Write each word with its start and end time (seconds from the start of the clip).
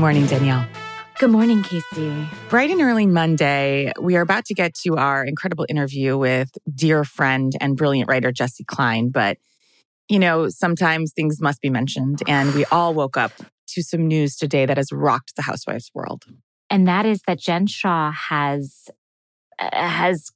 Good 0.00 0.04
morning, 0.04 0.26
Danielle. 0.28 0.66
Good 1.18 1.30
morning, 1.30 1.62
Casey. 1.62 2.26
Bright 2.48 2.70
and 2.70 2.80
early 2.80 3.04
Monday, 3.04 3.92
we 4.00 4.16
are 4.16 4.22
about 4.22 4.46
to 4.46 4.54
get 4.54 4.72
to 4.76 4.96
our 4.96 5.22
incredible 5.22 5.66
interview 5.68 6.16
with 6.16 6.56
dear 6.74 7.04
friend 7.04 7.52
and 7.60 7.76
brilliant 7.76 8.08
writer 8.08 8.32
Jessi 8.32 8.66
Klein. 8.66 9.10
But, 9.10 9.36
you 10.08 10.18
know, 10.18 10.48
sometimes 10.48 11.12
things 11.12 11.38
must 11.42 11.60
be 11.60 11.68
mentioned. 11.68 12.22
And 12.26 12.54
we 12.54 12.64
all 12.72 12.94
woke 12.94 13.18
up 13.18 13.32
to 13.74 13.82
some 13.82 14.08
news 14.08 14.36
today 14.36 14.64
that 14.64 14.78
has 14.78 14.90
rocked 14.90 15.36
the 15.36 15.42
housewives 15.42 15.90
world. 15.94 16.24
And 16.70 16.88
that 16.88 17.04
is 17.04 17.20
that 17.26 17.38
Jen 17.38 17.66
Shah 17.66 18.10
has 18.10 18.88
uh, 19.58 19.68
has 19.86 20.30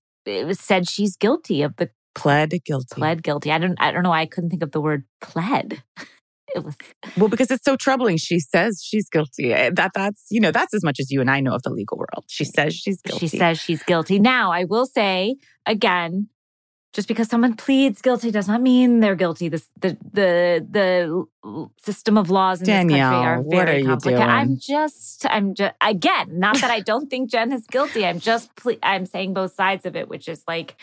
said 0.52 0.90
she's 0.90 1.16
guilty 1.16 1.62
of 1.62 1.74
the 1.76 1.88
pled 2.14 2.52
guilty. 2.66 2.96
Pled 2.96 3.22
guilty. 3.22 3.50
I 3.50 3.56
don't 3.56 3.80
I 3.80 3.92
don't 3.92 4.02
know 4.02 4.10
why 4.10 4.20
I 4.20 4.26
couldn't 4.26 4.50
think 4.50 4.62
of 4.62 4.72
the 4.72 4.82
word 4.82 5.04
pled. 5.22 5.82
It 6.54 6.64
was 6.64 6.76
well 7.16 7.28
because 7.28 7.50
it's 7.50 7.64
so 7.64 7.76
troubling. 7.76 8.16
She 8.16 8.38
says 8.38 8.82
she's 8.82 9.08
guilty. 9.08 9.52
Eh, 9.52 9.70
that 9.74 9.92
that's 9.94 10.26
you 10.30 10.40
know 10.40 10.52
that's 10.52 10.74
as 10.74 10.84
much 10.84 11.00
as 11.00 11.10
you 11.10 11.20
and 11.20 11.30
I 11.30 11.40
know 11.40 11.54
of 11.54 11.62
the 11.62 11.70
legal 11.70 11.98
world. 11.98 12.24
She 12.28 12.44
says 12.44 12.74
she's 12.74 13.00
guilty. 13.02 13.28
She 13.28 13.36
says 13.36 13.58
she's 13.60 13.82
guilty. 13.82 14.18
Now 14.18 14.52
I 14.52 14.64
will 14.64 14.86
say 14.86 15.36
again, 15.66 16.28
just 16.92 17.08
because 17.08 17.28
someone 17.28 17.54
pleads 17.54 18.00
guilty 18.00 18.30
does 18.30 18.46
not 18.46 18.62
mean 18.62 19.00
they're 19.00 19.16
guilty. 19.16 19.48
The 19.48 19.62
the 19.80 19.98
the, 20.10 20.66
the 20.70 21.26
system 21.82 22.16
of 22.16 22.30
laws 22.30 22.60
in 22.60 22.66
Danielle, 22.66 22.88
this 22.88 23.02
country 23.02 23.26
are 23.26 23.42
very 23.42 23.82
what 23.82 23.86
are 23.86 23.90
complicated. 23.90 24.18
Doing? 24.20 24.30
I'm 24.30 24.58
just 24.58 25.26
I'm 25.28 25.54
just 25.54 25.74
again 25.80 26.38
not 26.38 26.60
that 26.60 26.70
I 26.70 26.80
don't 26.90 27.10
think 27.10 27.30
Jen 27.30 27.52
is 27.52 27.66
guilty. 27.66 28.06
I'm 28.06 28.20
just 28.20 28.54
ple- 28.54 28.78
I'm 28.82 29.06
saying 29.06 29.34
both 29.34 29.54
sides 29.54 29.84
of 29.86 29.96
it, 29.96 30.08
which 30.08 30.28
is 30.28 30.44
like 30.46 30.76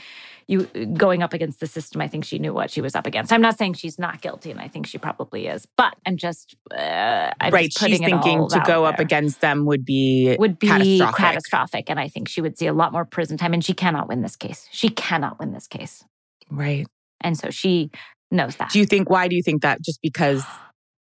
you 0.52 0.66
going 0.88 1.24
up 1.24 1.34
against 1.34 1.62
the 1.62 1.68
system. 1.68 2.02
I 2.02 2.10
think 2.10 2.26
she 2.26 2.38
knew 2.38 2.54
what 2.54 2.70
she 2.70 2.82
was 2.82 2.94
up 2.94 3.08
against. 3.08 3.32
I'm 3.32 3.42
not 3.42 3.58
saying 3.58 3.74
she's 3.74 3.98
not 3.98 4.22
guilty, 4.22 4.52
and 4.52 4.60
I 4.60 4.68
think 4.68 4.86
she 4.86 4.98
probably 4.98 5.48
is, 5.48 5.66
but 5.78 5.96
I'm 6.06 6.18
just 6.18 6.58
uh, 6.76 7.32
I'm 7.40 7.54
right. 7.54 7.72
Just 7.72 7.80
she's 7.80 8.00
thinking 8.00 8.50
to 8.50 8.62
go 8.68 8.84
up 8.84 8.98
there. 8.98 9.06
against 9.06 9.40
them 9.40 9.66
would 9.66 9.86
be 9.86 10.36
would 10.38 10.60
be 10.60 10.68
catastrophic. 10.68 11.16
catastrophic, 11.16 11.90
and 11.90 12.00
I 12.00 12.10
think 12.10 12.28
she 12.28 12.42
would 12.42 12.58
see 12.58 12.68
a 12.68 12.74
lot 12.74 12.92
more 12.92 13.06
prison 13.06 13.38
time. 13.38 13.54
And 13.54 13.64
she 13.64 13.74
cannot 13.74 14.10
win 14.10 14.22
this 14.22 14.36
case. 14.36 14.68
She 14.72 14.90
cannot 14.90 15.40
win 15.40 15.54
this 15.54 15.68
case. 15.68 16.04
Right. 16.50 16.86
And 17.22 17.38
so 17.38 17.50
she 17.50 17.90
knows 18.30 18.58
that. 18.58 18.72
Do 18.72 18.80
you 18.80 18.86
think? 18.86 19.10
Why 19.10 19.30
do 19.30 19.36
you 19.38 19.44
think 19.44 19.62
that? 19.62 19.82
Just 19.82 20.02
because? 20.02 20.44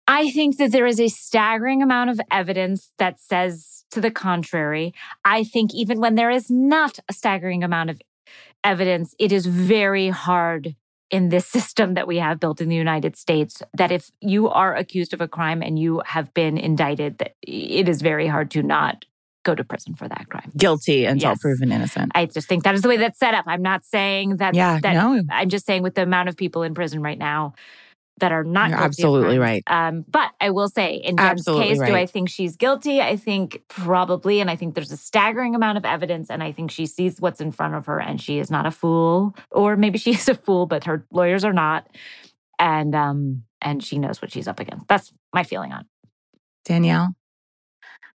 I 0.07 0.29
think 0.31 0.57
that 0.57 0.71
there 0.71 0.85
is 0.85 0.99
a 0.99 1.09
staggering 1.09 1.81
amount 1.81 2.11
of 2.11 2.21
evidence 2.31 2.91
that 2.99 3.19
says 3.19 3.83
to 3.91 3.99
the 3.99 4.11
contrary. 4.11 4.93
I 5.25 5.43
think 5.43 5.73
even 5.73 5.99
when 5.99 6.15
there 6.15 6.29
is 6.29 6.49
not 6.49 6.99
a 7.09 7.13
staggering 7.13 7.63
amount 7.63 7.89
of 7.89 7.99
evidence, 8.65 9.15
it 9.19 9.31
is 9.31 9.45
very 9.45 10.09
hard 10.09 10.75
in 11.11 11.29
this 11.29 11.45
system 11.57 11.93
that 11.93 12.07
we 12.07 12.17
have 12.17 12.39
built 12.39 12.59
in 12.59 12.69
the 12.69 12.75
United 12.75 13.15
States 13.15 13.61
that 13.77 13.91
if 13.91 14.11
you 14.21 14.49
are 14.49 14.75
accused 14.75 15.13
of 15.13 15.21
a 15.21 15.27
crime 15.27 15.61
and 15.61 15.79
you 15.79 16.01
have 16.05 16.33
been 16.33 16.57
indicted, 16.57 17.19
that 17.19 17.35
it 17.41 17.87
is 17.87 18.01
very 18.01 18.27
hard 18.27 18.51
to 18.51 18.63
not 18.63 19.05
go 19.43 19.53
to 19.53 19.63
prison 19.63 19.93
for 19.93 20.07
that 20.07 20.27
crime. 20.29 20.51
Guilty 20.57 21.05
until 21.05 21.29
Yes. 21.29 21.39
proven 21.39 21.71
innocent. 21.71 22.11
I 22.15 22.25
just 22.25 22.47
think 22.47 22.63
that 22.63 22.73
is 22.73 22.81
the 22.81 22.89
way 22.89 22.97
that's 22.97 23.19
set 23.19 23.35
up. 23.35 23.45
I'm 23.47 23.61
not 23.61 23.85
saying 23.85 24.37
that. 24.37 24.55
yeah. 24.55 24.79
that 24.81 24.93
no. 24.93 25.21
I'm 25.29 25.49
just 25.49 25.67
saying 25.67 25.83
with 25.83 25.93
the 25.93 26.01
amount 26.01 26.29
of 26.29 26.35
people 26.35 26.63
in 26.63 26.73
prison 26.73 27.01
right 27.01 27.17
now 27.17 27.53
that 28.19 28.31
are 28.31 28.43
not 28.43 28.71
absolutely 28.71 29.37
right. 29.37 29.63
Um, 29.67 30.05
but 30.07 30.31
I 30.39 30.49
will 30.49 30.69
say, 30.69 30.95
in 30.95 31.17
Jen's 31.17 31.41
Absolutely 31.41 31.67
case, 31.67 31.79
do. 31.79 31.95
I 31.95 32.05
think 32.05 32.29
she's 32.29 32.55
guilty? 32.55 33.01
I 33.01 33.17
think 33.17 33.63
probably, 33.67 34.39
and 34.39 34.49
I 34.49 34.55
think 34.55 34.75
there's 34.75 34.91
a 34.91 34.97
staggering 34.97 35.53
amount 35.53 35.77
of 35.77 35.85
evidence, 35.85 36.29
and 36.29 36.41
I 36.41 36.51
think 36.51 36.71
she 36.71 36.85
sees 36.85 37.19
what's 37.19 37.41
in 37.41 37.51
front 37.51 37.75
of 37.75 37.85
her, 37.87 37.99
and 37.99 38.21
she 38.21 38.39
is 38.39 38.49
not 38.49 38.65
a 38.65 38.71
fool, 38.71 39.35
or 39.51 39.75
maybe 39.75 39.97
she 39.97 40.11
is 40.15 40.29
a 40.29 40.35
fool, 40.35 40.65
but 40.65 40.85
her 40.85 41.05
lawyers 41.11 41.43
are 41.43 41.53
not, 41.53 41.87
and 42.57 42.95
um, 42.95 43.43
and 43.61 43.83
she 43.83 43.99
knows 43.99 44.21
what 44.21 44.31
she's 44.31 44.47
up 44.47 44.59
against. 44.59 44.87
That's 44.87 45.11
my 45.33 45.43
feeling 45.43 45.73
on. 45.73 45.85
Danielle, 46.63 47.09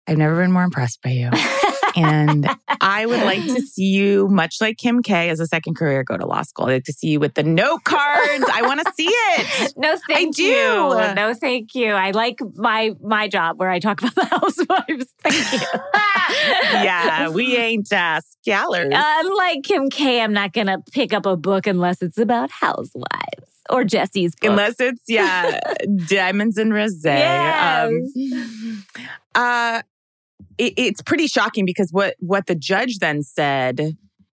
I've 0.06 0.18
never 0.18 0.36
been 0.36 0.52
more 0.52 0.64
impressed 0.64 1.02
by 1.02 1.10
you. 1.10 1.30
and 1.96 2.48
I 2.80 3.06
would 3.06 3.20
like 3.20 3.44
to 3.44 3.60
see 3.60 3.86
you, 3.86 4.28
much 4.28 4.60
like 4.60 4.76
Kim 4.78 5.02
K, 5.02 5.28
as 5.28 5.40
a 5.40 5.46
second 5.46 5.74
career, 5.74 6.02
go 6.02 6.16
to 6.16 6.26
law 6.26 6.42
school. 6.42 6.66
I'd 6.66 6.72
like 6.72 6.84
to 6.84 6.92
see 6.92 7.08
you 7.08 7.20
with 7.20 7.34
the 7.34 7.42
note 7.42 7.84
cards. 7.84 8.44
I 8.52 8.62
want 8.62 8.80
to 8.84 8.92
see 8.94 9.08
it. 9.08 9.74
No, 9.80 9.96
thank 10.08 10.36
do. 10.36 10.42
you. 10.42 10.54
No, 11.14 11.32
thank 11.34 11.74
you. 11.74 11.92
I 11.92 12.10
like 12.10 12.38
my 12.54 12.94
my 13.02 13.28
job 13.28 13.58
where 13.58 13.70
I 13.70 13.78
talk 13.78 14.02
about 14.02 14.14
the 14.14 14.24
housewives. 14.30 15.06
Thank 15.22 15.52
you. 15.52 15.68
yeah, 16.84 17.28
we 17.28 17.56
ain't 17.56 17.90
uh, 17.92 18.20
scholars. 18.20 18.92
Unlike 18.94 19.62
Kim 19.62 19.88
K, 19.88 20.20
I'm 20.20 20.32
not 20.32 20.52
gonna 20.52 20.78
pick 20.92 21.14
up 21.14 21.24
a 21.24 21.36
book 21.36 21.66
unless 21.66 22.02
it's 22.02 22.18
about 22.18 22.50
housewives 22.50 23.50
or 23.70 23.84
Jessi's 23.84 24.34
book. 24.34 24.50
Unless 24.50 24.80
it's, 24.80 25.02
yeah, 25.08 25.60
diamonds 26.06 26.58
and 26.58 26.74
rose. 26.74 27.00
Yes. 27.04 27.88
Um, 27.88 28.84
uh, 29.34 29.82
it, 30.60 30.74
it's 30.76 31.02
pretty 31.02 31.26
shocking 31.26 31.64
because 31.64 31.90
what 31.90 32.14
what 32.20 32.46
the 32.46 32.54
judge 32.54 32.98
then 32.98 33.22
said 33.22 33.96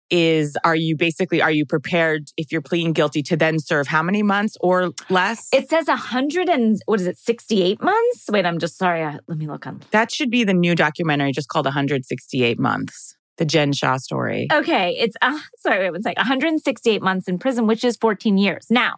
is 0.09 0.57
are 0.65 0.75
you 0.75 0.95
basically 0.97 1.41
are 1.41 1.51
you 1.51 1.65
prepared 1.65 2.29
if 2.37 2.51
you're 2.51 2.61
pleading 2.61 2.91
guilty 2.93 3.23
to 3.23 3.37
then 3.37 3.57
serve 3.59 3.87
how 3.87 4.03
many 4.03 4.21
months 4.21 4.57
or 4.59 4.91
less 5.09 5.47
it 5.53 5.69
says 5.69 5.87
a 5.87 5.95
hundred 5.95 6.49
and 6.49 6.81
what 6.85 6.99
is 6.99 7.07
it, 7.07 7.17
68 7.17 7.81
months? 7.81 8.25
Wait, 8.29 8.45
I'm 8.45 8.59
just 8.59 8.77
sorry. 8.77 9.03
I, 9.03 9.19
let 9.27 9.37
me 9.37 9.47
look 9.47 9.65
on. 9.65 9.81
that 9.91 10.11
should 10.11 10.29
be 10.29 10.43
the 10.43 10.53
new 10.53 10.75
documentary 10.75 11.31
just 11.31 11.47
called 11.47 11.65
168 11.65 12.59
months 12.59 13.15
the 13.37 13.45
jen 13.45 13.71
shah 13.73 13.97
story 13.97 14.47
Okay, 14.51 14.95
it's 14.99 15.15
uh, 15.21 15.39
sorry, 15.57 15.79
wait 15.79 15.91
one 15.91 16.03
sec. 16.03 16.17
168 16.17 17.01
months 17.01 17.27
in 17.27 17.39
prison, 17.39 17.65
which 17.65 17.83
is 17.83 17.95
14 17.97 18.37
years. 18.37 18.67
Now, 18.69 18.97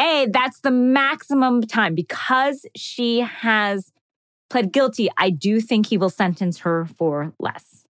A, 0.00 0.26
that's 0.30 0.60
the 0.60 0.72
maximum 0.72 1.62
time 1.62 1.94
because 1.94 2.66
she 2.76 3.20
has 3.20 3.92
pled 4.50 4.72
guilty. 4.72 5.08
I 5.16 5.30
do 5.30 5.60
think 5.60 5.86
he 5.86 5.98
will 5.98 6.10
sentence 6.10 6.58
her 6.60 6.86
for 6.96 7.32
less. 7.38 7.86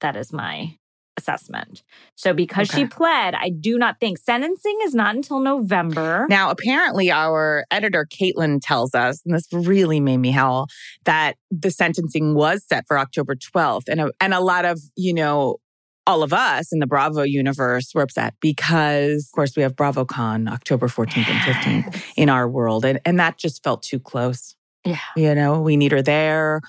That 0.00 0.16
is 0.16 0.32
my 0.32 0.76
assessment. 1.16 1.82
So 2.14 2.34
because 2.34 2.68
she 2.68 2.86
pled, 2.86 3.34
I 3.34 3.48
do 3.48 3.78
not 3.78 3.98
think 4.00 4.18
sentencing 4.18 4.78
is 4.82 4.94
not 4.94 5.14
until 5.14 5.40
November. 5.40 6.26
now 6.28 6.50
apparently 6.50 7.10
our 7.10 7.64
editor 7.70 8.06
caitlin 8.06 8.60
tells 8.62 8.94
us 8.94 9.22
and 9.24 9.34
this 9.34 9.46
really 9.52 9.98
made 9.98 10.18
me 10.18 10.30
howl 10.30 10.68
that 11.04 11.36
the 11.50 11.70
sentencing 11.70 12.34
was 12.34 12.64
set 12.68 12.84
for 12.86 12.98
october 12.98 13.34
12th 13.34 13.88
and 13.88 14.00
a, 14.00 14.10
and 14.20 14.34
a 14.34 14.40
lot 14.40 14.64
of 14.64 14.78
you 14.94 15.14
know 15.14 15.56
all 16.06 16.22
of 16.22 16.32
us 16.32 16.72
in 16.72 16.78
the 16.78 16.86
Bravo 16.86 17.22
universe 17.22 17.92
were 17.94 18.02
upset 18.02 18.34
because, 18.40 19.26
of 19.28 19.34
course, 19.34 19.56
we 19.56 19.62
have 19.62 19.74
BravoCon 19.74 20.48
October 20.48 20.86
14th 20.86 21.28
and 21.28 21.84
15th 21.84 22.02
in 22.16 22.28
our 22.28 22.48
world. 22.48 22.84
And, 22.84 23.00
and 23.04 23.18
that 23.18 23.38
just 23.38 23.64
felt 23.64 23.82
too 23.82 23.98
close. 23.98 24.54
Yeah. 24.86 24.98
You 25.16 25.34
know, 25.34 25.60
we 25.60 25.76
need 25.76 25.92
her 25.92 26.02
there. 26.02 26.60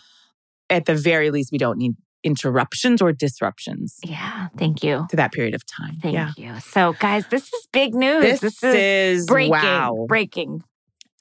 At 0.69 0.85
the 0.85 0.95
very 0.95 1.31
least, 1.31 1.51
we 1.51 1.57
don't 1.57 1.77
need 1.77 1.93
interruptions 2.23 3.01
or 3.01 3.13
disruptions 3.13 3.95
Yeah, 4.03 4.47
thank 4.57 4.83
you. 4.83 5.05
to 5.11 5.15
that 5.15 5.31
period 5.31 5.53
of 5.53 5.63
time. 5.65 5.95
Thank 6.01 6.13
yeah. 6.15 6.31
you. 6.35 6.59
So, 6.59 6.93
guys, 6.99 7.25
this 7.27 7.53
is 7.53 7.67
big 7.71 7.93
news. 7.93 8.39
This, 8.41 8.61
is, 8.63 9.25
breaking. 9.27 9.51
wow. 9.51 10.05
Breaking. 10.09 10.63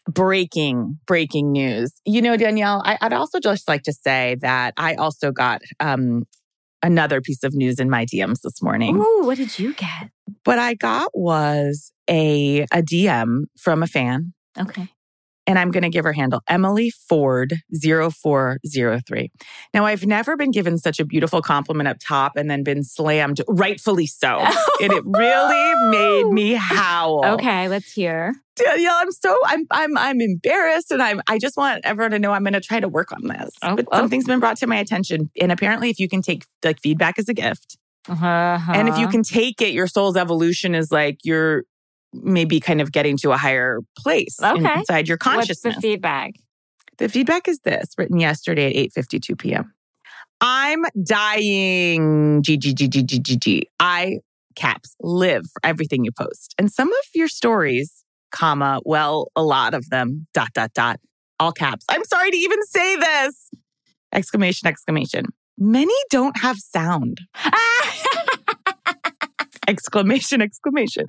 breaking 0.08 0.98
breaking 1.06 1.50
news 1.50 1.90
you 2.04 2.22
know 2.22 2.36
danielle 2.36 2.80
I, 2.84 2.96
i'd 3.02 3.12
also 3.12 3.40
just 3.40 3.66
like 3.66 3.82
to 3.82 3.92
say 3.92 4.36
that 4.40 4.72
i 4.76 4.94
also 4.94 5.32
got 5.32 5.62
um 5.80 6.22
another 6.80 7.20
piece 7.20 7.42
of 7.42 7.54
news 7.54 7.80
in 7.80 7.90
my 7.90 8.06
dms 8.06 8.40
this 8.42 8.62
morning 8.62 8.96
Ooh, 8.96 9.22
what 9.24 9.36
did 9.36 9.58
you 9.58 9.74
get? 9.74 10.10
what 10.44 10.60
i 10.60 10.74
got 10.74 11.10
was 11.12 11.92
a 12.08 12.60
a 12.72 12.82
dm 12.82 13.46
from 13.58 13.82
a 13.82 13.88
fan 13.88 14.32
Okay. 14.58 14.88
And 15.46 15.58
i'm 15.58 15.70
going 15.70 15.82
to 15.82 15.88
give 15.88 16.04
her 16.04 16.12
handle 16.12 16.42
emily 16.48 16.90
ford 16.90 17.54
0403 17.80 19.30
now 19.74 19.84
i've 19.84 20.06
never 20.06 20.36
been 20.36 20.50
given 20.50 20.78
such 20.78 21.00
a 21.00 21.04
beautiful 21.04 21.42
compliment 21.42 21.88
up 21.88 21.96
top 22.06 22.32
and 22.36 22.50
then 22.50 22.62
been 22.62 22.82
slammed 22.82 23.40
rightfully 23.48 24.06
so 24.06 24.38
and 24.82 24.92
it 24.92 25.02
really 25.04 25.90
made 25.90 26.26
me 26.32 26.52
howl 26.54 27.24
Okay, 27.24 27.68
let's 27.68 27.92
hear. 27.92 28.34
Danielle, 28.56 28.94
I'm 28.96 29.10
so 29.12 29.36
I'm 29.44 29.66
I'm 29.70 29.98
I'm 29.98 30.20
embarrassed, 30.20 30.90
and 30.90 31.02
I'm 31.02 31.20
I 31.26 31.38
just 31.38 31.56
want 31.56 31.80
everyone 31.84 32.12
to 32.12 32.18
know 32.18 32.32
I'm 32.32 32.42
going 32.42 32.54
to 32.54 32.60
try 32.60 32.80
to 32.80 32.88
work 32.88 33.12
on 33.12 33.26
this. 33.26 33.54
Oh, 33.62 33.76
but 33.76 33.86
oh. 33.92 33.98
something's 33.98 34.24
been 34.26 34.40
brought 34.40 34.56
to 34.58 34.66
my 34.66 34.76
attention, 34.76 35.30
and 35.40 35.52
apparently, 35.52 35.90
if 35.90 35.98
you 35.98 36.08
can 36.08 36.22
take 36.22 36.44
like 36.64 36.80
feedback 36.80 37.18
as 37.18 37.28
a 37.28 37.34
gift, 37.34 37.76
Uh-huh. 38.08 38.58
and 38.74 38.88
if 38.88 38.96
you 38.96 39.08
can 39.08 39.22
take 39.22 39.60
it, 39.60 39.72
your 39.74 39.86
soul's 39.86 40.16
evolution 40.16 40.74
is 40.74 40.90
like 40.90 41.18
you're 41.22 41.64
maybe 42.12 42.60
kind 42.60 42.80
of 42.80 42.92
getting 42.92 43.16
to 43.18 43.32
a 43.32 43.36
higher 43.36 43.80
place 43.98 44.36
Okay. 44.42 44.74
inside 44.78 45.08
your 45.08 45.16
consciousness. 45.18 45.74
What's 45.74 45.76
the 45.76 45.80
feedback? 45.80 46.32
The 46.98 47.08
feedback 47.08 47.46
is 47.48 47.58
this, 47.60 47.88
written 47.98 48.18
yesterday 48.18 48.68
at 48.70 48.90
8:52 48.92 49.38
p.m. 49.38 49.72
I'm 50.40 50.84
dying. 51.02 52.42
G 52.42 52.56
G 52.56 52.72
G 52.74 52.88
G 52.88 53.02
G 53.02 53.18
G 53.18 53.36
G. 53.36 53.68
I 53.80 54.18
caps 54.54 54.94
live 55.00 55.42
for 55.44 55.60
everything 55.62 56.04
you 56.04 56.12
post. 56.12 56.54
And 56.58 56.72
some 56.72 56.88
of 56.88 57.04
your 57.14 57.28
stories, 57.28 58.02
comma, 58.32 58.80
well, 58.84 59.30
a 59.36 59.42
lot 59.42 59.74
of 59.74 59.88
them, 59.90 60.26
dot 60.32 60.48
dot 60.54 60.72
dot, 60.74 60.98
all 61.38 61.52
caps. 61.52 61.84
I'm 61.90 62.04
sorry 62.04 62.30
to 62.30 62.36
even 62.36 62.62
say 62.66 62.96
this. 62.96 63.50
Exclamation 64.12 64.66
exclamation. 64.68 65.26
Many 65.58 65.94
don't 66.10 66.38
have 66.40 66.56
sound. 66.58 67.20
Exclamation 69.68 70.40
exclamation. 70.40 71.06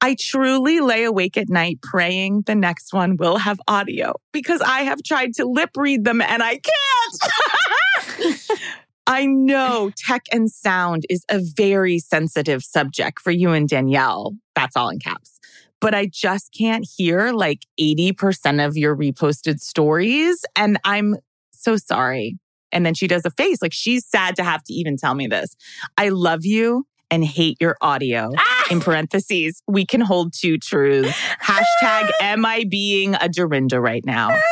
I 0.00 0.16
truly 0.18 0.80
lay 0.80 1.04
awake 1.04 1.36
at 1.36 1.48
night 1.48 1.80
praying 1.82 2.42
the 2.46 2.54
next 2.54 2.92
one 2.92 3.16
will 3.16 3.38
have 3.38 3.60
audio 3.68 4.14
because 4.32 4.60
I 4.60 4.80
have 4.80 5.02
tried 5.04 5.34
to 5.34 5.44
lip 5.44 5.70
read 5.76 6.04
them 6.04 6.20
and 6.20 6.42
I 6.42 6.60
can't. 6.60 8.50
I 9.06 9.26
know 9.26 9.90
tech 9.96 10.22
and 10.32 10.50
sound 10.50 11.04
is 11.10 11.24
a 11.30 11.40
very 11.56 11.98
sensitive 11.98 12.64
subject 12.64 13.20
for 13.20 13.30
you 13.30 13.50
and 13.50 13.68
Danielle. 13.68 14.34
That's 14.54 14.76
all 14.76 14.88
in 14.88 14.98
caps. 14.98 15.38
But 15.80 15.94
I 15.94 16.06
just 16.06 16.54
can't 16.56 16.86
hear 16.96 17.32
like 17.32 17.66
80% 17.78 18.66
of 18.66 18.76
your 18.76 18.96
reposted 18.96 19.60
stories. 19.60 20.44
And 20.56 20.80
I'm 20.84 21.16
so 21.52 21.76
sorry. 21.76 22.38
And 22.72 22.84
then 22.86 22.94
she 22.94 23.06
does 23.06 23.24
a 23.24 23.30
face 23.30 23.60
like 23.60 23.74
she's 23.74 24.06
sad 24.06 24.36
to 24.36 24.42
have 24.42 24.64
to 24.64 24.72
even 24.72 24.96
tell 24.96 25.14
me 25.14 25.26
this. 25.26 25.54
I 25.98 26.08
love 26.08 26.44
you 26.44 26.86
and 27.10 27.24
hate 27.24 27.56
your 27.60 27.76
audio. 27.80 28.30
Ah! 28.36 28.64
In 28.70 28.80
parentheses, 28.80 29.62
we 29.66 29.84
can 29.86 30.00
hold 30.00 30.32
two 30.32 30.58
truths. 30.58 31.10
Hashtag 31.42 32.10
am 32.20 32.44
I 32.44 32.64
being 32.68 33.14
a 33.20 33.28
Dorinda 33.28 33.80
right 33.80 34.04
now? 34.04 34.30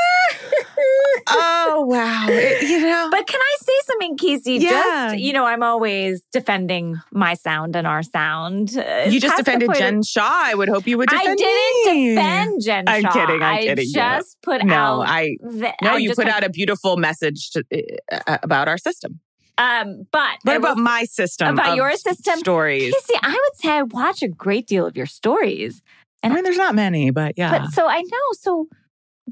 Oh, 1.35 1.85
wow. 1.89 2.27
It- 2.29 2.63
you 2.69 2.81
know, 2.81 3.09
But 3.11 3.27
can 3.27 3.41
I 3.41 3.57
say 3.61 3.73
something, 3.87 4.17
Casey? 4.17 4.55
Yeah. 4.55 5.11
Just, 5.13 5.19
you 5.19 5.33
know, 5.33 5.45
I'm 5.45 5.63
always 5.63 6.21
defending 6.33 6.97
my 7.13 7.35
sound 7.35 7.77
and 7.77 7.87
our 7.87 8.03
sound. 8.03 8.77
Uh, 8.77 9.05
you 9.09 9.21
just 9.21 9.37
defended 9.37 9.69
point 9.69 9.79
of- 9.79 9.85
Jen 9.85 10.03
Shah. 10.03 10.29
I 10.45 10.55
would 10.55 10.69
hope 10.69 10.87
you 10.87 10.99
would 10.99 11.09
defend 11.09 11.29
I 11.31 11.35
didn't 11.37 11.95
me. 11.97 12.15
defend 12.15 12.63
Jen 12.63 12.85
I'm 12.89 13.03
Shah. 13.03 13.13
kidding, 13.13 13.43
I'm 13.43 13.55
I 13.55 13.63
kidding, 13.63 13.89
just 13.93 14.37
put 14.43 14.65
No, 14.65 14.75
out. 14.75 15.01
I 15.09 15.37
the, 15.41 15.73
no. 15.83 15.91
I 15.93 15.97
You 15.99 16.15
put 16.15 16.27
out 16.29 16.45
a 16.45 16.51
beautiful 16.51 16.97
message 16.97 17.51
to, 17.53 17.65
uh, 18.11 18.39
about 18.43 18.67
our 18.69 18.79
system. 18.79 19.21
Um, 19.59 20.07
but 20.11 20.39
What 20.43 20.57
about 20.57 20.77
will- 20.77 20.83
my 20.83 21.05
system? 21.05 21.55
about 21.55 21.77
your 21.77 21.93
system? 21.97 22.39
stories? 22.39 22.93
Casey? 22.95 23.19
I 23.23 23.31
would 23.33 23.57
say 23.61 23.69
I 23.71 23.83
watch 23.83 24.23
a 24.23 24.29
great 24.29 24.67
deal 24.67 24.87
of 24.87 24.97
your 24.97 25.07
stories. 25.07 25.83
I 26.23 26.29
mean, 26.29 26.45
there's 26.45 26.57
not 26.57 26.75
many, 26.75 27.11
but 27.11 27.35
yeah. 27.37 27.59
But 27.59 27.71
so 27.73 27.89
I 27.89 28.01
know. 28.01 28.19
So 28.33 28.69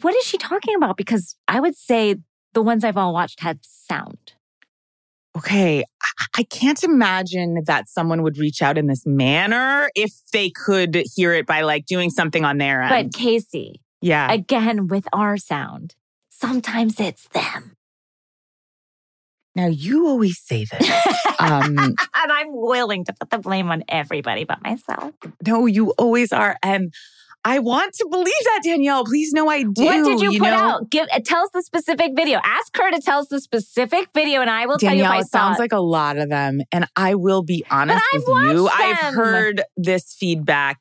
what 0.02 0.14
is 0.16 0.24
she 0.24 0.38
talking 0.38 0.74
about? 0.74 0.96
Because 0.96 1.36
I 1.48 1.60
would 1.60 1.76
say 1.76 2.16
the 2.52 2.62
ones 2.62 2.84
I've 2.84 2.96
all 2.96 3.12
watched 3.12 3.40
had 3.40 3.60
sound. 3.62 4.34
okay, 5.36 5.84
I, 6.02 6.26
I 6.38 6.42
can't 6.42 6.82
imagine 6.82 7.62
that 7.66 7.88
someone 7.88 8.22
would 8.22 8.36
reach 8.38 8.62
out 8.62 8.76
in 8.76 8.88
this 8.88 9.06
manner 9.06 9.88
if 9.94 10.10
they 10.32 10.50
could 10.50 11.02
hear 11.14 11.32
it 11.32 11.46
by 11.46 11.60
like 11.62 11.86
doing 11.86 12.10
something 12.10 12.44
on 12.44 12.58
their 12.58 12.82
end. 12.82 13.12
But 13.12 13.18
Casey, 13.18 13.80
yeah, 14.00 14.30
again 14.32 14.88
with 14.88 15.06
our 15.12 15.36
sound, 15.36 15.94
sometimes 16.30 16.98
it's 16.98 17.28
them. 17.28 17.76
Now 19.56 19.66
you 19.66 20.06
always 20.06 20.38
say 20.38 20.64
this. 20.64 20.90
um, 21.40 21.76
and 21.78 21.98
I'm 22.14 22.48
willing 22.50 23.04
to 23.06 23.12
put 23.12 23.30
the 23.30 23.38
blame 23.38 23.70
on 23.70 23.84
everybody 23.88 24.44
but 24.44 24.62
myself. 24.62 25.12
no, 25.46 25.66
you 25.66 25.90
always 25.98 26.32
are, 26.32 26.56
and 26.62 26.92
I 27.44 27.58
want 27.58 27.94
to 27.94 28.06
believe 28.10 28.26
that 28.44 28.60
Danielle. 28.64 29.04
Please, 29.04 29.32
no, 29.32 29.48
I 29.48 29.62
do. 29.62 29.84
what 29.84 30.04
did 30.04 30.20
you, 30.20 30.38
put 30.38 30.50
know? 30.50 30.56
out? 30.56 30.90
Give 30.90 31.08
uh, 31.10 31.20
tell 31.24 31.42
us 31.42 31.50
the 31.54 31.62
specific 31.62 32.12
video. 32.14 32.38
Ask 32.44 32.76
her 32.76 32.90
to 32.90 33.00
tell 33.00 33.20
us 33.20 33.28
the 33.28 33.40
specific 33.40 34.08
video, 34.14 34.42
and 34.42 34.50
I 34.50 34.66
will 34.66 34.76
Danielle, 34.76 35.06
tell 35.06 35.14
you 35.14 35.20
if 35.20 35.24
I 35.24 35.26
it 35.26 35.30
sounds 35.30 35.58
it. 35.58 35.62
like 35.62 35.72
a 35.72 35.80
lot 35.80 36.18
of 36.18 36.28
them. 36.28 36.60
And 36.70 36.86
I 36.96 37.14
will 37.14 37.42
be 37.42 37.64
honest 37.70 38.04
I've 38.12 38.22
with 38.26 38.52
you. 38.52 38.64
watched 38.64 38.80
I've 38.80 39.14
heard 39.14 39.62
this 39.76 40.14
feedback 40.18 40.78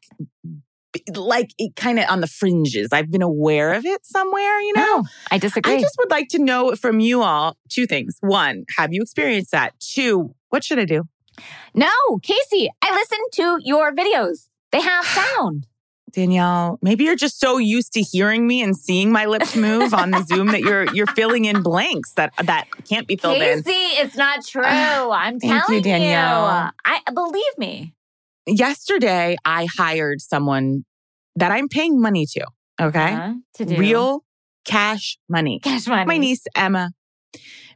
like 1.15 1.51
it 1.57 1.75
kind 1.75 1.99
of 1.99 2.05
on 2.09 2.21
the 2.21 2.27
fringes. 2.27 2.89
I've 2.91 3.11
been 3.11 3.21
aware 3.21 3.73
of 3.73 3.85
it 3.85 4.05
somewhere, 4.05 4.59
you 4.61 4.73
know? 4.73 5.01
No, 5.01 5.03
I 5.31 5.37
disagree. 5.37 5.75
I 5.75 5.81
just 5.81 5.95
would 5.99 6.09
like 6.09 6.29
to 6.29 6.39
know 6.39 6.75
from 6.75 6.99
you 6.99 7.21
all 7.21 7.57
two 7.69 7.85
things. 7.85 8.17
One, 8.21 8.65
have 8.77 8.93
you 8.93 9.01
experienced 9.01 9.51
that? 9.51 9.73
Two, 9.79 10.33
what 10.49 10.63
should 10.63 10.79
I 10.79 10.85
do? 10.85 11.03
no, 11.73 11.91
Casey, 12.21 12.69
I 12.81 12.93
listen 12.93 13.19
to 13.33 13.59
your 13.63 13.93
videos. 13.93 14.47
They 14.71 14.81
have 14.81 15.05
sound. 15.37 15.67
Danielle, 16.11 16.79
maybe 16.81 17.03
you're 17.03 17.15
just 17.15 17.39
so 17.39 17.59
used 17.59 17.93
to 17.93 18.01
hearing 18.01 18.47
me 18.47 18.63
and 18.63 18.75
seeing 18.75 19.11
my 19.11 19.25
lips 19.25 19.55
move 19.55 19.93
on 19.93 20.09
the 20.09 20.23
Zoom 20.23 20.47
that 20.47 20.61
you're 20.61 20.91
you're 20.93 21.05
filling 21.07 21.45
in 21.45 21.61
blanks 21.61 22.13
that 22.13 22.33
that 22.43 22.65
can't 22.89 23.07
be 23.07 23.15
filled 23.15 23.37
in. 23.37 23.61
Casey, 23.61 23.77
it's 24.01 24.17
not 24.17 24.43
true. 24.45 24.63
I'm 24.63 25.39
Thank 25.39 25.53
you, 25.53 25.59
telling 25.59 25.81
Danielle. 25.83 26.71
I 26.83 27.01
believe 27.13 27.57
me. 27.59 27.93
Yesterday, 28.49 29.37
I 29.45 29.67
hired 29.77 30.21
someone 30.21 30.83
that 31.35 31.51
I'm 31.51 31.67
paying 31.69 31.99
money 32.01 32.25
to. 32.33 32.45
Okay. 32.81 33.13
Uh, 33.13 33.33
to 33.55 33.65
do 33.65 33.77
real 33.77 34.23
cash 34.65 35.17
money. 35.29 35.59
cash 35.63 35.87
money. 35.87 36.05
My 36.05 36.17
niece 36.17 36.43
Emma, 36.55 36.91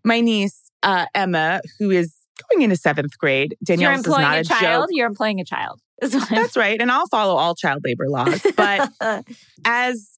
my 0.04 0.22
niece 0.22 0.70
uh, 0.81 1.06
Emma, 1.14 1.62
who 1.80 1.92
is 1.92 2.16
going 2.50 2.64
into 2.64 2.75
seventh 2.75 3.18
grade. 3.18 3.56
You're 3.68 3.75
Danielle, 3.78 3.92
is 3.94 3.98
employing 4.00 4.22
not 4.22 4.38
a, 4.38 4.40
a 4.40 4.44
child. 4.44 4.84
joke. 4.84 4.90
You're 4.92 5.08
employing 5.08 5.40
a 5.40 5.46
child. 5.46 5.80
Is 6.02 6.14
what 6.14 6.31
I'm- 6.31 6.42
That's 6.42 6.58
right, 6.58 6.81
and 6.81 6.92
I'll 6.92 7.08
follow 7.08 7.36
all 7.36 7.56
child 7.56 7.81
labor 7.86 8.06
laws. 8.10 8.42
But 8.56 8.90
as 9.66 10.18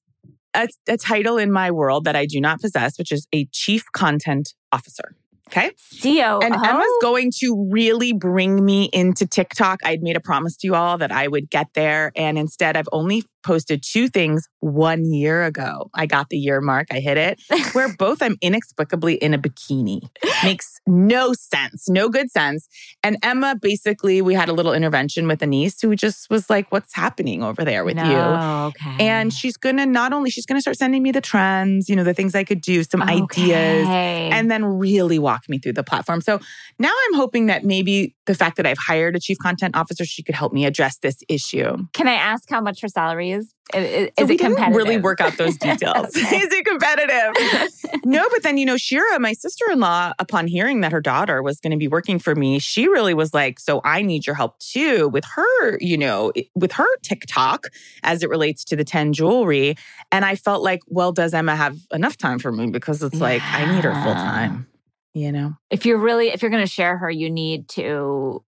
a, 0.54 0.68
a 0.88 0.96
title 0.96 1.36
in 1.38 1.52
my 1.52 1.70
world 1.70 2.04
that 2.04 2.16
I 2.16 2.26
do 2.26 2.40
not 2.40 2.60
possess, 2.60 2.98
which 2.98 3.12
is 3.12 3.26
a 3.32 3.46
chief 3.52 3.84
content 3.92 4.54
officer. 4.72 5.14
Okay. 5.50 5.70
CO. 6.02 6.40
And 6.42 6.54
Emma's 6.54 6.86
going 7.00 7.30
to 7.38 7.68
really 7.70 8.12
bring 8.12 8.64
me 8.64 8.90
into 8.92 9.26
TikTok. 9.26 9.80
I'd 9.84 10.02
made 10.02 10.16
a 10.16 10.20
promise 10.20 10.56
to 10.58 10.66
you 10.66 10.74
all 10.74 10.98
that 10.98 11.12
I 11.12 11.28
would 11.28 11.48
get 11.50 11.68
there. 11.74 12.12
And 12.16 12.36
instead, 12.36 12.76
I've 12.76 12.88
only 12.90 13.24
posted 13.46 13.82
two 13.82 14.08
things 14.08 14.48
one 14.60 15.04
year 15.04 15.44
ago. 15.44 15.88
I 15.94 16.06
got 16.06 16.28
the 16.28 16.36
year 16.36 16.60
mark, 16.60 16.88
I 16.90 17.00
hit 17.00 17.16
it, 17.16 17.40
where 17.72 17.94
both 17.96 18.20
I'm 18.20 18.36
inexplicably 18.40 19.14
in 19.14 19.32
a 19.32 19.38
bikini. 19.38 20.08
Makes 20.42 20.80
no 20.86 21.32
sense, 21.32 21.88
no 21.88 22.08
good 22.08 22.30
sense. 22.30 22.68
And 23.02 23.16
Emma, 23.22 23.56
basically, 23.60 24.20
we 24.20 24.34
had 24.34 24.48
a 24.48 24.52
little 24.52 24.72
intervention 24.72 25.28
with 25.28 25.42
a 25.42 25.46
niece 25.46 25.80
who 25.80 25.94
just 25.94 26.28
was 26.28 26.50
like, 26.50 26.70
What's 26.72 26.94
happening 26.94 27.42
over 27.42 27.64
there 27.64 27.84
with 27.84 27.96
you? 27.96 28.02
Okay. 28.02 28.96
And 28.98 29.32
she's 29.32 29.56
gonna 29.56 29.86
not 29.86 30.12
only, 30.12 30.30
she's 30.30 30.46
gonna 30.46 30.60
start 30.60 30.76
sending 30.76 31.02
me 31.02 31.12
the 31.12 31.20
trends, 31.20 31.88
you 31.88 31.94
know, 31.94 32.04
the 32.04 32.14
things 32.14 32.34
I 32.34 32.44
could 32.44 32.60
do, 32.60 32.82
some 32.82 33.02
ideas 33.02 33.86
and 33.86 34.50
then 34.50 34.64
really 34.64 35.18
walk 35.18 35.48
me 35.48 35.58
through 35.58 35.74
the 35.74 35.84
platform. 35.84 36.20
So 36.20 36.40
now 36.78 36.92
I'm 37.06 37.14
hoping 37.14 37.46
that 37.46 37.64
maybe 37.64 38.14
the 38.26 38.34
fact 38.34 38.56
that 38.56 38.66
I've 38.66 38.78
hired 38.78 39.14
a 39.16 39.20
chief 39.20 39.38
content 39.38 39.76
officer, 39.76 40.04
she 40.04 40.22
could 40.22 40.34
help 40.34 40.52
me 40.52 40.64
address 40.64 40.98
this 40.98 41.22
issue. 41.28 41.76
can 41.92 42.08
I 42.08 42.14
ask 42.14 42.48
how 42.50 42.60
much 42.60 42.80
her 42.82 42.88
salary 42.88 43.30
is? 43.30 43.35
I- 43.74 43.78
I- 43.78 43.82
Is, 43.82 44.28
So 44.28 44.32
it 44.34 44.38
competitive? 44.38 44.76
really 44.76 44.96
work 44.98 45.20
out 45.20 45.36
those 45.36 45.56
details. 45.58 46.16
Okay. 46.16 46.36
Is 46.40 46.52
it 46.52 46.64
competitive? 46.64 48.00
no, 48.04 48.24
but 48.30 48.42
then, 48.42 48.58
you 48.58 48.64
know, 48.66 48.76
Shira, 48.76 49.18
my 49.18 49.32
sister 49.32 49.64
in 49.72 49.80
law, 49.80 50.12
upon 50.18 50.46
hearing 50.46 50.80
that 50.82 50.92
her 50.92 51.00
daughter 51.00 51.42
was 51.42 51.58
going 51.60 51.72
to 51.72 51.76
be 51.76 51.88
working 51.88 52.18
for 52.18 52.34
me, 52.34 52.58
she 52.60 52.86
really 52.88 53.12
was 53.14 53.34
like, 53.34 53.58
So 53.58 53.80
I 53.84 54.02
need 54.02 54.26
your 54.26 54.36
help 54.36 54.58
too 54.60 55.08
with 55.08 55.24
her, 55.24 55.78
you 55.80 55.98
know, 55.98 56.32
with 56.54 56.72
her 56.72 56.86
TikTok 57.02 57.66
as 58.04 58.22
it 58.22 58.28
relates 58.30 58.64
to 58.66 58.76
the 58.76 58.84
10 58.84 59.12
jewelry. 59.12 59.76
And 60.12 60.24
I 60.24 60.36
felt 60.36 60.62
like, 60.62 60.80
well, 60.86 61.10
does 61.12 61.34
Emma 61.34 61.56
have 61.56 61.76
enough 61.92 62.16
time 62.16 62.38
for 62.38 62.52
me? 62.52 62.70
Because 62.70 63.02
it's 63.02 63.20
like, 63.20 63.42
I 63.42 63.74
need 63.74 63.82
her 63.84 63.92
full 64.04 64.14
time, 64.14 64.66
you 65.14 65.32
know? 65.32 65.54
if 65.70 65.84
you're 65.84 65.98
really 65.98 66.28
if 66.28 66.40
you're 66.42 66.50
going 66.52 66.62
to 66.64 66.70
share 66.70 66.96
her, 66.98 67.10
you 67.10 67.28
need 67.30 67.68
to 67.70 68.44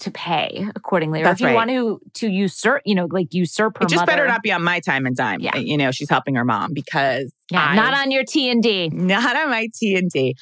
to 0.00 0.10
pay 0.10 0.66
accordingly. 0.76 1.22
Or 1.22 1.28
if 1.30 1.40
you 1.40 1.46
right. 1.46 1.54
want 1.54 1.70
to 1.70 2.00
to 2.14 2.28
usurp, 2.28 2.82
you 2.84 2.94
know, 2.94 3.08
like 3.10 3.32
usurp 3.34 3.78
her 3.78 3.84
It 3.84 3.88
just 3.88 4.02
mother. 4.02 4.12
better 4.12 4.26
not 4.28 4.42
be 4.42 4.52
on 4.52 4.62
my 4.62 4.80
time 4.80 5.06
and 5.06 5.16
dime. 5.16 5.40
Yeah. 5.40 5.52
Eh, 5.56 5.60
you 5.60 5.76
know, 5.76 5.90
she's 5.90 6.08
helping 6.10 6.34
her 6.36 6.44
mom 6.44 6.72
because 6.72 7.32
Yeah, 7.50 7.64
I- 7.64 7.74
not 7.76 7.94
on 7.94 8.10
your 8.10 8.24
T 8.24 8.50
and 8.50 8.62
D. 8.62 8.88
not 8.90 9.36
on 9.36 9.50
my 9.50 9.68
T 9.74 9.96
and 9.96 10.10
D. 10.10 10.36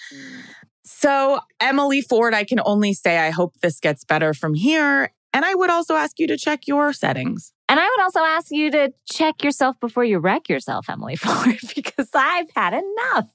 So 0.85 1.41
Emily 1.61 2.01
Ford, 2.01 2.35
I 2.35 2.45
can 2.45 2.61
only 2.65 2.93
say 2.93 3.19
I 3.19 3.31
hope 3.31 3.55
this 3.63 3.81
gets 3.81 4.05
better 4.05 4.33
from 4.35 4.55
here. 4.55 5.11
And 5.33 5.45
I 5.45 5.55
would 5.55 5.69
also 5.71 5.95
ask 5.97 6.19
you 6.19 6.27
to 6.29 6.39
check 6.39 6.67
your 6.67 6.93
settings. 6.93 7.53
And 7.69 7.79
I 7.81 7.85
would 7.85 8.01
also 8.03 8.21
ask 8.21 8.47
you 8.51 8.71
to 8.71 8.93
check 9.11 9.43
yourself 9.43 9.79
before 9.81 10.05
you 10.05 10.19
wreck 10.19 10.49
yourself, 10.49 10.89
Emily 10.89 11.17
Ford, 11.17 11.59
because 11.75 12.09
I've 12.15 12.49
had 12.55 12.73
enough 12.75 13.29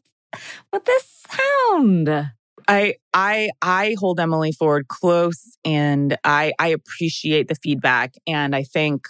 with 0.72 0.86
this 0.86 1.24
sound. 1.30 2.32
I 2.68 2.96
I 3.14 3.52
I 3.62 3.96
hold 4.00 4.20
Emily 4.20 4.52
Ford 4.52 4.88
close 4.88 5.58
and 5.66 6.18
I 6.24 6.54
I 6.60 6.68
appreciate 6.68 7.48
the 7.48 7.56
feedback 7.56 8.16
and 8.28 8.56
I 8.56 8.64
think 8.64 9.08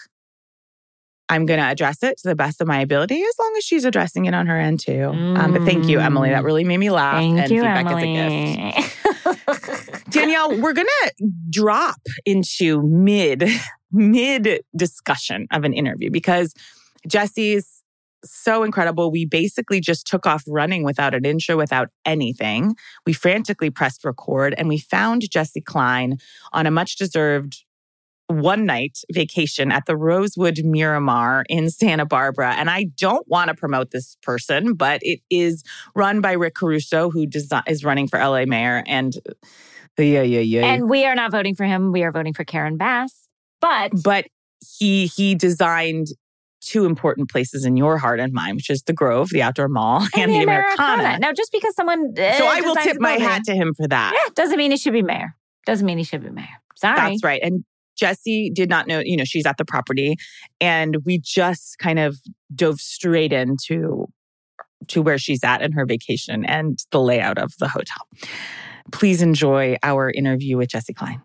I'm 1.31 1.45
going 1.45 1.61
to 1.61 1.65
address 1.65 2.03
it 2.03 2.17
to 2.17 2.27
the 2.27 2.35
best 2.35 2.59
of 2.59 2.67
my 2.67 2.81
ability 2.81 3.21
as 3.21 3.35
long 3.39 3.53
as 3.57 3.63
she's 3.63 3.85
addressing 3.85 4.25
it 4.25 4.33
on 4.33 4.47
her 4.47 4.59
end 4.59 4.81
too. 4.81 5.05
Um, 5.05 5.53
but 5.53 5.63
thank 5.63 5.87
you, 5.87 5.99
Emily. 5.99 6.29
That 6.29 6.43
really 6.43 6.65
made 6.65 6.79
me 6.79 6.91
laugh. 6.91 7.15
Thank 7.15 7.39
and 7.39 7.49
you, 7.49 7.61
feedback 7.61 7.85
Emily. 7.85 8.17
is 8.17 8.57
a 8.57 9.51
gift. 9.53 10.09
Danielle, 10.09 10.59
we're 10.59 10.73
going 10.73 10.87
to 10.87 11.31
drop 11.49 12.01
into 12.25 12.81
mid 12.83 13.45
mid 13.93 14.61
discussion 14.75 15.47
of 15.51 15.63
an 15.63 15.73
interview 15.73 16.11
because 16.11 16.53
Jessi's 17.07 17.80
so 18.23 18.63
incredible. 18.63 19.11
We 19.11 19.25
basically 19.25 19.79
just 19.79 20.07
took 20.07 20.25
off 20.25 20.43
running 20.47 20.83
without 20.83 21.13
an 21.13 21.25
intro, 21.25 21.57
without 21.57 21.89
anything. 22.05 22.75
We 23.05 23.13
frantically 23.13 23.69
pressed 23.69 24.03
record 24.03 24.55
and 24.57 24.67
we 24.67 24.77
found 24.77 25.23
Jessi 25.23 25.63
Klein 25.63 26.17
on 26.53 26.65
a 26.65 26.71
much 26.71 26.95
deserved 26.95 27.63
one 28.27 28.65
night 28.65 28.99
vacation 29.11 29.71
at 29.71 29.85
the 29.85 29.97
Rosewood 29.97 30.63
Miramar 30.63 31.43
in 31.49 31.69
Santa 31.69 32.05
Barbara. 32.05 32.53
And 32.53 32.69
I 32.69 32.85
don't 32.97 33.27
want 33.27 33.49
to 33.49 33.53
promote 33.53 33.91
this 33.91 34.15
person, 34.21 34.73
but 34.73 35.01
it 35.03 35.19
is 35.29 35.63
run 35.95 36.21
by 36.21 36.33
Rick 36.33 36.55
Caruso, 36.55 37.09
who 37.09 37.27
desi- 37.27 37.63
is 37.67 37.83
running 37.83 38.07
for 38.07 38.19
LA 38.19 38.45
mayor. 38.45 38.83
And 38.87 39.15
yeah, 39.97 40.21
yeah, 40.21 40.39
yeah. 40.39 40.65
and 40.65 40.89
we 40.89 41.05
are 41.05 41.15
not 41.15 41.31
voting 41.31 41.55
for 41.55 41.65
him. 41.65 41.91
We 41.91 42.03
are 42.03 42.11
voting 42.11 42.33
for 42.33 42.43
Karen 42.43 42.77
Bass. 42.77 43.27
But 43.59 43.91
but 44.03 44.25
he 44.79 45.05
he 45.07 45.35
designed 45.35 46.07
two 46.61 46.85
important 46.85 47.29
places 47.29 47.65
in 47.65 47.75
your 47.75 47.97
heart 47.97 48.19
and 48.19 48.31
mind, 48.33 48.55
which 48.55 48.69
is 48.69 48.83
the 48.83 48.93
Grove, 48.93 49.29
the 49.29 49.41
outdoor 49.41 49.67
mall, 49.67 50.01
and, 50.13 50.23
And 50.23 50.31
the 50.31 50.43
Americana. 50.43 50.93
Americana. 50.93 51.19
Now, 51.19 51.33
just 51.33 51.51
because 51.51 51.75
someone 51.75 52.13
uh, 52.17 52.33
So 52.37 52.45
I 52.45 52.61
will 52.61 52.75
tip 52.75 52.97
my 52.99 53.13
hat 53.13 53.43
to 53.45 53.55
him 53.55 53.73
for 53.73 53.87
that. 53.87 54.13
Yeah, 54.13 54.31
doesn't 54.35 54.57
mean 54.57 54.71
he 54.71 54.77
should 54.77 54.93
be 54.93 55.01
mayor. 55.01 55.35
Doesn't 55.65 55.85
mean 55.85 55.97
he 55.97 56.03
should 56.03 56.23
be 56.23 56.29
mayor. 56.29 56.47
Sorry. 56.75 56.95
That's 56.95 57.23
right. 57.23 57.41
And 57.43 57.63
Jessi 58.01 58.53
did 58.53 58.69
not 58.69 58.87
know, 58.87 58.99
you 58.99 59.17
know, 59.17 59.23
she's 59.23 59.45
at 59.45 59.57
the 59.57 59.65
property 59.65 60.15
and 60.59 60.97
we 61.05 61.19
just 61.19 61.77
kind 61.77 61.99
of 61.99 62.17
dove 62.55 62.79
straight 62.79 63.31
into 63.31 64.07
to 64.87 65.01
where 65.01 65.17
she's 65.17 65.43
at 65.43 65.61
in 65.61 65.71
her 65.73 65.85
vacation 65.85 66.43
and 66.45 66.83
the 66.91 66.99
layout 66.99 67.37
of 67.37 67.53
the 67.59 67.67
hotel. 67.67 68.07
Please 68.91 69.21
enjoy 69.21 69.77
our 69.83 70.09
interview 70.09 70.57
with 70.57 70.69
Jessi 70.69 70.95
Klein. 70.95 71.21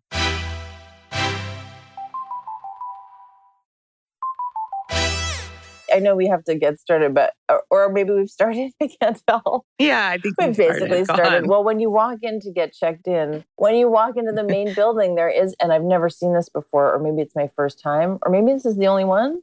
I 5.96 5.98
know 5.98 6.14
we 6.14 6.26
have 6.28 6.44
to 6.44 6.54
get 6.54 6.78
started, 6.78 7.14
but 7.14 7.32
or, 7.48 7.62
or 7.70 7.92
maybe 7.92 8.12
we've 8.12 8.28
started. 8.28 8.72
I 8.82 8.88
can't 9.00 9.20
tell. 9.26 9.64
Yeah, 9.78 10.08
I 10.08 10.18
think 10.18 10.36
We've 10.38 10.48
we've 10.48 10.56
basically 10.56 11.04
Go 11.04 11.14
started. 11.14 11.46
Well, 11.46 11.64
when 11.64 11.80
you 11.80 11.90
walk 11.90 12.18
in 12.22 12.40
to 12.40 12.52
get 12.52 12.74
checked 12.74 13.08
in, 13.08 13.44
when 13.56 13.74
you 13.74 13.88
walk 13.88 14.16
into 14.16 14.32
the 14.32 14.44
main 14.44 14.74
building, 14.80 15.14
there 15.14 15.30
is, 15.30 15.54
and 15.60 15.72
I've 15.72 15.82
never 15.82 16.08
seen 16.08 16.34
this 16.34 16.48
before, 16.48 16.92
or 16.92 16.98
maybe 16.98 17.22
it's 17.22 17.34
my 17.34 17.48
first 17.56 17.80
time, 17.80 18.18
or 18.22 18.30
maybe 18.30 18.52
this 18.52 18.66
is 18.66 18.76
the 18.76 18.86
only 18.86 19.04
one. 19.04 19.40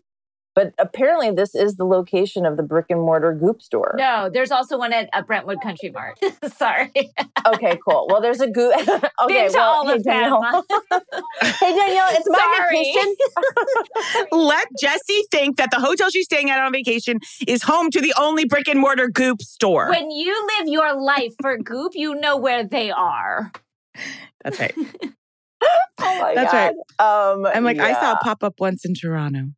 But 0.56 0.74
apparently, 0.78 1.32
this 1.32 1.56
is 1.56 1.78
the 1.78 1.86
location 1.86 2.46
of 2.46 2.58
the 2.58 2.64
brick 2.64 2.86
and 2.90 3.02
mortar 3.02 3.34
Goop 3.34 3.62
store. 3.62 3.96
No, 3.98 4.30
there's 4.32 4.52
also 4.52 4.78
one 4.78 4.94
at, 4.94 5.10
at 5.12 5.26
Brentwood 5.26 5.62
Country 5.62 5.90
Mart. 5.90 6.20
Sorry. 6.58 6.92
Okay, 7.48 7.80
cool. 7.86 8.08
Well, 8.10 8.22
there's 8.22 8.40
a 8.40 8.50
Goop. 8.50 8.74
okay, 8.78 9.02
Been 9.28 9.52
to 9.52 9.58
well, 9.58 9.70
all 9.70 9.88
hey, 9.88 9.96
of 9.96 10.04
them. 10.04 10.14
Danielle. 10.14 10.66
hey 11.42 11.76
Danielle, 11.76 12.10
it's 12.12 12.30
my 12.30 12.38
Sorry. 12.38 12.84
vacation. 12.84 13.16
Let 14.32 14.68
Jesse 14.80 15.24
think 15.32 15.58
that 15.58 15.72
the 15.72 15.80
hotel 15.80 16.10
she's 16.12 16.26
staying 16.26 16.50
at 16.52 16.60
on 16.60 16.72
vacation 16.72 17.20
is 17.48 17.64
home 17.64 17.90
to 17.90 18.00
the 18.00 18.14
only 18.20 18.46
brick 18.46 18.68
and 18.68 18.80
mortar 18.80 19.10
goop 19.10 19.42
store. 19.42 19.90
When 19.90 20.12
you 20.12 20.50
live 20.58 20.68
your 20.68 21.02
life 21.02 21.34
for 21.42 21.58
Goop, 21.58 21.94
you 21.96 22.16
know 22.16 22.38
where 22.38 22.64
they 22.64 22.92
are. 22.92 23.52
That's 24.44 24.60
right. 24.60 24.74
Oh 24.78 26.20
my 26.20 26.36
god. 26.36 26.36
That's 26.36 26.52
god. 27.00 27.34
Um, 27.34 27.46
I'm 27.46 27.64
like, 27.64 27.80
I 27.80 27.94
saw 27.94 28.02
yeah. 28.02 28.12
it 28.14 28.18
pop 28.22 28.44
up 28.44 28.60
once 28.60 28.86
in 28.86 28.94
Toronto. 28.94 29.52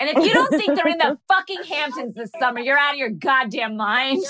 And 0.00 0.10
if 0.10 0.24
you 0.24 0.32
don't 0.32 0.50
think 0.50 0.76
they're 0.76 0.88
in 0.88 0.98
the 0.98 1.18
fucking 1.28 1.62
Hamptons 1.64 2.14
this 2.14 2.30
summer, 2.38 2.60
you're 2.60 2.78
out 2.78 2.94
of 2.94 2.98
your 2.98 3.10
goddamn 3.10 3.76
mind. 3.76 4.22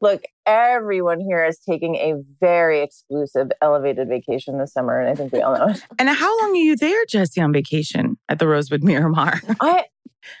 Look, 0.00 0.24
everyone 0.46 1.20
here 1.20 1.44
is 1.44 1.58
taking 1.58 1.96
a 1.96 2.14
very 2.40 2.80
exclusive 2.80 3.50
elevated 3.62 4.08
vacation 4.08 4.58
this 4.58 4.72
summer, 4.72 4.98
and 5.00 5.08
I 5.08 5.14
think 5.14 5.32
we 5.32 5.40
all 5.40 5.56
know 5.56 5.68
it. 5.68 5.82
And 5.98 6.08
how 6.08 6.40
long 6.40 6.52
are 6.52 6.56
you 6.56 6.76
there, 6.76 7.04
Jessi, 7.06 7.42
on 7.42 7.52
vacation 7.52 8.16
at 8.28 8.38
the 8.38 8.46
Rosewood 8.46 8.82
Miramar? 8.82 9.40
I 9.60 9.84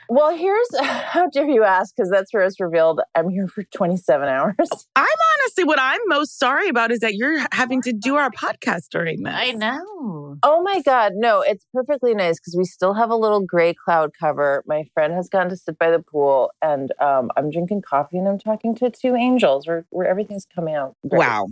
well, 0.08 0.36
here's 0.36 0.68
how 0.80 1.28
dare 1.28 1.48
you 1.48 1.64
ask, 1.64 1.94
because 1.94 2.10
that's 2.10 2.32
where 2.32 2.44
it's 2.44 2.60
revealed. 2.60 3.00
I'm 3.14 3.30
here 3.30 3.48
for 3.48 3.62
27 3.64 4.28
hours. 4.28 4.54
I'm 4.96 5.06
honestly, 5.06 5.64
what 5.64 5.78
I'm 5.80 6.00
most 6.06 6.38
sorry 6.38 6.68
about 6.68 6.90
is 6.90 7.00
that 7.00 7.14
you're 7.14 7.44
having 7.52 7.82
to 7.82 7.92
do 7.92 8.16
our 8.16 8.30
podcast 8.30 8.88
during 8.90 9.22
this. 9.22 9.34
I 9.34 9.52
know. 9.52 10.38
Oh 10.42 10.62
my 10.62 10.82
God, 10.82 11.12
no, 11.14 11.40
it's 11.40 11.64
perfectly 11.72 12.14
nice 12.14 12.38
because 12.38 12.56
we 12.56 12.64
still 12.64 12.94
have 12.94 13.10
a 13.10 13.16
little 13.16 13.40
gray 13.40 13.74
cloud 13.74 14.12
cover. 14.18 14.62
My 14.66 14.84
friend 14.94 15.14
has 15.14 15.28
gone 15.28 15.48
to 15.48 15.56
sit 15.56 15.78
by 15.78 15.90
the 15.90 16.00
pool, 16.00 16.50
and 16.62 16.92
um, 17.00 17.30
I'm 17.36 17.50
drinking 17.50 17.82
coffee 17.82 18.18
and 18.18 18.28
I'm 18.28 18.38
talking 18.38 18.74
to 18.76 18.90
two 18.90 19.14
angels 19.14 19.66
where, 19.66 19.84
where 19.90 20.06
everything's 20.06 20.46
coming 20.54 20.74
out. 20.74 20.96
great. 21.08 21.18
Wow. 21.18 21.48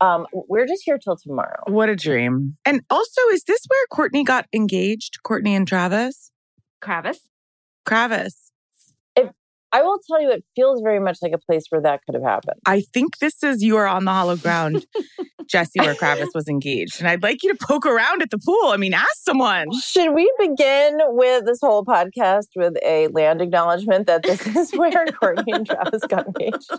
Um, 0.00 0.26
we're 0.32 0.66
just 0.66 0.82
here 0.84 0.98
till 0.98 1.16
tomorrow. 1.16 1.62
What 1.66 1.88
a 1.88 1.96
dream. 1.96 2.56
And 2.64 2.82
also, 2.88 3.20
is 3.32 3.44
this 3.44 3.60
where 3.66 3.84
Courtney 3.90 4.22
got 4.22 4.46
engaged? 4.52 5.22
Courtney 5.22 5.54
and 5.54 5.66
Travis? 5.66 6.30
Kravis? 6.80 7.18
Kravis. 7.88 8.47
I 9.72 9.82
will 9.82 9.98
tell 10.06 10.20
you, 10.20 10.30
it 10.30 10.44
feels 10.56 10.80
very 10.82 10.98
much 11.00 11.18
like 11.22 11.32
a 11.32 11.38
place 11.38 11.64
where 11.68 11.80
that 11.82 12.00
could 12.06 12.14
have 12.14 12.24
happened. 12.24 12.60
I 12.66 12.80
think 12.80 13.18
this 13.18 13.42
is 13.42 13.62
you 13.62 13.76
are 13.76 13.86
on 13.86 14.04
the 14.04 14.12
hollow 14.12 14.36
ground, 14.36 14.86
Jessi, 15.42 15.76
where 15.84 15.94
Kravis 15.94 16.28
was 16.34 16.48
engaged. 16.48 16.98
And 17.00 17.08
I'd 17.08 17.22
like 17.22 17.42
you 17.42 17.52
to 17.54 17.58
poke 17.66 17.84
around 17.86 18.22
at 18.22 18.30
the 18.30 18.38
pool. 18.38 18.70
I 18.70 18.76
mean, 18.76 18.94
ask 18.94 19.08
someone. 19.24 19.66
Should 19.82 20.14
we 20.14 20.30
begin 20.38 20.98
with 21.08 21.44
this 21.46 21.58
whole 21.60 21.84
podcast 21.84 22.46
with 22.56 22.76
a 22.82 23.08
land 23.08 23.40
acknowledgement 23.42 24.06
that 24.06 24.22
this 24.22 24.46
is 24.56 24.72
where 24.72 25.04
Courtney 25.06 25.52
and 25.52 25.66
Travis 25.66 26.02
got 26.08 26.26
engaged? 26.26 26.70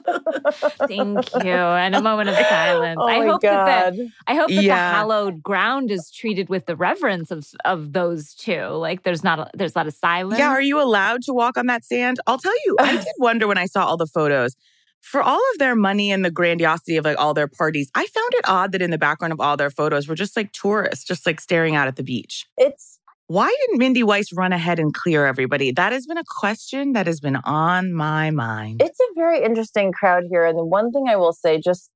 Thank 0.88 1.44
you. 1.44 1.52
And 1.52 1.96
a 1.96 2.02
moment 2.10 2.30
of 2.30 2.36
silence. 2.48 2.98
Oh 3.02 3.08
I 3.08 3.20
my 3.20 3.26
hope 3.28 3.42
that 3.42 3.96
the 3.96 4.10
I 4.28 4.36
hope 4.36 4.50
that 4.50 4.64
Yeah. 4.64 4.92
the 4.92 4.96
hallowed 4.98 5.42
ground 5.44 5.92
is 5.92 6.12
treated 6.12 6.50
with 6.50 6.66
the 6.66 6.76
reverence 6.76 7.32
of 7.32 7.46
of 7.66 7.94
those 7.94 8.34
two. 8.34 8.64
Like 8.68 9.04
there's 9.04 9.24
not 9.24 9.40
a, 9.40 9.50
there's 9.54 9.76
a 9.76 9.80
lot 9.80 9.88
of 9.88 9.94
silence. 9.94 10.40
Yeah, 10.40 10.50
are 10.50 10.62
you 10.62 10.82
allowed 10.82 11.22
to 11.24 11.34
walk 11.34 11.58
on 11.58 11.68
that 11.68 11.86
sand? 11.86 12.20
I'll 12.28 12.38
tell 12.38 12.54
you, 12.66 12.76
I 12.84 12.96
did 12.96 13.14
wonder 13.18 13.48
when 13.48 13.58
I 13.58 13.66
saw 13.66 13.86
all 13.86 13.98
the 13.98 14.08
photos. 14.08 14.56
For 15.02 15.22
all 15.22 15.40
of 15.54 15.60
their 15.60 15.76
money 15.76 16.12
and 16.12 16.26
the 16.26 16.32
grandiosity 16.32 16.98
of 16.98 17.06
like 17.06 17.18
all 17.18 17.34
their 17.34 17.48
parties, 17.48 17.90
I 17.96 18.06
found 18.06 18.34
it 18.34 18.46
odd 18.48 18.74
that 18.74 18.82
in 18.82 18.92
the 18.92 18.98
background 18.98 19.32
of 19.32 19.40
all 19.40 19.56
their 19.56 19.70
photos 19.70 20.08
were 20.08 20.16
just 20.16 20.36
like 20.36 20.52
tourists, 20.52 21.06
just 21.06 21.26
like 21.26 21.40
staring 21.40 21.76
out 21.76 21.88
at 21.88 21.96
the 21.96 22.04
beach. 22.04 22.46
It's 22.58 23.00
Why 23.28 23.54
didn't 23.62 23.80
Mindy 23.80 24.04
Weiss 24.04 24.34
run 24.34 24.52
ahead 24.52 24.78
and 24.78 24.94
clear 24.94 25.26
everybody? 25.26 25.72
That 25.72 25.94
has 25.94 26.06
been 26.06 26.18
a 26.18 26.24
question 26.28 26.92
that 26.94 27.08
has 27.08 27.22
been 27.22 27.38
on 27.38 27.94
my 27.94 28.30
mind. 28.32 28.82
it's 28.82 29.00
a 29.00 29.14
very 29.16 29.42
interesting 29.42 29.94
crowd 29.94 30.24
here. 30.30 30.46
And 30.46 30.58
the 30.58 30.66
one 30.66 30.92
thing 30.92 31.08
I 31.08 31.16
will 31.16 31.34
say, 31.34 31.62
just 31.64 31.90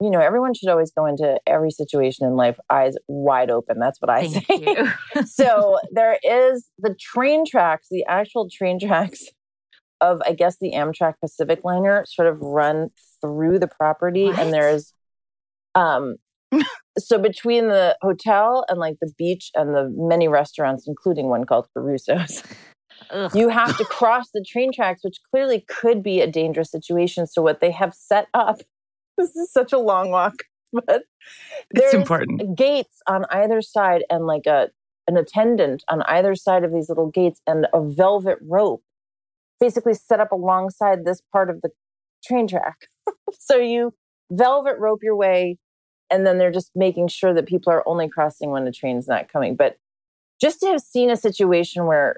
you 0.00 0.10
know, 0.10 0.20
everyone 0.20 0.54
should 0.54 0.68
always 0.68 0.92
go 0.92 1.06
into 1.06 1.38
every 1.46 1.72
situation 1.72 2.26
in 2.26 2.36
life 2.36 2.56
eyes 2.70 2.94
wide 3.08 3.50
open. 3.50 3.80
That's 3.80 4.00
what 4.00 4.10
I 4.10 4.28
Thank 4.28 4.46
say. 4.46 4.54
you. 4.60 5.24
so 5.26 5.78
there 5.90 6.18
is 6.22 6.70
the 6.78 6.94
train 6.94 7.44
tracks, 7.44 7.88
the 7.90 8.04
actual 8.06 8.48
train 8.48 8.78
tracks 8.78 9.24
of 10.00 10.20
I 10.26 10.32
guess 10.32 10.56
the 10.60 10.72
Amtrak 10.72 11.14
Pacific 11.20 11.60
liner 11.64 12.04
sort 12.06 12.28
of 12.28 12.40
run 12.40 12.90
through 13.20 13.58
the 13.58 13.68
property 13.68 14.26
What? 14.26 14.38
and 14.38 14.52
there's 14.52 14.92
um 15.74 16.16
so 16.98 17.18
between 17.18 17.68
the 17.68 17.96
hotel 18.00 18.64
and 18.68 18.78
like 18.78 18.96
the 19.00 19.12
beach 19.18 19.50
and 19.54 19.74
the 19.74 19.88
many 19.94 20.28
restaurants 20.28 20.86
including 20.86 21.28
one 21.28 21.44
called 21.44 21.66
Caruso's 21.76 22.42
Ugh. 23.10 23.30
you 23.34 23.48
have 23.48 23.76
to 23.76 23.84
cross 23.98 24.30
the 24.32 24.44
train 24.46 24.72
tracks 24.72 25.02
which 25.04 25.18
clearly 25.30 25.64
could 25.68 26.02
be 26.02 26.20
a 26.20 26.26
dangerous 26.26 26.70
situation 26.70 27.26
so 27.26 27.42
what 27.42 27.60
they 27.60 27.70
have 27.70 27.94
set 27.94 28.28
up 28.34 28.60
this 29.18 29.34
is 29.36 29.52
such 29.52 29.72
a 29.72 29.78
long 29.78 30.10
walk 30.10 30.34
but 30.72 31.02
It's 31.70 31.94
important. 31.94 32.56
gates 32.56 33.00
on 33.06 33.24
either 33.30 33.60
side 33.62 34.04
and 34.10 34.26
like 34.26 34.46
a 34.46 34.68
an 35.06 35.16
attendant 35.16 35.82
on 35.88 36.02
either 36.02 36.34
side 36.34 36.64
of 36.64 36.72
these 36.72 36.88
little 36.90 37.08
gates 37.10 37.40
and 37.46 37.66
a 37.72 37.80
velvet 37.82 38.36
rope 38.42 38.82
basically 39.60 39.94
set 39.94 40.20
up 40.20 40.32
alongside 40.32 41.04
this 41.04 41.22
part 41.32 41.50
of 41.50 41.60
the 41.62 41.70
train 42.24 42.46
track. 42.46 42.76
So 43.38 43.56
you 43.56 43.92
velvet 44.30 44.78
rope 44.78 45.00
your 45.02 45.16
way 45.16 45.58
and 46.10 46.26
then 46.26 46.38
they're 46.38 46.50
just 46.50 46.70
making 46.74 47.08
sure 47.08 47.34
that 47.34 47.46
people 47.46 47.72
are 47.72 47.86
only 47.86 48.08
crossing 48.08 48.50
when 48.50 48.64
the 48.64 48.72
train's 48.72 49.06
not 49.06 49.30
coming. 49.30 49.56
But 49.56 49.76
just 50.40 50.60
to 50.60 50.66
have 50.68 50.80
seen 50.80 51.10
a 51.10 51.16
situation 51.16 51.86
where 51.86 52.16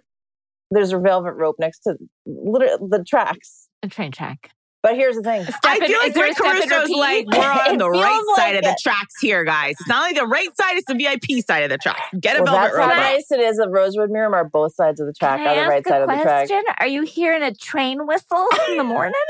there's 0.71 0.93
a 0.93 0.99
velvet 0.99 1.33
rope 1.33 1.57
next 1.59 1.81
to 1.81 1.97
literally 2.27 2.89
the 2.89 3.05
tracks. 3.05 3.69
A 3.83 3.89
train 3.89 4.13
track. 4.13 4.51
But 4.83 4.95
here's 4.97 5.17
the 5.17 5.23
thing 5.23 5.43
I 5.43 5.45
Step 5.45 5.77
in- 5.79 5.87
feel 5.89 5.99
like 5.99 6.09
is 6.09 6.15
there 6.15 6.25
a 6.25 6.29
Rick 6.29 6.37
Caruso's 6.39 6.89
like, 6.91 7.27
we're 7.33 7.39
on 7.39 7.79
the 7.79 7.85
feels 7.91 8.03
right 8.03 8.23
side 8.37 8.55
like 8.55 8.57
of 8.57 8.63
the 8.65 8.77
tracks 8.83 9.15
here, 9.21 9.45
guys. 9.45 9.73
It's 9.79 9.89
not 9.89 10.03
only 10.05 10.15
the 10.19 10.27
right 10.27 10.49
side, 10.57 10.77
it's 10.77 10.87
the 10.87 10.95
VIP 10.95 11.45
side 11.45 11.63
of 11.65 11.71
the 11.71 11.79
track. 11.79 12.01
Get 12.19 12.39
a 12.39 12.43
well, 12.43 12.55
velvet 12.55 12.67
that's 12.69 12.77
rope. 12.77 12.85
how 12.87 12.93
up. 12.93 12.97
nice 13.13 13.31
it 13.31 13.41
is 13.41 13.59
at 13.61 13.71
Rosewood 13.71 14.11
Mirror. 14.11 14.31
Miramar 14.31 14.45
both 14.49 14.75
sides 14.75 15.01
of 15.01 15.07
the 15.07 15.13
track 15.13 15.39
Can 15.39 15.47
are 15.47 15.51
I 15.51 15.63
the 15.65 15.69
right 15.69 15.87
a 15.87 15.89
side 15.89 16.03
of 16.03 16.09
the 16.09 16.15
track 16.15 16.49
question? 16.49 16.63
Are 16.79 16.87
you 16.87 17.03
hearing 17.03 17.43
a 17.43 17.55
train 17.55 18.07
whistle 18.07 18.47
in 18.69 18.77
the 18.79 18.85
morning? 18.85 19.15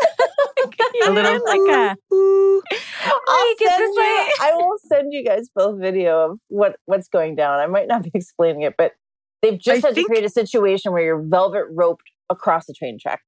A 1.07 1.11
little 1.11 1.41
like 1.45 1.59
a 1.59 1.97
ooh. 2.15 2.63
I'll 3.03 3.49
Like, 3.49 3.59
send 3.59 3.81
this 3.81 3.97
you, 3.97 4.31
I 4.41 4.53
will 4.55 4.77
send 4.87 5.13
you 5.13 5.25
guys 5.25 5.49
both 5.55 5.81
video 5.81 6.31
of 6.33 6.39
what 6.49 6.77
what's 6.85 7.09
going 7.09 7.35
down. 7.37 7.59
I 7.61 7.67
might 7.67 7.89
not 7.89 8.03
be 8.03 8.11
explaining 8.15 8.63
it, 8.63 8.75
but 8.77 8.93
they've 9.43 9.59
just 9.59 9.85
I 9.85 9.89
had 9.89 9.95
think- 9.95 10.09
to 10.09 10.13
create 10.13 10.25
a 10.25 10.29
situation 10.29 10.93
where 10.93 11.03
you're 11.03 11.23
velvet 11.23 11.65
roped 11.71 12.05
across 12.29 12.67
the 12.67 12.75
train 12.75 12.99
track. 13.01 13.21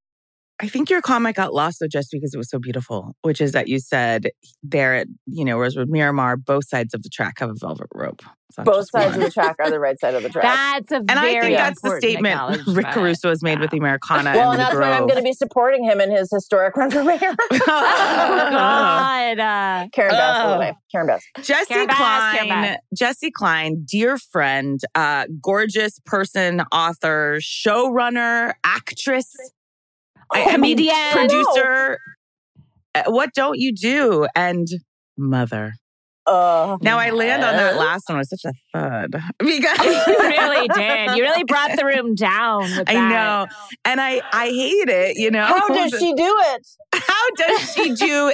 I 0.61 0.69
think 0.69 0.91
your 0.91 1.03
comment 1.03 1.35
got 1.37 1.53
lost 1.53 1.79
though, 1.81 1.89
just 1.89 2.11
because 2.13 2.33
it 2.35 2.39
was 2.39 2.49
so 2.51 2.59
beautiful, 2.59 3.17
which 3.23 3.41
is 3.41 3.53
that 3.53 3.67
you 3.69 3.79
said 3.81 4.29
there 4.63 4.95
at, 4.95 5.09
you 5.27 5.45
know, 5.45 5.59
Rosewood 5.59 5.89
Miramar, 5.89 6.37
both 6.37 6.69
sides 6.69 6.95
of 6.95 7.03
the 7.03 7.09
track 7.09 7.41
have 7.41 7.51
a 7.51 7.55
velvet 7.59 7.89
rope. 7.95 8.23
Both 8.65 8.91
sides 8.91 9.13
one. 9.13 9.15
of 9.15 9.21
the 9.23 9.31
track 9.31 9.57
are 9.61 9.71
the 9.71 9.81
right 9.81 9.99
side 9.99 10.15
of 10.15 10.23
the 10.23 10.29
track. 10.29 10.43
That's 10.45 10.93
a 10.93 10.97
And 10.97 11.13
I 11.13 11.33
very 11.33 11.41
think 11.47 11.57
that's 11.57 11.81
the 11.81 11.89
important 11.89 12.03
statement 12.11 12.67
Rick. 12.77 12.87
Caruso 12.89 13.31
has 13.31 13.43
made 13.43 13.61
with 13.61 13.71
the 13.71 13.79
Americana 13.79 14.33
well, 14.35 14.51
and 14.53 14.61
and 14.61 14.61
the 14.61 14.65
that's 14.65 14.75
why 14.77 14.93
I'm 14.97 15.07
going 15.07 15.17
to 15.17 15.23
be 15.23 15.33
supporting 15.33 15.85
him 15.85 16.03
in 16.03 16.11
his 16.11 16.29
historic 16.31 16.77
run 16.77 16.91
for 16.91 17.03
mayor. 17.03 17.19
Oh 17.53 18.51
God! 18.51 19.39
Uh, 19.39 19.89
Karen 19.93 20.11
Bass, 20.11 20.39
by 20.39 20.45
Oh. 20.45 20.53
the 20.53 20.59
way. 20.59 20.73
Karen 20.93 21.07
Bass. 21.07 21.23
Jessi 21.39 21.67
Karen 21.69 21.87
Bass, 21.87 21.97
Klein, 21.97 22.49
Karen 22.49 22.63
Bass. 22.63 22.79
Jessi 23.19 23.33
Klein, 23.33 23.85
dear 23.87 24.19
friend, 24.19 24.81
uh, 24.95 25.25
gorgeous 25.43 25.99
person, 26.05 26.61
author, 26.73 27.39
showrunner, 27.41 28.53
actress, 28.65 29.35
I- 29.39 29.43
I 29.43 29.47
mean, 29.47 29.51
Comedian. 30.35 30.95
producer. 31.13 31.99
Uh, 32.95 33.05
What 33.07 33.31
don't 33.35 33.59
you 33.59 33.73
do? 33.75 34.27
And 34.35 34.67
mother. 35.17 35.73
Oh, 36.25 36.79
Now 36.81 36.99
I 36.99 37.11
land 37.11 37.43
on 37.43 37.57
that 37.57 37.77
last 37.77 38.09
one 38.09 38.19
with 38.19 38.29
such 38.29 38.45
a 38.45 38.53
thud 38.73 39.11
because 39.39 40.07
you 40.07 40.19
really 40.21 40.69
did. 40.69 41.17
You 41.17 41.23
really 41.25 41.43
brought 41.45 41.77
the 41.77 41.85
room 41.85 42.15
down. 42.15 42.77
With 42.77 42.89
I 42.89 42.95
know, 42.95 43.47
and 43.85 44.01
I 44.01 44.21
I 44.33 44.47
hate 44.47 44.89
it. 44.89 45.17
You 45.17 45.33
know, 45.33 45.45
How 45.45 45.69
does 45.69 45.91
she 45.99 46.15
do 46.15 46.37
it? 46.55 46.67
How 46.95 47.31
does 47.37 47.75
she 47.75 47.95
do 47.95 48.33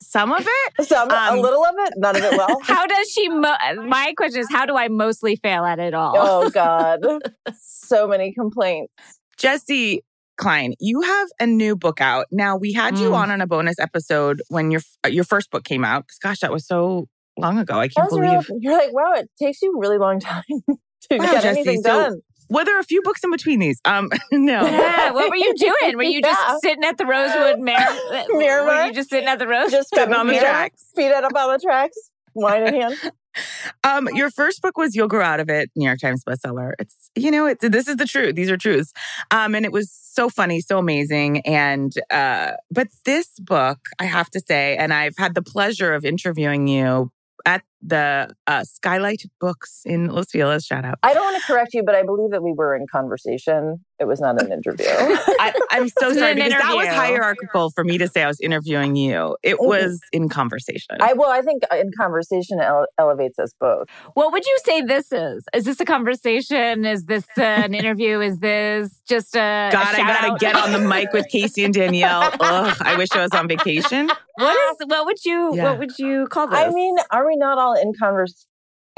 some 0.00 0.30
of 0.32 0.46
it? 0.46 0.86
Some, 0.86 1.10
Um, 1.10 1.38
a 1.38 1.40
little 1.40 1.64
of 1.64 1.74
it, 1.78 1.94
none 1.96 2.14
of 2.14 2.22
it 2.22 2.36
well. 2.36 2.60
How 2.62 2.86
does 2.86 3.10
she? 3.10 3.28
Mo- 3.28 3.56
My 3.84 4.12
question 4.16 4.40
is, 4.40 4.48
how 4.48 4.64
do 4.64 4.76
I 4.76 4.86
mostly 4.86 5.34
fail 5.34 5.64
at 5.64 5.80
it 5.80 5.92
all? 5.92 6.14
oh 6.16 6.50
God, 6.50 7.00
so 7.60 8.06
many 8.06 8.32
complaints. 8.32 8.92
Jessi 9.40 10.00
Klein, 10.36 10.74
you 10.80 11.00
have 11.02 11.28
a 11.40 11.46
new 11.46 11.76
book 11.76 12.00
out. 12.00 12.26
Now 12.32 12.56
we 12.56 12.72
had 12.72 12.98
you 12.98 13.10
Mm. 13.10 13.14
on 13.14 13.30
on 13.30 13.40
a 13.40 13.46
bonus 13.46 13.78
episode 13.78 14.42
when 14.48 14.70
your 14.70 14.80
your 15.08 15.24
first 15.24 15.50
book 15.50 15.64
came 15.64 15.84
out. 15.84 16.06
'Cause 16.08 16.18
gosh, 16.22 16.40
that 16.40 16.50
was 16.52 16.66
so 16.66 17.06
long 17.38 17.58
ago. 17.58 17.74
I 17.78 17.88
can't 17.88 18.10
was 18.10 18.18
real- 18.20 18.42
believe. 18.42 18.62
you're 18.62 18.76
like, 18.76 18.92
wow, 18.92 19.12
it 19.14 19.28
takes 19.40 19.62
you 19.62 19.74
a 19.76 19.78
really 19.78 19.98
long 19.98 20.18
time 20.32 20.42
to 20.48 21.16
Wow, 21.18 21.26
get 21.30 21.42
Jessi, 21.44 21.46
anything 21.46 21.82
so- 21.82 21.88
done. 22.10 22.20
Were 22.50 22.62
there 22.64 22.78
a 22.78 22.84
few 22.84 23.00
books 23.02 23.24
in 23.24 23.30
between 23.30 23.58
these? 23.58 23.80
Um, 23.86 24.10
no. 24.32 24.60
Yeah, 24.66 25.12
what 25.12 25.30
were 25.30 25.36
you 25.36 25.54
doing? 25.56 25.96
Were 25.96 26.02
you 26.02 26.20
Yeah. 26.22 26.32
just 26.32 26.62
sitting 26.62 26.84
at 26.84 26.98
the 26.98 27.06
Rosewood 27.06 27.58
Mar- 27.58 28.26
Miramar? 28.28 28.66
Were 28.82 28.86
you 28.88 28.92
just 28.92 29.08
sitting 29.10 29.28
at 29.28 29.38
the 29.38 29.46
Rose? 29.48 29.70
Just 29.70 29.88
Sitting 29.94 30.12
on 30.14 30.26
the 30.26 30.38
tracks. 30.38 30.82
Up, 30.92 30.96
feet 30.96 31.10
up 31.12 31.32
on 31.34 31.52
the 31.52 31.58
tracks, 31.58 31.96
wine 32.34 32.66
in 32.66 32.74
hand. 32.80 32.96
Um, 33.82 34.08
your 34.12 34.30
first 34.30 34.62
book 34.62 34.76
was 34.76 34.94
"You'll 34.94 35.08
Grow 35.08 35.24
Out 35.24 35.40
of 35.40 35.48
It," 35.48 35.70
New 35.76 35.86
York 35.86 35.98
Times 36.00 36.22
bestseller. 36.24 36.72
It's 36.78 37.10
you 37.14 37.30
know, 37.30 37.46
it's 37.46 37.66
this 37.66 37.88
is 37.88 37.96
the 37.96 38.06
truth. 38.06 38.34
These 38.34 38.50
are 38.50 38.56
truths. 38.56 38.92
Um, 39.30 39.54
and 39.54 39.64
it 39.64 39.72
was 39.72 39.90
so 39.90 40.28
funny, 40.28 40.60
so 40.60 40.78
amazing. 40.78 41.40
And 41.40 41.92
uh, 42.10 42.52
but 42.70 42.88
this 43.04 43.28
book, 43.38 43.78
I 43.98 44.04
have 44.04 44.30
to 44.30 44.40
say, 44.40 44.76
and 44.76 44.92
I've 44.92 45.16
had 45.18 45.34
the 45.34 45.42
pleasure 45.42 45.94
of 45.94 46.04
interviewing 46.04 46.68
you 46.68 47.10
at 47.46 47.62
the 47.86 48.34
uh, 48.46 48.64
Skylight 48.64 49.22
Books 49.40 49.82
in 49.84 50.08
Los 50.08 50.30
Feliz. 50.30 50.64
Shout 50.64 50.84
out. 50.84 50.98
I 51.02 51.12
don't 51.12 51.24
want 51.24 51.40
to 51.40 51.46
correct 51.46 51.74
you, 51.74 51.82
but 51.84 51.94
I 51.94 52.02
believe 52.02 52.30
that 52.30 52.42
we 52.42 52.52
were 52.52 52.74
in 52.74 52.86
conversation. 52.90 53.84
It 54.00 54.06
was 54.06 54.20
not 54.20 54.42
an 54.42 54.50
interview. 54.50 54.86
I, 54.88 55.52
I'm 55.70 55.88
so 55.88 56.12
sorry 56.14 56.32
an 56.32 56.36
because 56.36 56.52
that 56.52 56.74
was 56.74 56.88
hierarchical 56.88 57.70
for 57.70 57.84
me 57.84 57.98
to 57.98 58.08
say 58.08 58.22
I 58.22 58.26
was 58.26 58.40
interviewing 58.40 58.96
you. 58.96 59.36
It 59.42 59.60
was 59.60 60.00
in 60.12 60.28
conversation. 60.28 60.96
I 61.00 61.12
well, 61.12 61.30
I 61.30 61.42
think 61.42 61.62
in 61.72 61.90
conversation 61.96 62.58
ele- 62.60 62.86
elevates 62.98 63.38
us 63.38 63.52
both. 63.60 63.88
What 64.14 64.32
would 64.32 64.44
you 64.44 64.58
say 64.64 64.80
this 64.82 65.12
is? 65.12 65.44
Is 65.54 65.64
this 65.64 65.78
a 65.80 65.84
conversation? 65.84 66.84
Is 66.84 67.04
this 67.04 67.24
uh, 67.38 67.42
an 67.42 67.74
interview? 67.80 68.20
Is 68.20 68.38
this 68.38 69.00
just 69.06 69.36
a 69.36 69.68
God, 69.70 69.74
a 69.74 69.78
I 69.78 69.96
shout 69.96 70.06
gotta 70.06 70.32
out? 70.32 70.40
get 70.40 70.56
on 70.56 70.72
the 70.72 70.80
mic 70.80 71.12
with 71.12 71.28
Casey 71.28 71.64
and 71.64 71.74
Danielle. 71.74 72.30
Ugh, 72.40 72.76
I 72.80 72.96
wish 72.96 73.08
I 73.12 73.22
was 73.22 73.32
on 73.32 73.46
vacation. 73.46 74.10
What 74.36 74.56
is? 74.72 74.86
What 74.88 75.06
would 75.06 75.24
you? 75.24 75.54
Yeah. 75.54 75.64
What 75.64 75.78
would 75.78 75.98
you 75.98 76.26
call 76.26 76.48
this? 76.48 76.58
I 76.58 76.70
mean, 76.70 76.96
are 77.12 77.24
we 77.24 77.36
not 77.36 77.58
all 77.58 77.73
in 77.74 77.92
converse? 77.94 78.46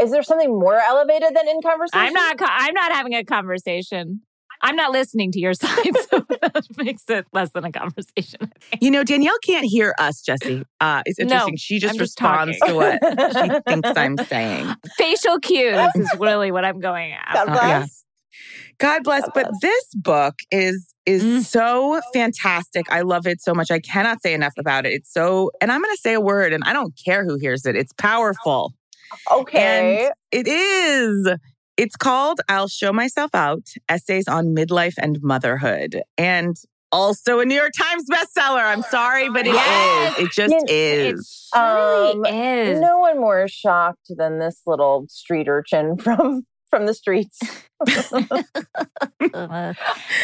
Is 0.00 0.10
there 0.10 0.22
something 0.22 0.50
more 0.50 0.78
elevated 0.78 1.34
than 1.34 1.48
in 1.48 1.62
conversation? 1.62 2.06
I'm 2.06 2.12
not. 2.12 2.36
I'm 2.40 2.74
not 2.74 2.92
having 2.92 3.14
a 3.14 3.24
conversation. 3.24 4.20
I'm 4.62 4.76
not 4.76 4.90
listening 4.92 5.32
to 5.32 5.40
your 5.40 5.54
side, 5.54 5.96
so 6.10 6.24
that 6.28 6.66
makes 6.76 7.08
it 7.08 7.26
less 7.32 7.50
than 7.50 7.64
a 7.64 7.72
conversation. 7.72 8.50
You 8.80 8.90
know, 8.90 9.04
Danielle 9.04 9.38
can't 9.44 9.66
hear 9.66 9.94
us, 9.98 10.22
Jesse. 10.22 10.62
Uh, 10.80 11.02
it's 11.04 11.18
No, 11.18 11.24
interesting. 11.24 11.56
she 11.56 11.78
just 11.78 11.94
I'm 11.94 11.98
just 11.98 12.20
responds 12.20 12.58
to 12.60 12.74
what 12.74 12.98
she 13.38 13.50
thinks 13.68 13.90
I'm 13.96 14.16
saying. 14.16 14.74
Facial 14.96 15.38
cues 15.40 15.94
is 15.94 16.16
really 16.20 16.52
what 16.52 16.64
I'm 16.64 16.80
going 16.80 17.14
God 17.32 17.46
at. 17.46 17.48
Uh, 17.48 17.52
yeah. 17.52 17.78
bless. 17.78 18.04
God 18.78 19.04
bless. 19.04 19.28
But 19.34 19.50
this 19.60 19.86
book 19.94 20.34
is 20.50 20.92
is 21.06 21.22
Mm. 21.22 21.44
so 21.44 22.00
fantastic. 22.12 22.86
I 22.90 23.02
love 23.02 23.26
it 23.26 23.40
so 23.40 23.54
much. 23.54 23.70
I 23.70 23.78
cannot 23.80 24.20
say 24.22 24.34
enough 24.34 24.54
about 24.58 24.84
it. 24.86 24.92
It's 24.92 25.12
so, 25.12 25.50
and 25.60 25.70
I'm 25.72 25.80
going 25.80 25.94
to 25.94 26.00
say 26.00 26.14
a 26.14 26.20
word, 26.20 26.52
and 26.52 26.62
I 26.64 26.72
don't 26.72 26.94
care 27.02 27.24
who 27.24 27.36
hears 27.38 27.64
it. 27.64 27.76
It's 27.76 27.92
powerful. 27.92 28.74
Okay. 29.32 30.06
And 30.06 30.12
it 30.32 30.48
is. 30.48 31.28
It's 31.76 31.94
called 31.96 32.40
I'll 32.48 32.68
Show 32.68 32.92
Myself 32.92 33.34
Out 33.34 33.68
Essays 33.88 34.26
on 34.28 34.54
Midlife 34.54 34.94
and 34.98 35.18
Motherhood. 35.22 36.02
And 36.18 36.56
also 36.90 37.40
a 37.40 37.44
New 37.44 37.54
York 37.54 37.72
Times 37.78 38.04
bestseller. 38.10 38.64
I'm 38.64 38.82
sorry, 38.82 39.28
but 39.28 39.46
it 39.46 39.50
is. 39.50 39.54
Yes. 39.56 40.18
It 40.18 40.30
just 40.32 40.54
Yeah, 40.68 40.74
is. 40.74 41.50
It 41.54 41.58
really 41.58 42.12
Um, 42.12 42.26
is. 42.26 42.80
no 42.80 42.98
one 42.98 43.18
more 43.20 43.46
shocked 43.48 44.10
than 44.16 44.38
this 44.38 44.62
little 44.66 45.04
street 45.08 45.46
urchin 45.48 45.96
from 46.00 46.46
from 46.76 46.86
the 46.86 46.94
streets. 46.94 47.38
Uh, 49.34 49.74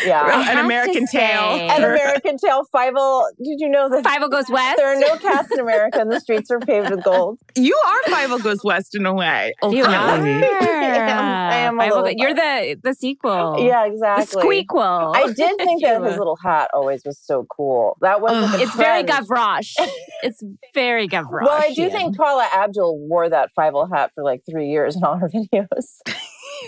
Yeah. 0.06 0.50
An 0.52 0.58
American 0.64 1.06
Tale. 1.06 1.56
say- 1.58 1.68
An 1.68 1.82
American 1.84 2.36
Tale. 2.38 2.64
Five 2.72 2.94
Did 3.42 3.60
you 3.60 3.68
know 3.68 3.88
that 3.90 4.04
Fievel 4.04 4.30
goes 4.30 4.48
west. 4.48 4.76
there 4.78 4.86
are 4.94 4.98
no 4.98 5.16
cats 5.18 5.50
in 5.52 5.60
America 5.60 6.00
and 6.00 6.10
the 6.10 6.18
streets 6.20 6.50
are 6.50 6.60
paved 6.60 6.90
with 6.90 7.02
gold? 7.04 7.38
You 7.56 7.78
are 7.86 8.02
Fievel 8.12 8.42
Goes 8.42 8.62
West 8.64 8.94
in 8.94 9.04
a 9.06 9.12
way. 9.12 9.52
You 9.70 9.84
are. 9.84 10.10
ultimately. 10.10 10.48
I 10.62 11.56
am 11.58 11.78
a 11.78 11.82
Five 11.82 11.92
O- 11.92 12.02
little- 12.02 12.16
You're 12.18 12.34
the 12.34 12.76
the 12.82 12.94
sequel. 12.94 13.56
Yeah, 13.58 13.84
exactly. 13.86 14.24
The 14.24 14.38
exactly. 14.40 14.64
squeakquel. 14.64 15.16
I 15.16 15.26
did 15.32 15.56
think 15.58 15.82
that 15.82 15.98
You- 15.98 16.04
his 16.04 16.16
little 16.22 16.36
hat 16.42 16.70
always 16.72 17.02
was 17.04 17.18
so 17.18 17.44
cool. 17.54 17.96
That 18.00 18.20
was 18.22 18.32
Ugh. 18.32 18.50
like 18.50 18.60
a 18.60 18.62
It's 18.62 18.74
very. 18.76 19.02
Gavroche. 19.04 19.74
It's 20.22 20.42
very 20.74 21.06
Gavroche. 21.08 21.42
Well, 21.44 21.60
I 21.60 21.72
do 21.74 21.90
think 21.90 22.16
Paula 22.16 22.48
Abdul 22.54 22.98
wore 23.08 23.28
that 23.28 23.50
Fievel 23.58 23.90
hat 23.92 24.12
for 24.14 24.22
like 24.24 24.40
three 24.48 24.68
years 24.70 24.96
in 24.96 25.04
all 25.04 25.18
her 25.18 25.28
videos. 25.28 25.98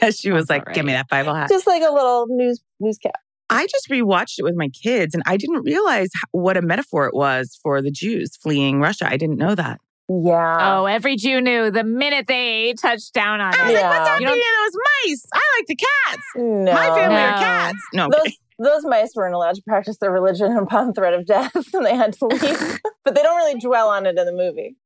she 0.11 0.30
was 0.30 0.46
That's 0.46 0.50
like, 0.61 0.68
all 0.68 0.74
give 0.74 0.85
me 0.85 0.94
right. 0.94 1.04
that 1.11 1.24
Fievel 1.26 1.35
hat. 1.37 1.48
Just 1.48 1.66
like 1.66 1.83
a 1.83 1.92
little 1.92 2.26
news 2.28 2.61
newscast. 2.80 3.16
I 3.50 3.66
just 3.66 3.88
rewatched 3.90 4.38
it 4.38 4.42
with 4.42 4.54
my 4.57 4.68
kids 4.68 5.14
and 5.14 5.22
I 5.26 5.37
didn't 5.37 5.62
realize 5.64 6.09
what 6.33 6.57
a 6.57 6.62
metaphor 6.62 7.07
it 7.07 7.14
was 7.14 7.59
for 7.62 7.83
the 7.83 7.90
Jews 7.90 8.37
fleeing 8.42 8.80
Russia. 8.80 9.07
I 9.09 9.16
didn't 9.16 9.37
know 9.38 9.54
that. 9.54 9.80
Yeah. 10.09 10.78
Oh, 10.80 10.85
every 10.87 11.16
Jew 11.16 11.40
knew 11.40 11.70
the 11.70 11.85
minute 11.85 12.26
they 12.26 12.74
touched 12.80 13.12
down 13.14 13.40
on 13.40 13.54
I 13.54 13.62
was 13.64 13.70
it. 13.70 13.74
like, 13.74 13.83
Yeah. 13.83 13.88
what's 13.88 14.20
You 14.20 14.26
happening 14.26 14.42
to 14.42 14.70
those 14.72 14.80
mice? 15.07 15.26
I 15.35 15.40
like 15.59 15.66
the 15.66 15.76
cats. 15.76 16.22
no. 16.37 16.72
My 16.72 16.87
family 16.98 17.16
are 17.20 17.38
cats. 17.38 17.78
No, 17.94 18.09
Those 18.11 18.20
kidding. 18.22 18.37
those 18.59 18.85
mice 18.85 19.12
weren't 19.14 19.35
allowed 19.35 19.54
to 19.57 19.62
practice 19.62 19.98
their 19.98 20.11
religion 20.11 20.57
upon 20.59 20.92
threat 20.92 21.14
of 21.14 21.26
death, 21.26 21.54
and 21.74 21.87
they 21.87 21.94
had 21.96 22.12
to 22.14 22.26
leave. 22.26 22.80
but 23.04 23.14
they 23.14 23.22
don't 23.22 23.37
really 23.37 23.59
dwell 23.61 23.88
on 23.88 24.04
it 24.07 24.18
in 24.18 24.26
the 24.26 24.33
movie. 24.33 24.76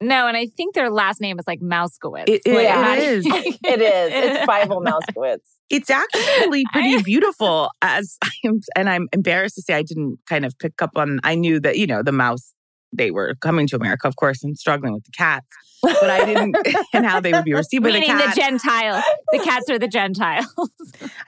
No, 0.00 0.26
and 0.26 0.36
I 0.36 0.46
think 0.46 0.74
their 0.74 0.90
last 0.90 1.20
name 1.20 1.38
is 1.38 1.46
like 1.46 1.60
Mousekewitz. 1.60 2.28
It, 2.28 2.42
it, 2.44 2.54
like, 2.54 2.66
it 2.66 2.70
I, 2.70 2.96
is. 2.96 3.26
it 3.64 3.80
is. 3.80 4.12
It's 4.12 4.46
Fievel 4.46 4.84
Mousekewitz. 4.86 5.38
It's 5.70 5.90
actually 5.90 6.64
pretty 6.72 7.02
beautiful. 7.02 7.70
As 7.80 8.18
I'm, 8.44 8.60
and 8.76 8.90
I'm 8.90 9.08
embarrassed 9.12 9.56
to 9.56 9.62
say, 9.62 9.74
I 9.74 9.82
didn't 9.82 10.18
kind 10.28 10.44
of 10.44 10.58
pick 10.58 10.82
up 10.82 10.90
on. 10.96 11.20
I 11.24 11.34
knew 11.34 11.60
that 11.60 11.78
you 11.78 11.86
know 11.86 12.02
the 12.02 12.12
mouse. 12.12 12.52
They 12.92 13.10
were 13.10 13.34
coming 13.40 13.66
to 13.68 13.76
America, 13.76 14.06
of 14.06 14.16
course, 14.16 14.44
and 14.44 14.56
struggling 14.56 14.92
with 14.92 15.04
the 15.04 15.10
cats. 15.10 15.46
But 15.82 16.08
I 16.08 16.24
didn't, 16.24 16.56
and 16.92 17.04
how 17.04 17.20
they 17.20 17.32
would 17.32 17.44
be 17.44 17.52
received 17.52 17.82
by 17.82 17.90
the 17.90 18.00
Meaning 18.00 18.16
the 18.16 18.22
cats. 18.24 18.36
Gentile. 18.36 19.02
The 19.32 19.38
cats 19.40 19.68
are 19.70 19.78
the 19.78 19.88
Gentiles. 19.88 20.46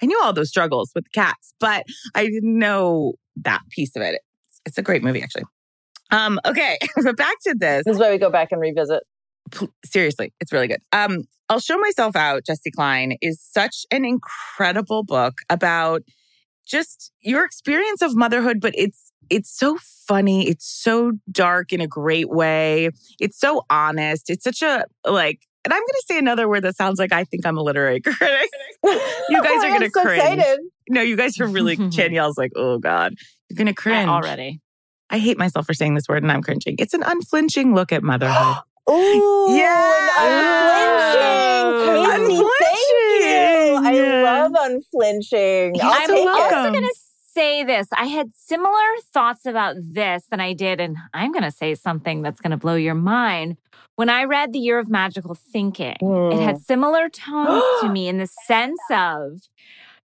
I 0.00 0.06
knew 0.06 0.18
all 0.22 0.32
those 0.32 0.48
struggles 0.48 0.90
with 0.94 1.04
the 1.04 1.10
cats, 1.10 1.52
but 1.60 1.84
I 2.14 2.26
didn't 2.26 2.58
know 2.58 3.14
that 3.42 3.60
piece 3.70 3.94
of 3.96 4.02
it. 4.02 4.20
It's, 4.48 4.60
it's 4.66 4.78
a 4.78 4.82
great 4.82 5.02
movie, 5.02 5.22
actually. 5.22 5.44
Um, 6.10 6.40
okay, 6.46 6.78
but 7.02 7.16
back 7.16 7.36
to 7.46 7.54
this. 7.58 7.84
This 7.84 7.94
is 7.94 8.00
why 8.00 8.10
we 8.10 8.18
go 8.18 8.30
back 8.30 8.52
and 8.52 8.60
revisit. 8.60 9.02
Seriously, 9.84 10.32
it's 10.40 10.52
really 10.52 10.68
good. 10.68 10.80
Um, 10.92 11.24
I'll 11.48 11.60
show 11.60 11.78
myself 11.78 12.16
out. 12.16 12.44
Jessi 12.44 12.70
Klein 12.74 13.16
is 13.22 13.42
such 13.42 13.86
an 13.90 14.04
incredible 14.04 15.04
book 15.04 15.38
about 15.48 16.02
just 16.66 17.12
your 17.20 17.44
experience 17.44 18.02
of 18.02 18.14
motherhood, 18.14 18.60
but 18.60 18.74
it's 18.76 19.12
it's 19.30 19.50
so 19.50 19.78
funny. 20.06 20.48
It's 20.48 20.66
so 20.66 21.12
dark 21.30 21.72
in 21.72 21.80
a 21.80 21.86
great 21.86 22.28
way. 22.28 22.90
It's 23.20 23.38
so 23.38 23.64
honest. 23.70 24.30
It's 24.30 24.44
such 24.44 24.62
a 24.62 24.84
like. 25.06 25.40
And 25.64 25.74
I'm 25.74 25.80
going 25.80 25.86
to 25.88 26.04
say 26.08 26.18
another 26.18 26.48
word 26.48 26.62
that 26.62 26.76
sounds 26.76 26.98
like 26.98 27.12
I 27.12 27.24
think 27.24 27.44
I'm 27.44 27.58
a 27.58 27.62
literary 27.62 28.00
critic. 28.04 28.50
You 29.28 29.42
guys 29.42 29.64
are 29.64 29.70
gonna 29.70 29.90
so 29.90 30.00
cringe. 30.02 30.22
excited. 30.22 30.60
No, 30.88 31.02
you 31.02 31.16
guys 31.16 31.38
are 31.40 31.46
really. 31.46 31.76
Danielle's 31.76 32.38
like, 32.38 32.52
oh 32.56 32.78
god, 32.78 33.14
you're 33.50 33.56
gonna 33.56 33.74
cringe 33.74 34.08
Already. 34.08 34.60
I 35.10 35.18
hate 35.18 35.38
myself 35.38 35.66
for 35.66 35.74
saying 35.74 35.94
this 35.94 36.08
word, 36.08 36.22
and 36.22 36.30
I'm 36.32 36.42
cringing. 36.42 36.76
It's 36.78 36.94
an 36.94 37.02
unflinching 37.02 37.74
look 37.74 37.92
at 37.92 38.02
motherhood. 38.02 38.56
Ooh, 38.90 39.46
Yeah. 39.50 40.08
an 40.20 40.44
unflinching. 40.44 41.86
Casey, 41.86 42.14
Unflinching. 42.14 42.50
thank 42.60 43.96
you. 43.96 44.08
I 44.10 44.22
love 44.22 44.52
unflinching. 44.58 45.74
You're 45.74 45.84
I'll 45.84 46.06
so 46.06 46.14
take 46.14 46.24
welcome. 46.24 46.58
also 46.58 46.70
going 46.72 46.84
to 46.84 46.94
say 47.32 47.64
this. 47.64 47.86
I 47.92 48.06
had 48.06 48.30
similar 48.34 48.72
thoughts 49.12 49.46
about 49.46 49.76
this 49.78 50.24
than 50.30 50.40
I 50.40 50.52
did, 50.52 50.80
and 50.80 50.96
I'm 51.14 51.32
going 51.32 51.44
to 51.44 51.50
say 51.50 51.74
something 51.74 52.22
that's 52.22 52.40
going 52.40 52.50
to 52.50 52.56
blow 52.56 52.74
your 52.74 52.94
mind. 52.94 53.56
When 53.96 54.08
I 54.08 54.24
read 54.24 54.52
The 54.52 54.58
Year 54.58 54.78
of 54.78 54.88
Magical 54.88 55.34
Thinking, 55.34 55.92
it 55.92 56.02
Mm. 56.02 56.42
had 56.42 56.58
similar 56.60 57.08
tones 57.08 57.62
to 57.80 57.88
me 57.92 58.08
in 58.08 58.18
the 58.18 58.26
sense 58.46 58.80
of 58.90 59.40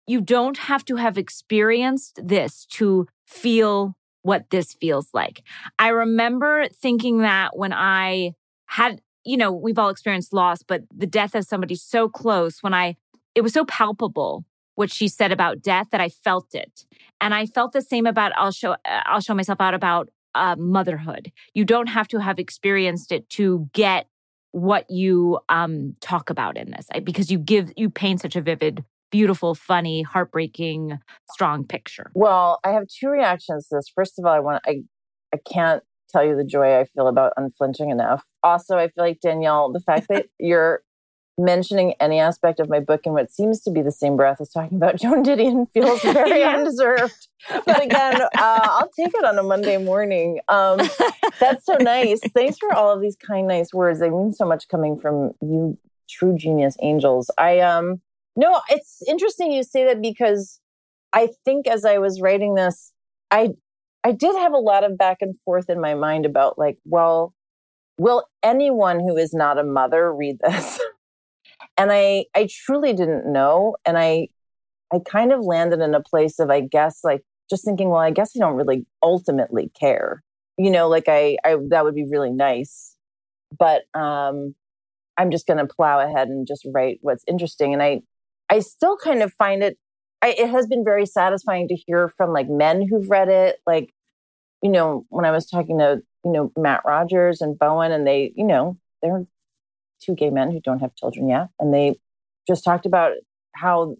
you 0.07 0.19
don't 0.19 0.57
have 0.57 0.83
to 0.85 0.95
have 0.97 1.17
experienced 1.17 2.19
this 2.23 2.65
to 2.71 3.07
feel 3.25 3.95
what 4.23 4.49
this 4.49 4.73
feels 4.73 5.07
like. 5.13 5.43
I 5.77 5.89
remember 5.89 6.67
thinking 6.67 7.19
that 7.19 7.55
when 7.55 7.71
I 7.73 8.33
had, 8.65 9.01
you 9.23 9.37
know, 9.37 9.51
we've 9.51 9.77
all 9.77 9.89
experienced 9.89 10.33
loss, 10.33 10.63
but 10.63 10.81
the 10.93 11.05
death 11.05 11.35
of 11.35 11.45
somebody 11.45 11.75
so 11.75 12.09
close, 12.09 12.63
when 12.63 12.73
I, 12.73 12.95
it 13.35 13.41
was 13.41 13.53
so 13.53 13.65
palpable 13.65 14.45
what 14.75 14.91
she 14.91 15.07
said 15.07 15.31
about 15.31 15.61
death 15.61 15.87
that 15.91 16.01
I 16.01 16.09
felt 16.09 16.55
it. 16.55 16.85
And 17.21 17.33
I 17.33 17.45
felt 17.45 17.73
the 17.73 17.81
same 17.81 18.07
about, 18.07 18.31
I'll 18.35 18.51
show, 18.51 18.71
uh, 18.71 19.01
I'll 19.05 19.21
show 19.21 19.35
myself 19.35 19.61
out 19.61 19.73
about 19.73 20.09
uh, 20.35 20.55
motherhood. 20.57 21.31
You 21.53 21.63
don't 21.63 21.87
have 21.87 22.07
to 22.09 22.19
have 22.19 22.39
experienced 22.39 23.11
it 23.11 23.29
to 23.31 23.69
get 23.73 24.07
what 24.51 24.89
you 24.89 25.39
um, 25.49 25.95
talk 25.99 26.29
about 26.29 26.57
in 26.57 26.71
this 26.71 26.87
because 27.03 27.31
you 27.31 27.39
give 27.39 27.71
you 27.75 27.89
paint 27.89 28.21
such 28.21 28.35
a 28.35 28.41
vivid 28.41 28.83
beautiful 29.13 29.53
funny 29.53 30.01
heartbreaking 30.01 30.97
strong 31.31 31.63
picture 31.63 32.11
well 32.15 32.59
i 32.63 32.71
have 32.71 32.87
two 32.87 33.07
reactions 33.07 33.67
to 33.67 33.75
this 33.75 33.85
first 33.87 34.17
of 34.17 34.25
all 34.25 34.33
i 34.33 34.39
want 34.39 34.59
i 34.65 34.81
i 35.31 35.37
can't 35.37 35.83
tell 36.11 36.25
you 36.25 36.35
the 36.35 36.43
joy 36.43 36.79
i 36.79 36.83
feel 36.83 37.07
about 37.07 37.31
unflinching 37.37 37.91
enough 37.91 38.23
also 38.41 38.75
i 38.75 38.87
feel 38.87 39.03
like 39.03 39.19
danielle 39.21 39.71
the 39.71 39.79
fact 39.79 40.07
that 40.09 40.25
you're 40.39 40.81
mentioning 41.37 41.93
any 41.99 42.19
aspect 42.19 42.59
of 42.59 42.69
my 42.69 42.79
book 42.79 43.01
in 43.05 43.13
what 43.13 43.31
seems 43.31 43.61
to 43.61 43.71
be 43.71 43.83
the 43.83 43.91
same 43.91 44.15
breath 44.15 44.39
as 44.41 44.49
talking 44.49 44.77
about 44.77 44.95
Joan 44.99 45.23
Didion 45.23 45.67
feels 45.71 46.01
very 46.01 46.39
yeah. 46.39 46.49
undeserved. 46.57 47.27
But 47.65 47.83
again, 47.83 48.21
uh, 48.21 48.27
I'll 48.37 48.89
take 48.89 49.13
it 49.13 49.25
on 49.25 49.37
a 49.37 49.43
Monday 49.43 49.77
morning. 49.77 50.39
Um, 50.47 50.79
that's 51.39 51.65
so 51.65 51.75
nice. 51.79 52.19
Thanks 52.33 52.57
for 52.57 52.73
all 52.73 52.91
of 52.91 53.01
these 53.01 53.15
kind, 53.15 53.47
nice 53.47 53.73
words. 53.73 53.99
They 53.99 54.09
mean 54.09 54.31
so 54.31 54.45
much 54.45 54.67
coming 54.67 54.99
from 54.99 55.31
you, 55.41 55.77
true 56.09 56.37
genius 56.37 56.77
angels. 56.81 57.31
I 57.37 57.59
um 57.59 58.01
no, 58.35 58.61
it's 58.69 59.01
interesting 59.07 59.51
you 59.51 59.63
say 59.63 59.85
that 59.85 60.01
because 60.01 60.59
I 61.11 61.29
think 61.45 61.67
as 61.67 61.85
I 61.85 61.99
was 61.99 62.21
writing 62.21 62.55
this, 62.55 62.91
I 63.31 63.49
I 64.03 64.11
did 64.11 64.35
have 64.35 64.53
a 64.53 64.57
lot 64.57 64.83
of 64.83 64.97
back 64.97 65.17
and 65.21 65.35
forth 65.45 65.69
in 65.69 65.79
my 65.79 65.93
mind 65.93 66.25
about 66.25 66.57
like, 66.57 66.77
well, 66.85 67.33
will 67.97 68.25
anyone 68.41 68.99
who 68.99 69.15
is 69.15 69.33
not 69.33 69.57
a 69.57 69.63
mother 69.63 70.13
read 70.13 70.37
this? 70.41 70.79
and 71.77 71.91
i 71.91 72.25
i 72.35 72.47
truly 72.49 72.93
didn't 72.93 73.31
know 73.31 73.75
and 73.85 73.97
i 73.97 74.27
i 74.93 74.97
kind 75.05 75.31
of 75.31 75.41
landed 75.41 75.79
in 75.79 75.93
a 75.93 76.01
place 76.01 76.39
of 76.39 76.49
i 76.49 76.59
guess 76.59 76.99
like 77.03 77.21
just 77.49 77.65
thinking 77.65 77.89
well 77.89 78.01
i 78.01 78.11
guess 78.11 78.31
i 78.35 78.39
don't 78.39 78.55
really 78.55 78.85
ultimately 79.01 79.71
care 79.79 80.23
you 80.57 80.69
know 80.69 80.87
like 80.87 81.05
i 81.07 81.37
i 81.43 81.55
that 81.69 81.83
would 81.83 81.95
be 81.95 82.05
really 82.09 82.31
nice 82.31 82.95
but 83.57 83.83
um 83.93 84.53
i'm 85.17 85.31
just 85.31 85.47
going 85.47 85.57
to 85.57 85.65
plow 85.65 85.99
ahead 85.99 86.27
and 86.27 86.47
just 86.47 86.65
write 86.73 86.99
what's 87.01 87.23
interesting 87.27 87.73
and 87.73 87.83
i 87.83 88.01
i 88.53 88.59
still 88.59 88.97
kind 88.97 89.21
of 89.21 89.33
find 89.33 89.63
it 89.63 89.77
I, 90.21 90.35
it 90.37 90.49
has 90.49 90.67
been 90.67 90.85
very 90.85 91.05
satisfying 91.05 91.67
to 91.67 91.75
hear 91.75 92.07
from 92.15 92.31
like 92.31 92.47
men 92.49 92.87
who've 92.87 93.09
read 93.09 93.29
it 93.29 93.57
like 93.67 93.93
you 94.61 94.69
know 94.69 95.05
when 95.09 95.25
i 95.25 95.31
was 95.31 95.45
talking 95.45 95.79
to 95.79 96.01
you 96.23 96.31
know 96.31 96.51
matt 96.57 96.81
rogers 96.85 97.41
and 97.41 97.57
bowen 97.57 97.91
and 97.91 98.07
they 98.07 98.31
you 98.35 98.45
know 98.45 98.77
they're 99.01 99.25
two 100.03 100.15
gay 100.15 100.29
men 100.29 100.51
who 100.51 100.59
don't 100.59 100.79
have 100.79 100.95
children 100.95 101.29
yet. 101.29 101.49
And 101.59 101.73
they 101.73 101.95
just 102.47 102.63
talked 102.63 102.85
about 102.85 103.13
how 103.55 103.95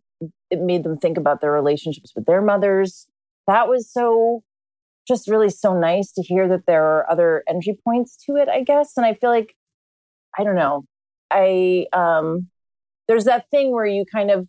it 0.49 0.59
made 0.59 0.83
them 0.83 0.97
think 0.97 1.17
about 1.17 1.41
their 1.41 1.51
relationships 1.51 2.13
with 2.15 2.25
their 2.25 2.41
mothers. 2.41 3.07
That 3.47 3.67
was 3.67 3.91
so 3.91 4.43
just 5.07 5.27
really 5.27 5.49
so 5.49 5.77
nice 5.77 6.11
to 6.13 6.21
hear 6.21 6.47
that 6.47 6.65
there 6.65 6.83
are 6.83 7.09
other 7.11 7.43
entry 7.47 7.77
points 7.83 8.17
to 8.25 8.35
it, 8.37 8.47
I 8.47 8.63
guess. 8.63 8.93
And 8.95 9.05
I 9.05 9.13
feel 9.13 9.29
like, 9.29 9.55
I 10.37 10.43
don't 10.43 10.55
know, 10.55 10.85
I, 11.29 11.87
um, 11.93 12.47
there's 13.07 13.25
that 13.25 13.49
thing 13.49 13.71
where 13.71 13.85
you 13.85 14.05
kind 14.11 14.31
of 14.31 14.47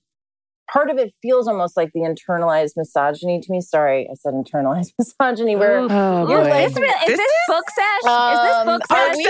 part 0.72 0.90
of 0.90 0.98
it 0.98 1.12
feels 1.22 1.46
almost 1.46 1.76
like 1.76 1.90
the 1.92 2.00
internalized 2.00 2.72
misogyny 2.76 3.40
to 3.40 3.52
me. 3.52 3.60
Sorry, 3.60 4.08
I 4.10 4.14
said 4.14 4.34
internalized 4.34 4.92
misogyny. 4.98 5.56
Where 5.56 5.80
oh, 5.80 6.28
you're 6.28 6.42
like, 6.42 6.66
is, 6.68 6.74
this, 6.74 7.02
is 7.08 7.16
this 7.16 7.32
book 7.48 7.64
sesh? 7.70 8.10
Um, 8.10 8.32
is 8.32 8.40
this 8.40 8.56
um, 8.56 8.66
book 8.66 8.82
sesh? 8.86 9.16
We, 9.16 9.26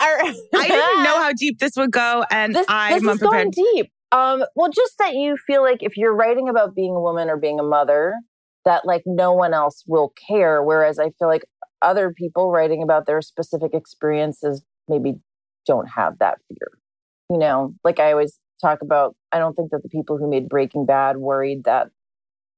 are, 0.00 0.18
I 0.62 0.68
didn't 0.68 1.04
know 1.04 1.22
how 1.22 1.32
deep 1.36 1.58
this 1.58 1.72
would 1.76 1.92
go, 1.92 2.24
and 2.30 2.54
this, 2.54 2.66
I'm 2.68 3.04
this 3.04 3.14
is 3.14 3.20
going 3.20 3.50
deep. 3.50 3.90
Um, 4.12 4.44
well, 4.54 4.70
just 4.70 4.98
that 4.98 5.14
you 5.14 5.36
feel 5.46 5.62
like 5.62 5.78
if 5.82 5.96
you're 5.96 6.14
writing 6.14 6.48
about 6.48 6.74
being 6.74 6.94
a 6.94 7.00
woman 7.00 7.28
or 7.28 7.36
being 7.36 7.58
a 7.58 7.64
mother, 7.64 8.14
that 8.64 8.86
like 8.86 9.02
no 9.04 9.32
one 9.32 9.52
else 9.52 9.82
will 9.86 10.12
care. 10.28 10.62
Whereas 10.62 10.98
I 10.98 11.10
feel 11.10 11.28
like 11.28 11.44
other 11.82 12.12
people 12.12 12.50
writing 12.50 12.82
about 12.82 13.06
their 13.06 13.20
specific 13.20 13.74
experiences 13.74 14.62
maybe 14.88 15.16
don't 15.66 15.88
have 15.88 16.18
that 16.18 16.38
fear. 16.48 16.78
You 17.28 17.38
know, 17.38 17.74
like 17.82 17.98
I 17.98 18.12
always 18.12 18.38
talk 18.60 18.82
about 18.82 19.14
I 19.32 19.38
don't 19.38 19.54
think 19.54 19.70
that 19.70 19.82
the 19.82 19.88
people 19.88 20.18
who 20.18 20.28
made 20.28 20.48
Breaking 20.48 20.86
Bad 20.86 21.18
worried 21.18 21.64
that 21.64 21.88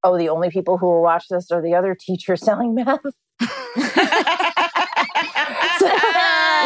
oh 0.05 0.17
the 0.17 0.29
only 0.29 0.51
people 0.51 0.79
who 0.79 0.87
will 0.87 1.03
watch 1.03 1.27
this 1.29 1.51
are 1.51 1.63
the 1.63 1.75
other 1.75 1.97
teachers 1.99 2.41
selling 2.45 2.75
meth. 2.75 3.01
so, 5.79 5.87
you 5.87 5.93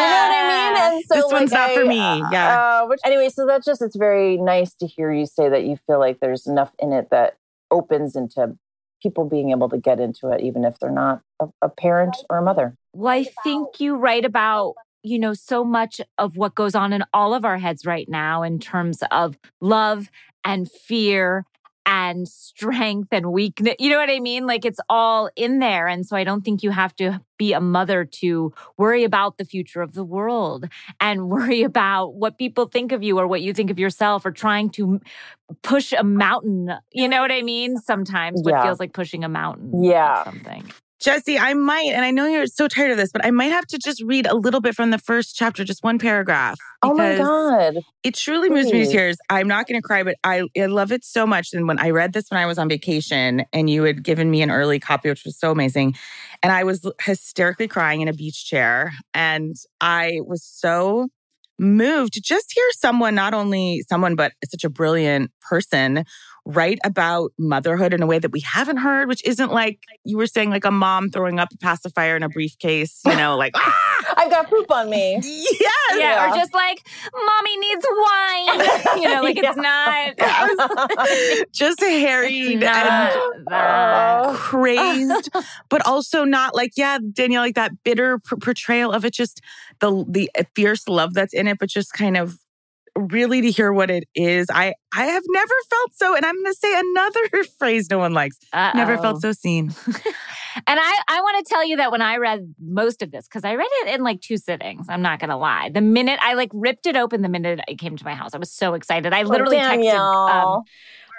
know 0.06 0.22
what 0.22 0.32
I 0.32 0.48
mean? 0.48 0.82
And 0.82 1.04
so 1.04 1.14
this 1.14 1.24
like, 1.24 1.32
one's 1.32 1.52
not 1.52 1.70
I, 1.70 1.74
for 1.74 1.84
me. 1.84 1.96
Yeah. 1.96 2.80
Uh, 2.82 2.86
which, 2.86 3.00
anyway, 3.04 3.28
so 3.28 3.46
that's 3.46 3.66
just 3.66 3.82
it's 3.82 3.96
very 3.96 4.36
nice 4.38 4.74
to 4.74 4.86
hear 4.86 5.12
you 5.12 5.26
say 5.26 5.48
that 5.48 5.64
you 5.64 5.76
feel 5.86 5.98
like 5.98 6.20
there's 6.20 6.46
enough 6.46 6.72
in 6.78 6.92
it 6.92 7.08
that 7.10 7.36
opens 7.70 8.16
into 8.16 8.56
people 9.02 9.24
being 9.24 9.50
able 9.50 9.68
to 9.68 9.78
get 9.78 9.98
into 10.00 10.30
it, 10.30 10.40
even 10.40 10.64
if 10.64 10.78
they're 10.78 10.90
not 10.90 11.20
a, 11.40 11.48
a 11.60 11.68
parent 11.68 12.16
or 12.30 12.38
a 12.38 12.42
mother. 12.42 12.76
Well, 12.92 13.12
I 13.12 13.24
think 13.42 13.80
you 13.80 13.96
write 13.96 14.24
about 14.24 14.74
you 15.02 15.18
know, 15.18 15.34
so 15.34 15.64
much 15.64 16.00
of 16.18 16.36
what 16.36 16.54
goes 16.54 16.74
on 16.74 16.92
in 16.92 17.04
all 17.12 17.34
of 17.34 17.44
our 17.44 17.58
heads 17.58 17.84
right 17.84 18.08
now 18.08 18.42
in 18.42 18.58
terms 18.58 19.02
of 19.10 19.36
love 19.60 20.10
and 20.44 20.70
fear 20.70 21.44
and 21.84 22.28
strength 22.28 23.08
and 23.10 23.32
weakness. 23.32 23.74
You 23.78 23.90
know 23.90 23.98
what 23.98 24.10
I 24.10 24.20
mean? 24.20 24.46
Like 24.46 24.64
it's 24.64 24.80
all 24.88 25.30
in 25.36 25.58
there. 25.58 25.88
And 25.88 26.06
so 26.06 26.16
I 26.16 26.24
don't 26.24 26.42
think 26.42 26.62
you 26.62 26.70
have 26.70 26.94
to 26.96 27.20
be 27.38 27.52
a 27.52 27.60
mother 27.60 28.04
to 28.04 28.52
worry 28.76 29.04
about 29.04 29.38
the 29.38 29.44
future 29.44 29.82
of 29.82 29.94
the 29.94 30.04
world 30.04 30.68
and 31.00 31.28
worry 31.28 31.62
about 31.62 32.14
what 32.14 32.38
people 32.38 32.66
think 32.66 32.92
of 32.92 33.02
you 33.02 33.18
or 33.18 33.26
what 33.26 33.42
you 33.42 33.52
think 33.52 33.70
of 33.70 33.78
yourself 33.78 34.24
or 34.24 34.30
trying 34.30 34.70
to 34.70 35.00
push 35.62 35.92
a 35.92 36.04
mountain. 36.04 36.72
You 36.92 37.08
know 37.08 37.20
what 37.20 37.32
I 37.32 37.42
mean? 37.42 37.78
Sometimes 37.78 38.42
what 38.42 38.52
yeah. 38.52 38.62
feels 38.62 38.78
like 38.78 38.92
pushing 38.92 39.24
a 39.24 39.28
mountain. 39.28 39.82
Yeah. 39.82 40.24
Something. 40.24 40.70
Jessi, 41.02 41.36
I 41.40 41.54
might, 41.54 41.90
and 41.92 42.04
I 42.04 42.12
know 42.12 42.26
you're 42.26 42.46
so 42.46 42.68
tired 42.68 42.92
of 42.92 42.96
this, 42.96 43.10
but 43.10 43.24
I 43.24 43.32
might 43.32 43.50
have 43.50 43.66
to 43.66 43.78
just 43.78 44.00
read 44.02 44.26
a 44.26 44.36
little 44.36 44.60
bit 44.60 44.76
from 44.76 44.90
the 44.90 44.98
first 44.98 45.34
chapter, 45.34 45.64
just 45.64 45.82
one 45.82 45.98
paragraph. 45.98 46.56
Oh 46.82 46.94
my 46.94 47.16
God. 47.16 47.78
It 48.04 48.14
truly 48.14 48.48
Please. 48.48 48.64
moves 48.66 48.72
me 48.72 48.84
to 48.84 48.90
tears. 48.90 49.16
I'm 49.28 49.48
not 49.48 49.66
going 49.66 49.80
to 49.80 49.86
cry, 49.86 50.04
but 50.04 50.16
I, 50.22 50.44
I 50.56 50.66
love 50.66 50.92
it 50.92 51.04
so 51.04 51.26
much. 51.26 51.52
And 51.52 51.66
when 51.66 51.80
I 51.80 51.90
read 51.90 52.12
this 52.12 52.26
when 52.30 52.40
I 52.40 52.46
was 52.46 52.56
on 52.56 52.68
vacation 52.68 53.44
and 53.52 53.68
you 53.68 53.82
had 53.82 54.04
given 54.04 54.30
me 54.30 54.42
an 54.42 54.50
early 54.50 54.78
copy, 54.78 55.08
which 55.08 55.24
was 55.24 55.36
so 55.36 55.50
amazing, 55.50 55.96
and 56.42 56.52
I 56.52 56.62
was 56.62 56.88
hysterically 57.00 57.66
crying 57.66 58.00
in 58.00 58.08
a 58.08 58.12
beach 58.12 58.46
chair. 58.46 58.92
And 59.12 59.56
I 59.80 60.20
was 60.24 60.44
so 60.44 61.08
moved 61.62 62.12
to 62.14 62.20
just 62.20 62.52
hear 62.52 62.68
someone, 62.72 63.14
not 63.14 63.32
only 63.32 63.82
someone, 63.88 64.16
but 64.16 64.32
such 64.50 64.64
a 64.64 64.68
brilliant 64.68 65.30
person 65.40 66.04
write 66.44 66.78
about 66.84 67.32
motherhood 67.38 67.94
in 67.94 68.02
a 68.02 68.06
way 68.06 68.18
that 68.18 68.32
we 68.32 68.40
haven't 68.40 68.78
heard, 68.78 69.08
which 69.08 69.24
isn't 69.24 69.52
like 69.52 69.78
you 70.04 70.16
were 70.16 70.26
saying, 70.26 70.50
like 70.50 70.64
a 70.64 70.70
mom 70.70 71.08
throwing 71.08 71.38
up 71.38 71.48
a 71.52 71.56
pacifier 71.58 72.16
in 72.16 72.22
a 72.22 72.28
briefcase, 72.28 73.00
you 73.06 73.16
know, 73.16 73.36
like, 73.36 73.52
ah! 73.56 73.92
I've 74.16 74.30
got 74.30 74.50
poop 74.50 74.70
on 74.70 74.90
me. 74.90 75.20
Yes. 75.22 75.56
Yeah, 75.92 75.98
yeah. 75.98 76.30
Or 76.30 76.36
just 76.36 76.52
like, 76.52 76.84
mommy 77.14 77.56
needs 77.56 77.86
wine. 77.88 78.58
you 79.00 79.08
know, 79.08 79.22
like 79.22 79.36
it's 79.38 79.56
not. 79.56 81.46
just 81.52 81.80
harried 81.80 82.62
and 82.62 83.46
uh, 83.48 84.34
crazed, 84.34 85.30
but 85.68 85.86
also 85.86 86.24
not 86.24 86.54
like, 86.54 86.72
yeah, 86.76 86.98
Danielle, 87.12 87.42
like 87.42 87.54
that 87.54 87.84
bitter 87.84 88.18
p- 88.18 88.36
portrayal 88.36 88.92
of 88.92 89.04
it, 89.04 89.12
just 89.12 89.40
the, 89.80 90.04
the 90.08 90.30
fierce 90.54 90.88
love 90.88 91.14
that's 91.14 91.32
in 91.32 91.46
it, 91.46 91.51
but 91.58 91.68
just 91.68 91.92
kind 91.92 92.16
of 92.16 92.38
really 92.96 93.40
to 93.40 93.50
hear 93.50 93.72
what 93.72 93.90
it 93.90 94.04
is. 94.14 94.46
I 94.52 94.74
I 94.94 95.04
have 95.06 95.22
never 95.28 95.54
felt 95.70 95.94
so, 95.94 96.16
and 96.16 96.24
I'm 96.24 96.34
going 96.34 96.52
to 96.52 96.58
say 96.58 96.78
another 96.78 97.44
phrase 97.58 97.88
no 97.90 97.98
one 97.98 98.12
likes. 98.12 98.38
Uh-oh. 98.52 98.76
Never 98.76 98.98
felt 98.98 99.20
so 99.22 99.32
seen. 99.32 99.74
and 99.86 100.80
I 100.80 101.00
I 101.08 101.20
want 101.20 101.46
to 101.46 101.50
tell 101.50 101.64
you 101.64 101.76
that 101.76 101.90
when 101.90 102.02
I 102.02 102.16
read 102.16 102.54
most 102.60 103.02
of 103.02 103.10
this 103.10 103.26
because 103.26 103.44
I 103.44 103.54
read 103.54 103.68
it 103.82 103.94
in 103.94 104.02
like 104.02 104.20
two 104.20 104.36
sittings. 104.36 104.86
I'm 104.88 105.02
not 105.02 105.18
going 105.18 105.30
to 105.30 105.36
lie. 105.36 105.70
The 105.70 105.80
minute 105.80 106.18
I 106.22 106.34
like 106.34 106.50
ripped 106.52 106.86
it 106.86 106.96
open, 106.96 107.22
the 107.22 107.28
minute 107.28 107.60
it 107.68 107.78
came 107.78 107.96
to 107.96 108.04
my 108.04 108.14
house, 108.14 108.34
I 108.34 108.38
was 108.38 108.52
so 108.52 108.74
excited. 108.74 109.12
I 109.12 109.22
literally 109.22 109.58
oh, 109.58 109.60
texted 109.60 109.94
um, 109.98 110.62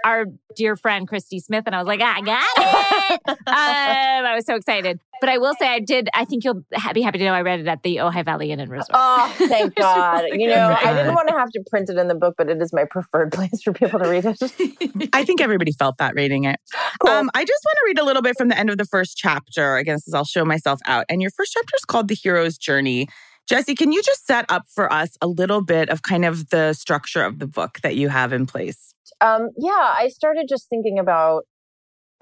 our 0.03 0.25
dear 0.55 0.75
friend 0.75 1.07
Christy 1.07 1.39
Smith, 1.39 1.63
and 1.65 1.75
I 1.75 1.79
was 1.79 1.87
like, 1.87 2.01
I 2.01 2.21
got 2.21 2.43
it. 2.57 3.21
um, 3.27 3.35
I 3.47 4.33
was 4.35 4.45
so 4.45 4.55
excited. 4.55 4.99
But 5.23 5.29
I 5.29 5.37
will 5.37 5.53
say, 5.55 5.69
I 5.69 5.79
did. 5.79 6.09
I 6.13 6.25
think 6.25 6.43
you'll 6.43 6.65
be 6.93 7.01
happy 7.01 7.17
to 7.17 7.23
know 7.23 7.33
I 7.33 7.43
read 7.43 7.61
it 7.61 7.67
at 7.67 7.81
the 7.83 7.97
Ojai 7.97 8.25
Valley 8.25 8.51
Inn 8.51 8.59
and 8.59 8.69
Resort. 8.69 8.89
Oh, 8.93 9.33
thank 9.37 9.73
God! 9.77 10.25
you 10.33 10.47
know, 10.47 10.75
I 10.77 10.93
didn't 10.93 11.13
want 11.13 11.29
to 11.29 11.35
have 11.35 11.49
to 11.51 11.63
print 11.69 11.89
it 11.89 11.97
in 11.97 12.09
the 12.09 12.15
book, 12.15 12.35
but 12.37 12.49
it 12.49 12.61
is 12.61 12.73
my 12.73 12.83
preferred 12.83 13.31
place 13.33 13.61
for 13.63 13.71
people 13.71 13.99
to 13.99 14.09
read 14.09 14.25
it. 14.25 15.09
I 15.13 15.23
think 15.23 15.39
everybody 15.39 15.71
felt 15.71 15.97
that 15.99 16.13
reading 16.15 16.43
it. 16.43 16.59
Cool. 16.99 17.11
Um, 17.11 17.29
I 17.33 17.45
just 17.45 17.63
want 17.63 17.75
to 17.75 17.83
read 17.85 17.99
a 17.99 18.03
little 18.03 18.21
bit 18.21 18.37
from 18.37 18.49
the 18.49 18.57
end 18.57 18.69
of 18.69 18.77
the 18.77 18.85
first 18.85 19.15
chapter. 19.15 19.77
I 19.77 19.83
guess 19.83 20.13
I'll 20.13 20.25
show 20.25 20.43
myself 20.43 20.81
out. 20.85 21.05
And 21.07 21.21
your 21.21 21.31
first 21.31 21.53
chapter 21.53 21.71
is 21.77 21.85
called 21.85 22.09
"The 22.09 22.15
Hero's 22.15 22.57
Journey." 22.57 23.07
Jessi, 23.49 23.77
can 23.77 23.91
you 23.91 24.01
just 24.01 24.25
set 24.25 24.45
up 24.49 24.63
for 24.67 24.91
us 24.91 25.17
a 25.21 25.27
little 25.27 25.61
bit 25.61 25.89
of 25.89 26.01
kind 26.01 26.23
of 26.23 26.49
the 26.49 26.73
structure 26.73 27.23
of 27.23 27.39
the 27.39 27.47
book 27.47 27.79
that 27.83 27.95
you 27.95 28.09
have 28.09 28.31
in 28.31 28.45
place? 28.45 28.93
Um, 29.21 29.49
yeah, 29.57 29.95
I 29.97 30.07
started 30.09 30.47
just 30.47 30.69
thinking 30.69 30.97
about 30.97 31.43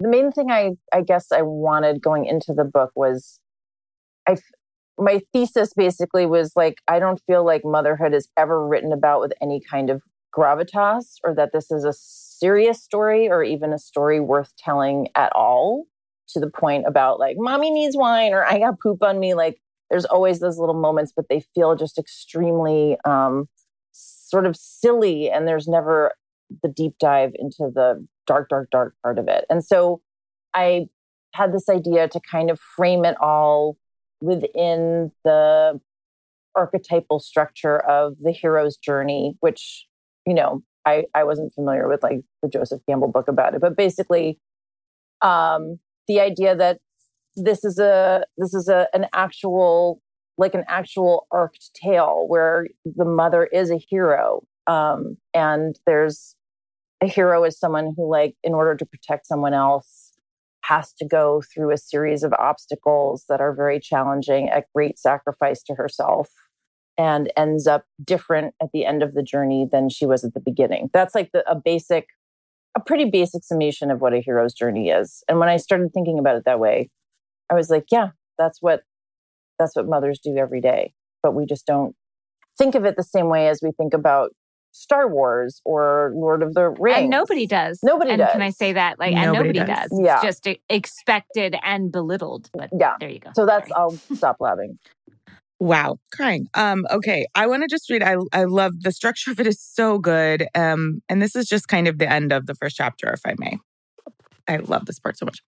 the 0.00 0.08
main 0.08 0.32
thing 0.32 0.50
I, 0.50 0.72
I 0.92 1.02
guess 1.02 1.30
I 1.30 1.42
wanted 1.42 2.02
going 2.02 2.26
into 2.26 2.52
the 2.52 2.64
book 2.64 2.90
was 2.96 3.38
I, 4.28 4.36
my 4.98 5.20
thesis 5.32 5.72
basically 5.74 6.26
was 6.26 6.52
like, 6.56 6.80
I 6.88 6.98
don't 6.98 7.20
feel 7.26 7.44
like 7.44 7.64
motherhood 7.64 8.14
is 8.14 8.28
ever 8.36 8.66
written 8.66 8.92
about 8.92 9.20
with 9.20 9.32
any 9.40 9.60
kind 9.60 9.90
of 9.90 10.02
gravitas 10.34 11.16
or 11.24 11.34
that 11.34 11.50
this 11.52 11.70
is 11.70 11.84
a 11.84 11.92
serious 11.92 12.82
story 12.82 13.28
or 13.28 13.44
even 13.44 13.72
a 13.72 13.78
story 13.78 14.18
worth 14.18 14.52
telling 14.56 15.08
at 15.14 15.32
all 15.34 15.84
to 16.28 16.40
the 16.40 16.50
point 16.50 16.84
about 16.86 17.20
like, 17.20 17.36
mommy 17.38 17.70
needs 17.70 17.96
wine 17.96 18.32
or 18.32 18.44
I 18.44 18.58
got 18.58 18.80
poop 18.80 19.02
on 19.02 19.20
me. 19.20 19.34
Like, 19.34 19.60
there's 19.92 20.06
always 20.06 20.40
those 20.40 20.58
little 20.58 20.74
moments, 20.74 21.12
but 21.14 21.26
they 21.28 21.44
feel 21.54 21.76
just 21.76 21.98
extremely 21.98 22.96
um, 23.04 23.46
sort 23.92 24.46
of 24.46 24.56
silly, 24.56 25.30
and 25.30 25.46
there's 25.46 25.68
never 25.68 26.14
the 26.62 26.68
deep 26.68 26.94
dive 26.98 27.32
into 27.34 27.70
the 27.74 28.04
dark, 28.26 28.48
dark, 28.48 28.70
dark 28.70 28.94
part 29.02 29.18
of 29.18 29.28
it. 29.28 29.44
And 29.50 29.62
so 29.62 30.00
I 30.54 30.86
had 31.34 31.52
this 31.52 31.68
idea 31.68 32.08
to 32.08 32.20
kind 32.20 32.50
of 32.50 32.58
frame 32.58 33.04
it 33.04 33.20
all 33.20 33.76
within 34.22 35.12
the 35.24 35.78
archetypal 36.54 37.20
structure 37.20 37.78
of 37.80 38.16
the 38.22 38.32
hero's 38.32 38.78
journey, 38.78 39.36
which, 39.40 39.86
you 40.26 40.32
know, 40.32 40.62
I, 40.86 41.04
I 41.14 41.24
wasn't 41.24 41.52
familiar 41.52 41.86
with 41.86 42.02
like 42.02 42.20
the 42.42 42.48
Joseph 42.48 42.80
Campbell 42.88 43.08
book 43.08 43.28
about 43.28 43.54
it, 43.54 43.60
but 43.60 43.76
basically 43.76 44.38
um, 45.20 45.78
the 46.08 46.20
idea 46.20 46.56
that 46.56 46.78
this 47.36 47.64
is 47.64 47.78
a 47.78 48.24
this 48.36 48.54
is 48.54 48.68
a 48.68 48.86
an 48.92 49.06
actual 49.14 50.00
like 50.38 50.54
an 50.54 50.64
actual 50.66 51.26
arced 51.30 51.78
tale 51.80 52.24
where 52.26 52.66
the 52.84 53.04
mother 53.04 53.44
is 53.44 53.70
a 53.70 53.76
hero 53.76 54.42
um, 54.66 55.16
and 55.34 55.78
there's 55.86 56.36
a 57.02 57.06
hero 57.06 57.44
is 57.44 57.58
someone 57.58 57.94
who 57.96 58.10
like 58.10 58.36
in 58.42 58.54
order 58.54 58.76
to 58.76 58.86
protect 58.86 59.26
someone 59.26 59.54
else 59.54 60.12
has 60.62 60.92
to 60.94 61.04
go 61.04 61.42
through 61.52 61.72
a 61.72 61.76
series 61.76 62.22
of 62.22 62.32
obstacles 62.34 63.24
that 63.28 63.40
are 63.40 63.54
very 63.54 63.80
challenging 63.80 64.48
at 64.48 64.66
great 64.74 64.98
sacrifice 64.98 65.62
to 65.64 65.74
herself 65.74 66.28
and 66.96 67.32
ends 67.36 67.66
up 67.66 67.84
different 68.04 68.54
at 68.62 68.68
the 68.72 68.84
end 68.86 69.02
of 69.02 69.14
the 69.14 69.22
journey 69.22 69.66
than 69.70 69.88
she 69.88 70.06
was 70.06 70.24
at 70.24 70.34
the 70.34 70.40
beginning. 70.40 70.88
That's 70.92 71.14
like 71.14 71.30
the, 71.32 71.48
a 71.50 71.56
basic, 71.56 72.06
a 72.76 72.80
pretty 72.80 73.10
basic 73.10 73.42
summation 73.44 73.90
of 73.90 74.00
what 74.00 74.14
a 74.14 74.20
hero's 74.20 74.54
journey 74.54 74.90
is. 74.90 75.24
And 75.28 75.40
when 75.40 75.48
I 75.48 75.56
started 75.56 75.90
thinking 75.92 76.18
about 76.18 76.36
it 76.36 76.44
that 76.44 76.60
way, 76.60 76.90
I 77.50 77.54
was 77.54 77.70
like, 77.70 77.86
yeah, 77.90 78.10
that's 78.38 78.58
what 78.60 78.82
that's 79.58 79.76
what 79.76 79.86
mothers 79.86 80.18
do 80.18 80.36
every 80.36 80.60
day. 80.60 80.92
But 81.22 81.34
we 81.34 81.46
just 81.46 81.66
don't 81.66 81.94
think 82.58 82.74
of 82.74 82.84
it 82.84 82.96
the 82.96 83.02
same 83.02 83.28
way 83.28 83.48
as 83.48 83.60
we 83.62 83.72
think 83.72 83.94
about 83.94 84.34
Star 84.72 85.08
Wars 85.08 85.60
or 85.64 86.12
Lord 86.14 86.42
of 86.42 86.54
the 86.54 86.68
Rings. 86.68 86.98
And 86.98 87.10
nobody 87.10 87.46
does. 87.46 87.80
Nobody 87.82 88.10
and 88.12 88.18
does. 88.20 88.32
Can 88.32 88.42
I 88.42 88.50
say 88.50 88.72
that? 88.72 88.98
Like, 88.98 89.14
Nobody 89.14 89.26
and 89.26 89.32
nobody 89.32 89.58
does. 89.72 89.90
does. 89.90 90.00
Yeah. 90.02 90.14
It's 90.14 90.22
just 90.22 90.58
expected 90.68 91.56
and 91.62 91.92
belittled. 91.92 92.50
But 92.52 92.70
Yeah. 92.78 92.94
there 92.98 93.10
you 93.10 93.20
go. 93.20 93.30
So 93.34 93.46
that's 93.46 93.68
Sorry. 93.68 93.80
I'll 93.80 93.98
stop 94.14 94.36
laughing. 94.40 94.78
Wow, 95.60 95.98
crying. 96.12 96.48
Um, 96.54 96.86
okay, 96.90 97.24
I 97.36 97.46
want 97.46 97.62
to 97.62 97.68
just 97.68 97.88
read. 97.88 98.02
I 98.02 98.16
I 98.32 98.44
love 98.44 98.72
the 98.80 98.90
structure 98.90 99.30
of 99.30 99.38
it 99.38 99.46
is 99.46 99.60
so 99.60 99.96
good. 99.96 100.48
Um, 100.56 101.02
and 101.08 101.22
this 101.22 101.36
is 101.36 101.46
just 101.46 101.68
kind 101.68 101.86
of 101.86 101.98
the 101.98 102.12
end 102.12 102.32
of 102.32 102.46
the 102.46 102.56
first 102.56 102.74
chapter, 102.74 103.12
if 103.12 103.20
I 103.24 103.34
may. 103.38 103.58
I 104.48 104.56
love 104.56 104.86
this 104.86 104.98
part 104.98 105.16
so 105.16 105.24
much. 105.24 105.38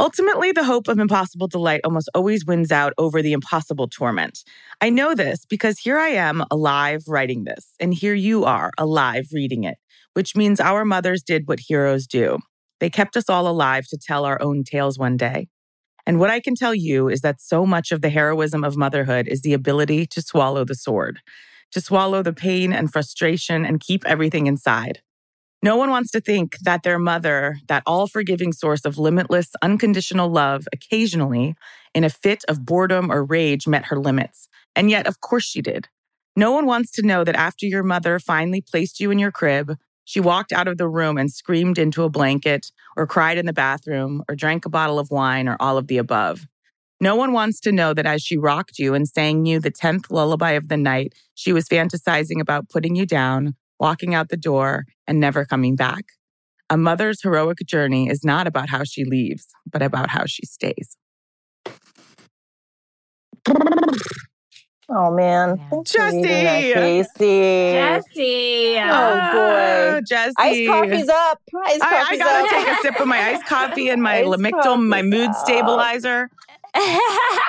Ultimately, 0.00 0.50
the 0.50 0.64
hope 0.64 0.88
of 0.88 0.98
impossible 0.98 1.46
delight 1.46 1.80
almost 1.84 2.10
always 2.14 2.44
wins 2.44 2.72
out 2.72 2.92
over 2.98 3.22
the 3.22 3.32
impossible 3.32 3.86
torment. 3.86 4.40
I 4.80 4.90
know 4.90 5.14
this 5.14 5.46
because 5.48 5.78
here 5.78 5.98
I 5.98 6.08
am 6.08 6.42
alive 6.50 7.04
writing 7.06 7.44
this, 7.44 7.74
and 7.78 7.94
here 7.94 8.14
you 8.14 8.44
are 8.44 8.72
alive 8.76 9.28
reading 9.32 9.62
it, 9.62 9.76
which 10.14 10.34
means 10.34 10.58
our 10.58 10.84
mothers 10.84 11.22
did 11.22 11.46
what 11.46 11.60
heroes 11.60 12.08
do. 12.08 12.38
They 12.80 12.90
kept 12.90 13.16
us 13.16 13.30
all 13.30 13.46
alive 13.46 13.86
to 13.88 13.96
tell 13.96 14.24
our 14.24 14.42
own 14.42 14.64
tales 14.64 14.98
one 14.98 15.16
day. 15.16 15.46
And 16.06 16.18
what 16.18 16.28
I 16.28 16.40
can 16.40 16.56
tell 16.56 16.74
you 16.74 17.08
is 17.08 17.20
that 17.20 17.40
so 17.40 17.64
much 17.64 17.92
of 17.92 18.02
the 18.02 18.10
heroism 18.10 18.64
of 18.64 18.76
motherhood 18.76 19.28
is 19.28 19.42
the 19.42 19.52
ability 19.52 20.06
to 20.06 20.20
swallow 20.20 20.64
the 20.64 20.74
sword, 20.74 21.20
to 21.70 21.80
swallow 21.80 22.20
the 22.20 22.32
pain 22.32 22.72
and 22.72 22.92
frustration 22.92 23.64
and 23.64 23.80
keep 23.80 24.04
everything 24.06 24.48
inside. 24.48 25.02
No 25.64 25.76
one 25.76 25.88
wants 25.88 26.10
to 26.10 26.20
think 26.20 26.58
that 26.58 26.82
their 26.82 26.98
mother, 26.98 27.56
that 27.68 27.82
all 27.86 28.06
forgiving 28.06 28.52
source 28.52 28.84
of 28.84 28.98
limitless, 28.98 29.48
unconditional 29.62 30.28
love, 30.28 30.68
occasionally, 30.74 31.54
in 31.94 32.04
a 32.04 32.10
fit 32.10 32.44
of 32.48 32.66
boredom 32.66 33.10
or 33.10 33.24
rage, 33.24 33.66
met 33.66 33.86
her 33.86 33.98
limits. 33.98 34.46
And 34.76 34.90
yet, 34.90 35.06
of 35.06 35.22
course, 35.22 35.44
she 35.44 35.62
did. 35.62 35.88
No 36.36 36.52
one 36.52 36.66
wants 36.66 36.90
to 36.90 37.06
know 37.06 37.24
that 37.24 37.34
after 37.34 37.64
your 37.64 37.82
mother 37.82 38.18
finally 38.18 38.60
placed 38.60 39.00
you 39.00 39.10
in 39.10 39.18
your 39.18 39.32
crib, 39.32 39.78
she 40.04 40.20
walked 40.20 40.52
out 40.52 40.68
of 40.68 40.76
the 40.76 40.86
room 40.86 41.16
and 41.16 41.32
screamed 41.32 41.78
into 41.78 42.04
a 42.04 42.10
blanket, 42.10 42.70
or 42.94 43.06
cried 43.06 43.38
in 43.38 43.46
the 43.46 43.54
bathroom, 43.54 44.22
or 44.28 44.34
drank 44.34 44.66
a 44.66 44.68
bottle 44.68 44.98
of 44.98 45.10
wine, 45.10 45.48
or 45.48 45.56
all 45.60 45.78
of 45.78 45.86
the 45.86 45.96
above. 45.96 46.46
No 47.00 47.16
one 47.16 47.32
wants 47.32 47.58
to 47.60 47.72
know 47.72 47.94
that 47.94 48.04
as 48.04 48.20
she 48.20 48.36
rocked 48.36 48.78
you 48.78 48.92
and 48.92 49.08
sang 49.08 49.46
you 49.46 49.60
the 49.60 49.72
10th 49.72 50.10
lullaby 50.10 50.50
of 50.50 50.68
the 50.68 50.76
night, 50.76 51.14
she 51.34 51.54
was 51.54 51.70
fantasizing 51.70 52.38
about 52.38 52.68
putting 52.68 52.96
you 52.96 53.06
down, 53.06 53.54
walking 53.80 54.14
out 54.14 54.28
the 54.28 54.36
door, 54.36 54.84
and 55.06 55.20
never 55.20 55.44
coming 55.44 55.76
back. 55.76 56.04
A 56.70 56.76
mother's 56.76 57.20
heroic 57.22 57.58
journey 57.66 58.08
is 58.08 58.24
not 58.24 58.46
about 58.46 58.68
how 58.70 58.84
she 58.84 59.04
leaves, 59.04 59.46
but 59.70 59.82
about 59.82 60.08
how 60.10 60.24
she 60.26 60.44
stays. 60.46 60.96
Oh 64.88 65.10
man. 65.10 65.56
Yeah. 65.56 65.68
Thanks 65.70 65.92
for 65.92 65.98
Jessi! 65.98 66.74
Casey. 66.74 67.40
Jessi. 67.74 68.76
Oh, 68.76 69.32
boy. 69.32 69.96
Ah, 69.96 70.00
Jessi. 70.08 70.32
Iced 70.38 70.68
coffee's 70.70 71.08
up. 71.08 71.38
Iced 71.66 71.82
I, 71.82 72.06
I 72.10 72.16
gotta 72.18 72.44
up. 72.44 72.50
take 72.50 72.68
a 72.68 72.76
sip 72.82 73.00
of 73.00 73.06
my 73.08 73.18
iced 73.18 73.46
coffee 73.48 73.88
and 73.88 74.02
my 74.02 74.18
Iced 74.18 74.28
Lamictal, 74.28 74.86
my 74.86 75.02
mood 75.02 75.30
up. 75.30 75.36
stabilizer. 75.36 76.30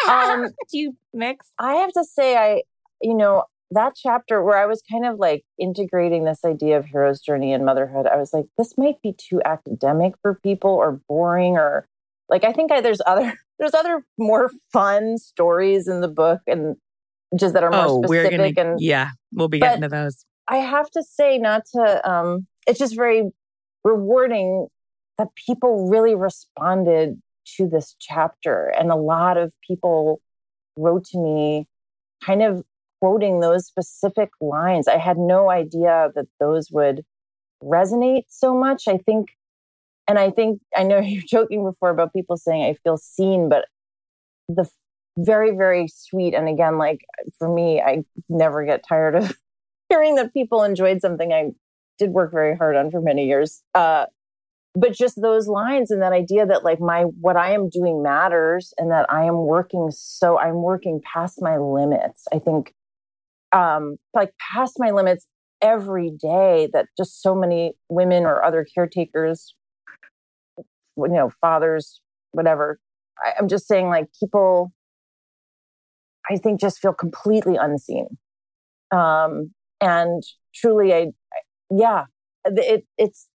Um, 0.07 0.45
Do 0.71 0.77
you 0.77 0.95
mix? 1.13 1.47
I 1.57 1.73
have 1.75 1.91
to 1.93 2.03
say, 2.03 2.37
I, 2.37 2.61
you 3.01 3.15
know, 3.15 3.43
that 3.75 3.93
chapter 3.95 4.43
where 4.43 4.57
I 4.57 4.65
was 4.65 4.81
kind 4.91 5.05
of 5.05 5.19
like 5.19 5.43
integrating 5.59 6.25
this 6.25 6.43
idea 6.43 6.77
of 6.77 6.85
hero's 6.85 7.21
journey 7.21 7.53
and 7.53 7.65
motherhood, 7.65 8.07
I 8.07 8.17
was 8.17 8.33
like, 8.33 8.45
this 8.57 8.77
might 8.77 9.01
be 9.01 9.13
too 9.13 9.41
academic 9.45 10.15
for 10.21 10.39
people 10.41 10.71
or 10.71 10.99
boring 11.07 11.57
or 11.57 11.87
like 12.27 12.43
I 12.43 12.51
think 12.51 12.71
I, 12.71 12.81
there's 12.81 13.01
other 13.05 13.33
there's 13.59 13.73
other 13.73 14.03
more 14.17 14.51
fun 14.73 15.17
stories 15.17 15.87
in 15.87 16.01
the 16.01 16.07
book 16.07 16.41
and 16.47 16.75
just 17.35 17.53
that 17.53 17.63
are 17.63 17.71
more 17.71 17.85
Oh, 17.85 18.03
we're 18.07 18.25
specific 18.25 18.55
gonna, 18.55 18.71
and 18.71 18.81
yeah, 18.81 19.11
we'll 19.31 19.47
be 19.47 19.59
getting 19.59 19.81
to 19.81 19.89
those. 19.89 20.25
I 20.47 20.57
have 20.57 20.89
to 20.91 21.03
say, 21.03 21.37
not 21.37 21.63
to, 21.73 22.09
um, 22.09 22.45
it's 22.67 22.79
just 22.79 22.95
very 22.95 23.31
rewarding 23.83 24.67
that 25.17 25.29
people 25.47 25.89
really 25.89 26.15
responded 26.15 27.21
to 27.57 27.67
this 27.67 27.95
chapter. 27.99 28.67
And 28.77 28.91
a 28.91 28.95
lot 28.95 29.37
of 29.37 29.53
people 29.65 30.21
wrote 30.77 31.05
to 31.05 31.17
me 31.17 31.67
kind 32.23 32.43
of 32.43 32.63
quoting 33.01 33.39
those 33.39 33.65
specific 33.65 34.29
lines. 34.41 34.87
I 34.87 34.97
had 34.97 35.17
no 35.17 35.49
idea 35.49 36.09
that 36.15 36.27
those 36.39 36.69
would 36.71 37.03
resonate 37.63 38.23
so 38.29 38.55
much. 38.55 38.87
I 38.87 38.97
think, 38.97 39.29
and 40.07 40.19
I 40.19 40.31
think, 40.31 40.61
I 40.75 40.83
know 40.83 40.99
you're 41.03 41.23
joking 41.27 41.63
before 41.63 41.89
about 41.89 42.13
people 42.13 42.37
saying 42.37 42.63
I 42.63 42.75
feel 42.83 42.97
seen, 42.97 43.49
but 43.49 43.65
the 44.47 44.69
very, 45.17 45.55
very 45.55 45.87
sweet. 45.87 46.33
And 46.33 46.47
again, 46.49 46.77
like 46.77 47.01
for 47.37 47.53
me, 47.53 47.81
I 47.81 48.03
never 48.29 48.65
get 48.65 48.83
tired 48.87 49.15
of 49.15 49.37
hearing 49.89 50.15
that 50.15 50.33
people 50.33 50.63
enjoyed 50.63 51.01
something 51.01 51.31
I 51.31 51.51
did 51.97 52.11
work 52.11 52.31
very 52.31 52.57
hard 52.57 52.75
on 52.75 52.91
for 52.91 53.01
many 53.01 53.25
years. 53.25 53.61
Uh, 53.73 54.05
but 54.75 54.91
just 54.91 55.21
those 55.21 55.47
lines 55.47 55.89
and 55.89 56.01
that 56.01 56.11
idea 56.11 56.45
that 56.45 56.65
like 56.65 56.81
my 56.81 57.03
what 57.03 57.37
I 57.37 57.53
am 57.53 57.69
doing 57.69 58.03
matters 58.03 58.73
and 58.77 58.91
that 58.91 59.05
I 59.09 59.23
am 59.23 59.45
working 59.45 59.89
so 59.89 60.37
I'm 60.37 60.61
working 60.61 61.01
past 61.01 61.41
my 61.41 61.57
limits. 61.57 62.25
I 62.33 62.39
think 62.39 62.73
um 63.55 63.95
like 64.13 64.33
past 64.53 64.75
my 64.77 64.91
limits 64.91 65.25
every 65.61 66.11
day 66.11 66.69
that 66.73 66.87
just 66.97 67.21
so 67.21 67.33
many 67.33 67.73
women 67.89 68.25
or 68.25 68.43
other 68.43 68.65
caretakers 68.75 69.55
you 70.97 71.07
know 71.07 71.31
fathers 71.41 72.01
whatever 72.31 72.79
I, 73.23 73.33
i'm 73.39 73.47
just 73.47 73.67
saying 73.67 73.87
like 73.87 74.07
people 74.19 74.73
i 76.29 76.35
think 76.35 76.59
just 76.59 76.79
feel 76.79 76.93
completely 76.93 77.55
unseen. 77.55 78.07
Um 78.91 79.51
and 79.81 80.23
truly 80.53 80.93
i, 80.93 80.97
I 80.97 81.39
yeah 81.71 82.05
it 82.45 82.85
it's 82.97 83.27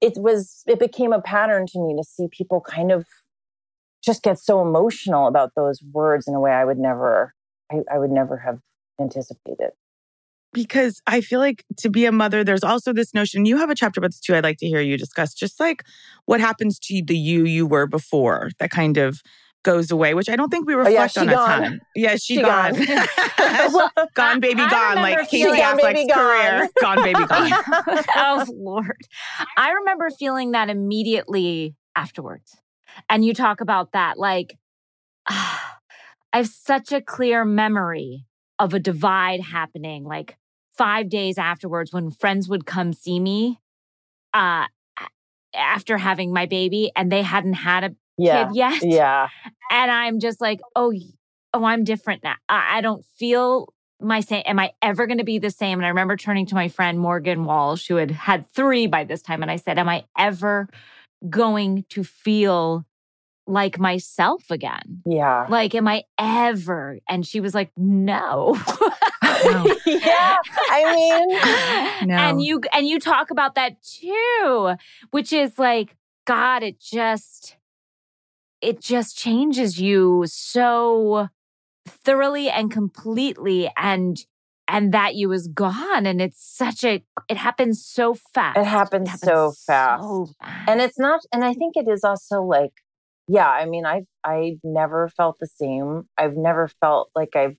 it 0.00 0.14
was 0.16 0.62
it 0.66 0.78
became 0.78 1.12
a 1.12 1.20
pattern 1.20 1.66
to 1.66 1.78
me 1.78 1.94
to 1.96 2.04
see 2.04 2.26
people 2.30 2.60
kind 2.60 2.90
of 2.90 3.06
just 4.02 4.22
get 4.22 4.38
so 4.38 4.62
emotional 4.62 5.26
about 5.26 5.52
those 5.56 5.82
words 5.92 6.26
in 6.26 6.34
a 6.34 6.40
way 6.40 6.52
i 6.52 6.64
would 6.64 6.78
never 6.78 7.34
i, 7.70 7.76
I 7.92 7.98
would 7.98 8.10
never 8.10 8.38
have 8.38 8.60
anticipated 9.00 9.70
because 10.54 11.00
I 11.06 11.20
feel 11.20 11.40
like 11.40 11.64
to 11.78 11.90
be 11.90 12.06
a 12.06 12.12
mother, 12.12 12.42
there's 12.42 12.64
also 12.64 12.92
this 12.92 13.12
notion. 13.12 13.44
You 13.44 13.58
have 13.58 13.68
a 13.70 13.74
chapter 13.74 14.00
about 14.00 14.08
this 14.12 14.20
too. 14.20 14.34
I'd 14.34 14.44
like 14.44 14.58
to 14.58 14.66
hear 14.66 14.80
you 14.80 14.96
discuss 14.96 15.34
just 15.34 15.60
like 15.60 15.84
what 16.24 16.40
happens 16.40 16.78
to 16.80 17.02
the 17.04 17.16
you 17.16 17.44
you 17.44 17.66
were 17.66 17.86
before 17.86 18.50
that 18.58 18.70
kind 18.70 18.96
of 18.96 19.20
goes 19.64 19.90
away, 19.90 20.14
which 20.14 20.28
I 20.30 20.36
don't 20.36 20.48
think 20.50 20.66
we 20.66 20.74
Oh, 20.74 20.88
yeah, 20.88 21.02
reflect 21.02 21.14
she 21.14 21.20
on 21.20 21.26
gone. 21.26 21.62
a 21.64 21.68
ton. 21.68 21.80
Yeah, 21.94 22.12
she, 22.16 22.36
She 22.36 22.40
gone. 22.42 22.72
gone. 22.72 23.90
gone, 24.14 24.40
baby, 24.40 24.60
gone. 24.68 24.96
Like 24.96 25.18
Casey 25.28 25.42
feeling- 25.44 25.60
Gone, 25.60 25.76
baby, 25.76 26.06
Affleck's 26.06 26.14
career. 26.14 26.68
Gone, 26.80 27.02
baby, 27.02 27.24
gone. 27.26 28.04
oh 28.16 28.46
Lord. 28.54 28.96
I 29.58 29.72
remember 29.72 30.08
feeling 30.10 30.52
that 30.52 30.70
immediately 30.70 31.74
afterwards. 31.94 32.56
And 33.10 33.22
you 33.24 33.34
talk 33.34 33.60
about 33.60 33.92
that 33.92 34.16
like 34.18 34.56
I 35.26 35.58
have 36.32 36.46
such 36.48 36.92
a 36.92 37.00
clear 37.02 37.44
memory 37.44 38.24
of 38.58 38.74
a 38.74 38.78
divide 38.78 39.40
happening 39.40 40.04
like 40.04 40.36
5 40.76 41.08
days 41.08 41.38
afterwards 41.38 41.92
when 41.92 42.10
friends 42.10 42.48
would 42.48 42.66
come 42.66 42.92
see 42.92 43.18
me 43.20 43.60
uh 44.34 44.66
after 45.54 45.96
having 45.98 46.32
my 46.32 46.46
baby 46.46 46.92
and 46.94 47.10
they 47.10 47.22
hadn't 47.22 47.54
had 47.54 47.84
a 47.84 47.94
yeah 48.16 48.46
kid 48.46 48.56
yet. 48.56 48.82
yeah 48.82 49.28
And 49.70 49.90
I'm 49.90 50.20
just 50.20 50.40
like, 50.40 50.60
"Oh, 50.76 50.92
oh, 51.54 51.64
I'm 51.64 51.84
different 51.84 52.22
now. 52.22 52.34
I, 52.48 52.78
I 52.78 52.80
don't 52.80 53.04
feel 53.16 53.72
my 54.00 54.20
same. 54.20 54.42
Am 54.46 54.58
I 54.58 54.72
ever 54.82 55.06
going 55.06 55.18
to 55.18 55.24
be 55.24 55.38
the 55.38 55.50
same? 55.50 55.78
And 55.78 55.86
I 55.86 55.88
remember 55.88 56.16
turning 56.16 56.46
to 56.46 56.54
my 56.54 56.68
friend 56.68 56.98
Morgan 56.98 57.44
Walsh, 57.44 57.88
who 57.88 57.96
had 57.96 58.10
had 58.10 58.48
three 58.48 58.86
by 58.86 59.04
this 59.04 59.22
time, 59.22 59.42
and 59.42 59.50
I 59.50 59.56
said, 59.56 59.78
Am 59.78 59.88
I 59.88 60.04
ever 60.16 60.68
going 61.28 61.84
to 61.90 62.04
feel 62.04 62.84
like 63.48 63.78
myself 63.78 64.44
again? 64.50 65.02
Yeah. 65.06 65.46
Like, 65.48 65.74
am 65.74 65.88
I 65.88 66.04
ever? 66.18 66.98
And 67.08 67.26
she 67.26 67.40
was 67.40 67.54
like, 67.54 67.70
No. 67.76 68.56
yeah. 69.86 70.36
I 70.70 70.94
mean, 72.00 72.08
No. 72.08 72.14
and 72.14 72.42
you 72.42 72.60
and 72.72 72.86
you 72.86 73.00
talk 73.00 73.30
about 73.30 73.54
that 73.54 73.82
too, 73.82 74.74
which 75.10 75.32
is 75.32 75.58
like, 75.58 75.96
God, 76.26 76.62
it 76.62 76.78
just 76.80 77.56
it 78.60 78.80
just 78.80 79.16
changes 79.16 79.80
you 79.80 80.24
so 80.26 81.28
thoroughly 81.86 82.50
and 82.50 82.70
completely 82.70 83.70
and 83.76 84.26
and 84.66 84.92
that 84.92 85.14
you 85.14 85.32
is 85.32 85.48
gone 85.48 86.04
and 86.04 86.20
it's 86.20 86.44
such 86.44 86.84
a 86.84 87.02
it 87.28 87.36
happens 87.38 87.82
so 87.82 88.14
fast 88.34 88.58
it 88.58 88.66
happens, 88.66 89.10
so 89.20 89.52
fast. 89.52 90.02
so 90.02 90.26
fast. 90.38 90.68
and 90.68 90.80
it's 90.82 90.98
not 90.98 91.20
and 91.32 91.44
i 91.44 91.54
think 91.54 91.76
it 91.76 91.88
is 91.88 92.04
also 92.04 92.42
like 92.42 92.72
yeah 93.28 93.48
i 93.48 93.64
mean 93.66 93.86
i 93.86 94.02
i 94.24 94.56
never 94.64 95.08
felt 95.08 95.38
the 95.38 95.46
same. 95.46 96.08
I've 96.16 96.36
never 96.36 96.68
felt 96.80 97.10
like 97.14 97.36
i've 97.36 97.56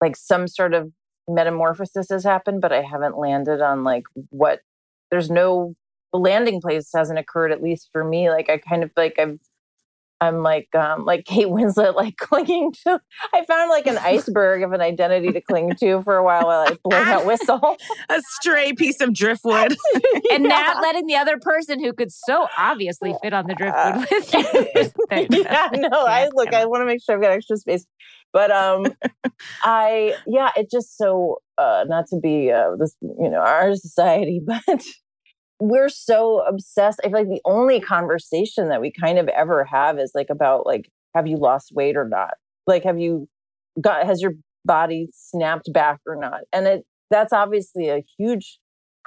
like 0.00 0.16
some 0.16 0.48
sort 0.48 0.74
of 0.74 0.92
metamorphosis 1.28 2.08
has 2.10 2.24
happened 2.24 2.60
but 2.60 2.72
i 2.72 2.82
haven't 2.82 3.18
landed 3.18 3.60
on 3.60 3.84
like 3.84 4.04
what 4.30 4.60
there's 5.10 5.30
no 5.30 5.74
landing 6.12 6.60
place 6.60 6.90
hasn't 6.94 7.18
occurred 7.18 7.52
at 7.52 7.62
least 7.62 7.88
for 7.92 8.04
me. 8.04 8.30
Like 8.30 8.50
i 8.50 8.58
kind 8.58 8.82
of 8.82 8.90
like 8.96 9.18
i've 9.18 9.38
i'm 10.22 10.42
like 10.42 10.68
um 10.74 11.04
like 11.04 11.24
kate 11.26 11.46
winslet 11.48 11.94
like 11.94 12.16
clinging 12.16 12.72
to 12.72 13.00
i 13.34 13.44
found 13.44 13.70
like 13.70 13.86
an 13.86 13.98
iceberg 14.02 14.62
of 14.62 14.72
an 14.72 14.80
identity 14.80 15.32
to 15.32 15.40
cling 15.40 15.74
to 15.78 16.02
for 16.02 16.16
a 16.16 16.24
while 16.24 16.46
while 16.46 16.60
i 16.60 16.74
blow 16.84 17.04
that 17.04 17.24
whistle 17.24 17.76
a 18.10 18.20
stray 18.40 18.72
piece 18.72 19.00
of 19.00 19.12
driftwood. 19.12 19.76
and 20.30 20.44
Yeah. 20.44 20.48
not 20.48 20.82
letting 20.82 21.06
the 21.06 21.16
other 21.16 21.38
person 21.38 21.82
who 21.82 21.92
could 21.92 22.12
so 22.12 22.46
obviously 22.56 23.14
fit 23.22 23.32
on 23.32 23.46
the 23.46 23.54
driftwood 23.54 24.06
with 24.10 24.34
you. 24.34 24.90
yeah, 25.10 25.68
no, 25.74 25.88
I 26.06 26.28
look, 26.34 26.52
I 26.52 26.66
want 26.66 26.82
to 26.82 26.86
make 26.86 27.02
sure 27.04 27.14
I've 27.16 27.22
got 27.22 27.32
extra 27.32 27.56
space. 27.56 27.86
But 28.32 28.50
um 28.50 28.92
I 29.62 30.16
yeah, 30.26 30.50
it 30.56 30.70
just 30.70 30.96
so 30.96 31.38
uh 31.58 31.84
not 31.86 32.06
to 32.08 32.18
be 32.20 32.50
uh 32.50 32.76
this, 32.78 32.96
you 33.00 33.28
know, 33.30 33.40
our 33.40 33.74
society, 33.74 34.40
but 34.44 34.62
we're 35.62 35.88
so 35.88 36.40
obsessed. 36.40 36.98
I 37.04 37.08
feel 37.08 37.18
like 37.18 37.28
the 37.28 37.40
only 37.44 37.78
conversation 37.78 38.68
that 38.68 38.80
we 38.80 38.90
kind 38.90 39.16
of 39.16 39.28
ever 39.28 39.62
have 39.64 39.96
is 39.96 40.10
like 40.12 40.28
about 40.28 40.66
like 40.66 40.90
have 41.14 41.28
you 41.28 41.36
lost 41.36 41.70
weight 41.72 41.96
or 41.96 42.08
not? 42.08 42.34
Like 42.66 42.82
have 42.82 42.98
you 42.98 43.28
got 43.80 44.04
has 44.04 44.20
your 44.20 44.32
body 44.64 45.08
snapped 45.14 45.72
back 45.72 46.00
or 46.04 46.16
not? 46.16 46.40
And 46.52 46.66
it 46.66 46.84
that's 47.10 47.32
obviously 47.32 47.90
a 47.90 48.02
huge 48.18 48.58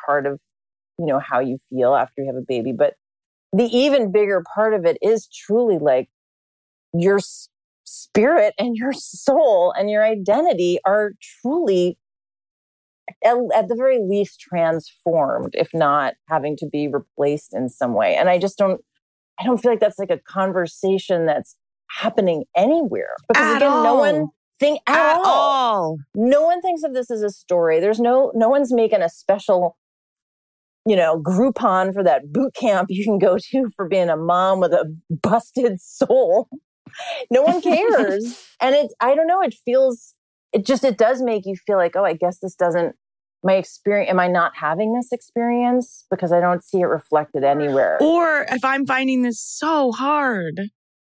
part 0.05 0.25
of 0.25 0.39
you 0.97 1.05
know 1.05 1.19
how 1.19 1.41
you 1.41 1.57
feel 1.69 1.93
after 1.93 2.21
you 2.21 2.27
have 2.27 2.37
a 2.37 2.45
baby, 2.47 2.71
but 2.71 2.93
the 3.51 3.65
even 3.65 4.13
bigger 4.13 4.41
part 4.55 4.73
of 4.73 4.85
it 4.85 4.97
is 5.01 5.27
truly 5.27 5.77
like 5.77 6.07
your 6.93 7.19
spirit 7.83 8.53
and 8.57 8.77
your 8.77 8.93
soul 8.93 9.73
and 9.77 9.89
your 9.89 10.05
identity 10.05 10.79
are 10.85 11.11
truly 11.41 11.97
at, 13.23 13.35
at 13.53 13.67
the 13.67 13.75
very 13.75 13.99
least 14.01 14.39
transformed 14.39 15.51
if 15.53 15.69
not 15.73 16.13
having 16.29 16.55
to 16.57 16.67
be 16.67 16.87
replaced 16.87 17.53
in 17.53 17.69
some 17.69 17.93
way 17.93 18.15
and 18.15 18.29
i 18.29 18.37
just 18.37 18.57
don't 18.57 18.81
i 19.39 19.43
don't 19.43 19.57
feel 19.59 19.71
like 19.71 19.79
that's 19.79 19.99
like 19.99 20.09
a 20.11 20.19
conversation 20.19 21.25
that's 21.25 21.55
happening 21.89 22.43
anywhere 22.55 23.15
because 23.27 23.45
At 23.45 23.57
again 23.57 23.83
no 23.83 23.95
one 23.95 24.27
think 24.59 24.79
at, 24.87 24.95
At 24.95 25.17
all 25.17 25.25
all. 25.25 25.97
no 26.15 26.41
one 26.43 26.61
thinks 26.61 26.81
of 26.83 26.93
this 26.93 27.11
as 27.11 27.21
a 27.21 27.29
story. 27.29 27.79
There's 27.81 27.99
no 27.99 28.31
no 28.33 28.47
one's 28.49 28.71
making 28.73 29.01
a 29.01 29.09
special, 29.09 29.77
you 30.87 30.95
know, 30.95 31.19
Groupon 31.21 31.93
for 31.93 32.03
that 32.03 32.31
boot 32.31 32.55
camp 32.55 32.87
you 32.89 33.03
can 33.03 33.19
go 33.19 33.37
to 33.51 33.69
for 33.75 33.87
being 33.87 34.09
a 34.09 34.15
mom 34.17 34.61
with 34.61 34.71
a 34.73 34.85
busted 35.09 35.79
soul. 35.81 36.47
No 37.29 37.41
one 37.41 37.61
cares. 37.69 38.41
and 38.61 38.73
it 38.73 38.93
I 39.01 39.15
don't 39.15 39.27
know, 39.27 39.41
it 39.41 39.53
feels 39.65 40.13
it 40.55 40.65
just 40.65 40.83
it 40.83 40.97
does 40.97 41.21
make 41.21 41.45
you 41.45 41.55
feel 41.55 41.77
like, 41.77 41.95
oh, 41.95 42.05
I 42.05 42.13
guess 42.13 42.39
this 42.39 42.55
doesn't 42.55 42.95
my 43.43 43.53
experience 43.53 44.09
am 44.09 44.19
I 44.19 44.27
not 44.27 44.53
having 44.55 44.95
this 44.95 45.11
experience 45.11 46.05
because 46.09 46.31
I 46.31 46.39
don't 46.39 46.63
see 46.63 46.79
it 46.79 46.85
reflected 46.85 47.43
anywhere. 47.43 47.99
Or 48.01 48.45
if 48.49 48.65
I'm 48.65 48.87
finding 48.87 49.21
this 49.21 49.39
so 49.39 49.91
hard. 49.91 50.61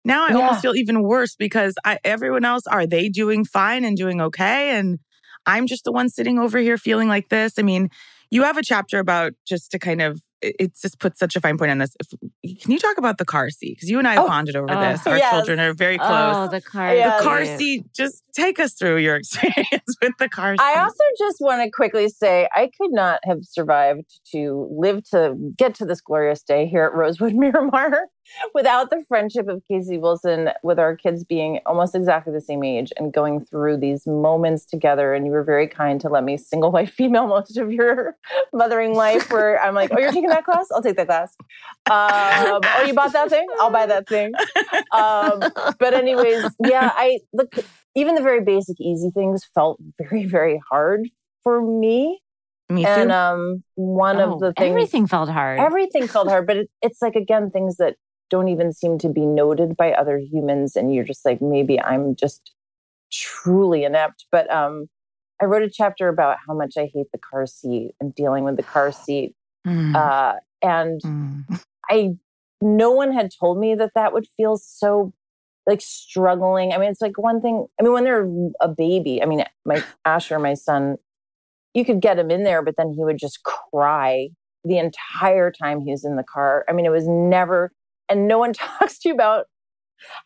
Now 0.06 0.26
I 0.26 0.30
Yeah. 0.30 0.38
almost 0.38 0.62
feel 0.62 0.76
even 0.76 1.04
worse 1.04 1.36
because 1.36 1.76
I, 1.84 2.00
everyone 2.04 2.46
else 2.46 2.66
are 2.68 2.88
they 2.88 3.10
doing 3.10 3.44
fine 3.44 3.84
and 3.84 3.98
doing 3.98 4.22
okay, 4.22 4.78
and 4.78 5.00
I'm 5.46 5.68
just 5.68 5.84
the 5.84 5.92
one 5.92 6.10
sitting 6.10 6.40
over 6.40 6.58
here 6.60 6.78
feeling 6.78 7.08
like 7.08 7.30
this. 7.30 7.54
I 7.60 7.64
mean, 7.64 7.90
you 8.32 8.44
have 8.44 8.58
a 8.58 8.64
chapter 8.64 9.00
about 9.00 9.34
just 9.46 9.72
to 9.72 9.80
kind 9.80 10.02
of 10.02 10.22
it 10.42 10.56
it 10.60 10.72
just 10.82 11.00
puts 11.00 11.20
such 11.20 11.36
a 11.36 11.40
fine 11.42 11.58
point 11.58 11.72
on 11.72 11.78
this. 11.78 11.96
If, 12.00 12.60
can 12.62 12.72
you 12.72 12.80
talk 12.80 12.98
about 12.98 13.18
the 13.18 13.26
car 13.26 13.50
seat? 13.50 13.76
Because 13.78 13.90
you 13.90 14.00
and 14.00 14.08
I 14.08 14.14
have 14.14 14.24
Oh. 14.26 14.28
bonded 14.28 14.56
over 14.56 14.68
Oh. 14.70 14.80
this. 14.82 15.06
Our 15.08 15.18
Yes. 15.18 15.32
children 15.34 15.60
are 15.60 15.74
very 15.74 15.98
close. 15.98 16.10
Oh, 16.38 16.48
the 16.48 16.62
car. 16.62 16.96
Yeah. 16.96 17.18
the 17.18 17.24
car 17.24 17.46
seat. 17.46 17.58
seat. 17.58 17.86
Just 17.96 18.24
take 18.34 18.60
us 18.60 18.74
through 18.74 18.98
your 18.98 19.16
experience 19.22 19.96
with 20.02 20.14
the 20.20 20.30
car 20.30 20.54
seat. 20.56 20.62
I 20.62 20.82
also 20.82 21.04
just 21.20 21.38
want 21.42 21.62
to 21.64 21.70
quickly 21.72 22.10
say 22.10 22.48
I 22.56 22.70
could 22.80 22.92
not 22.92 23.20
have 23.24 23.40
survived 23.44 24.20
to 24.32 24.68
live 24.72 25.04
to 25.12 25.36
get 25.58 25.76
to 25.76 25.86
this 25.86 26.02
glorious 26.02 26.42
day 26.44 26.66
here 26.68 26.84
at 26.86 26.94
Rosewood 26.94 27.34
Miramar 27.42 28.08
without 28.54 28.90
the 28.90 29.04
friendship 29.08 29.48
of 29.48 29.62
Casey 29.68 29.98
Wilson, 29.98 30.50
with 30.64 30.80
our 30.80 30.96
kids 30.96 31.24
being 31.24 31.60
almost 31.66 31.96
exactly 31.96 32.34
the 32.34 32.42
same 32.42 32.64
age 32.64 32.92
and 32.98 33.12
going 33.14 33.44
through 33.46 33.78
these 33.78 34.06
moments 34.08 34.66
together. 34.66 35.14
And 35.14 35.26
you 35.26 35.32
were 35.32 35.44
very 35.44 35.68
kind 35.68 36.00
to 36.02 36.10
let 36.10 36.24
me 36.24 36.38
single 36.38 36.72
white 36.72 36.90
female 37.00 37.28
most 37.28 37.58
of 37.58 37.72
your 37.72 38.16
mothering 38.54 38.96
life, 38.96 39.32
where 39.32 39.62
I'm 39.62 39.76
like, 39.76 39.92
oh, 39.96 40.00
you're 40.00 40.12
taking 40.12 40.30
that 40.30 40.46
class? 40.46 40.68
I'll 40.72 40.82
take 40.84 40.98
that 40.98 41.08
class. 41.08 41.36
Um, 41.90 42.62
oh, 42.64 42.84
you 42.86 42.94
bought 42.94 43.14
that 43.14 43.30
thing? 43.30 43.48
I'll 43.60 43.72
buy 43.72 43.86
that 43.86 44.08
thing. 44.08 44.34
Um, 44.92 45.40
but 45.80 45.94
anyways, 45.94 46.46
yeah, 46.66 46.92
I 46.94 47.20
look 47.34 47.54
even 47.96 48.16
the 48.16 48.22
very 48.22 48.42
basic 48.44 48.80
easy 48.80 49.10
things 49.14 49.44
felt 49.54 49.80
very, 50.00 50.26
very 50.26 50.62
hard 50.70 51.08
for 51.44 51.62
me. 51.62 52.22
Me 52.70 52.84
too. 52.84 52.88
And 52.90 53.12
um 53.12 53.64
one 53.76 54.18
Oh, 54.22 54.36
of 54.36 54.40
the 54.40 54.54
things 54.54 54.70
everything 54.70 55.08
felt 55.08 55.28
hard. 55.30 55.60
everything 55.60 56.08
felt 56.08 56.30
hard, 56.30 56.48
but 56.48 56.56
it, 56.56 56.70
it's 56.82 57.02
like 57.02 57.16
again 57.16 57.50
things 57.52 57.76
that 57.78 57.98
don't 58.32 58.48
even 58.48 58.74
seem 58.74 58.98
to 59.00 59.10
be 59.10 59.26
noted 59.26 59.78
by 59.78 59.92
other 59.92 60.18
humans 60.18 60.76
and 60.76 60.94
you're 60.94 61.04
just 61.04 61.26
like 61.26 61.42
maybe 61.42 61.80
I'm 61.80 62.16
just 62.16 62.52
truly 63.12 63.84
inept. 63.84 64.26
But 64.32 64.52
um 64.52 64.88
I 65.42 65.46
wrote 65.46 65.64
a 65.64 65.70
chapter 65.70 66.08
about 66.08 66.38
how 66.48 66.56
much 66.56 66.78
I 66.78 66.90
hate 66.94 67.08
the 67.12 67.20
car 67.20 67.46
seat 67.46 67.92
and 68.00 68.16
dealing 68.16 68.44
with 68.44 68.58
the 68.58 68.64
car 68.64 68.92
seat. 68.92 69.36
Mm, 69.68 69.96
Uh 69.96 70.40
and 70.64 71.02
mm. 71.02 71.64
I 71.90 72.16
no 72.62 72.92
one 72.92 73.12
had 73.12 73.32
told 73.40 73.60
me 73.60 73.76
that 73.76 73.92
that 73.96 74.14
would 74.14 74.28
feel 74.38 74.58
so 74.58 75.14
like 75.68 75.82
struggling. 75.82 76.74
I 76.74 76.78
mean, 76.78 76.90
it's 76.90 77.02
like 77.02 77.18
one 77.18 77.42
thing. 77.42 77.68
I 77.80 77.84
mean, 77.84 77.94
when 77.94 78.04
they're 78.04 78.28
a 78.62 78.68
baby, 78.68 79.22
I 79.22 79.26
mean, 79.26 79.44
my 79.66 79.84
Asher, 80.06 80.40
my 80.40 80.54
son, 80.54 80.98
you 81.74 81.86
could 81.86 82.02
get 82.02 82.20
him 82.20 82.32
in 82.32 82.44
there, 82.44 82.62
but 82.62 82.76
then 82.78 82.94
he 82.94 83.04
would 83.04 83.18
just 83.18 83.44
cry 83.44 84.30
the 84.64 84.78
entire 84.78 85.52
time 85.52 85.82
he 85.82 85.92
was 85.92 86.06
in 86.06 86.16
the 86.16 86.24
car. 86.24 86.66
I 86.68 86.74
mean, 86.74 86.86
it 86.86 86.92
was 86.92 87.08
never, 87.08 87.72
and 88.12 88.28
no 88.28 88.38
one 88.38 88.54
talks 88.54 89.00
to 89.00 89.10
you 89.10 89.16
about 89.16 89.46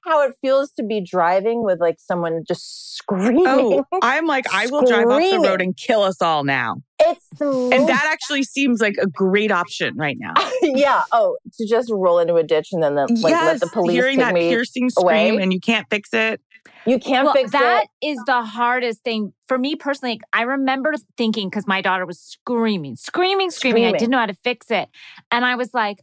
how 0.04 0.22
it 0.22 0.34
feels 0.42 0.72
to 0.72 0.84
be 0.84 1.02
driving 1.02 1.64
with 1.64 1.80
like 1.80 1.98
someone 2.00 2.44
just 2.48 2.96
screaming. 2.96 3.46
Oh, 3.46 3.84
I'm 4.02 4.26
like, 4.26 4.46
I 4.54 4.68
will 4.68 4.86
drive 4.86 5.08
off 5.08 5.22
the 5.22 5.40
road 5.40 5.62
and 5.62 5.76
kill 5.76 6.02
us 6.02 6.22
all 6.22 6.44
now. 6.44 6.78
It's 7.00 7.28
the 7.38 7.70
And 7.74 7.90
that 7.90 8.10
actually 8.10 8.44
seems 8.44 8.80
like 8.80 8.96
a 9.02 9.08
great 9.08 9.52
option 9.52 9.96
right 9.98 10.18
now. 10.20 10.34
yeah. 10.62 11.04
Oh, 11.12 11.38
to 11.58 11.68
just 11.68 11.92
roll 11.92 12.20
into 12.20 12.36
a 12.36 12.44
ditch 12.44 12.70
and 12.72 12.82
then 12.82 12.96
the, 12.96 13.08
like 13.22 13.34
let 13.34 13.60
the 13.60 13.68
police 13.68 13.94
hearing 13.94 14.18
take 14.18 14.28
that 14.28 14.34
me. 14.34 14.50
piercing 14.50 14.90
scream 14.90 15.40
and 15.40 15.52
you 15.52 15.60
can't 15.60 15.86
fix 15.90 16.14
it. 16.14 16.42
You 16.88 17.00
can't 17.00 17.26
well, 17.26 17.34
fix 17.34 17.52
that 17.52 17.88
it. 18.02 18.08
is 18.08 18.20
the 18.28 18.44
hardest 18.44 19.04
thing 19.04 19.34
for 19.48 19.58
me 19.58 19.76
personally. 19.76 20.22
I 20.34 20.44
remember 20.44 20.94
thinking 21.18 21.50
because 21.50 21.66
my 21.66 21.82
daughter 21.82 22.06
was 22.06 22.20
screaming, 22.20 22.96
screaming, 22.96 23.50
screaming. 23.50 23.86
I 23.86 23.92
didn't 23.92 24.12
know 24.12 24.20
how 24.20 24.28
to 24.28 24.36
fix 24.36 24.70
it, 24.70 24.88
and 25.32 25.44
I 25.44 25.56
was 25.56 25.74
like, 25.74 26.00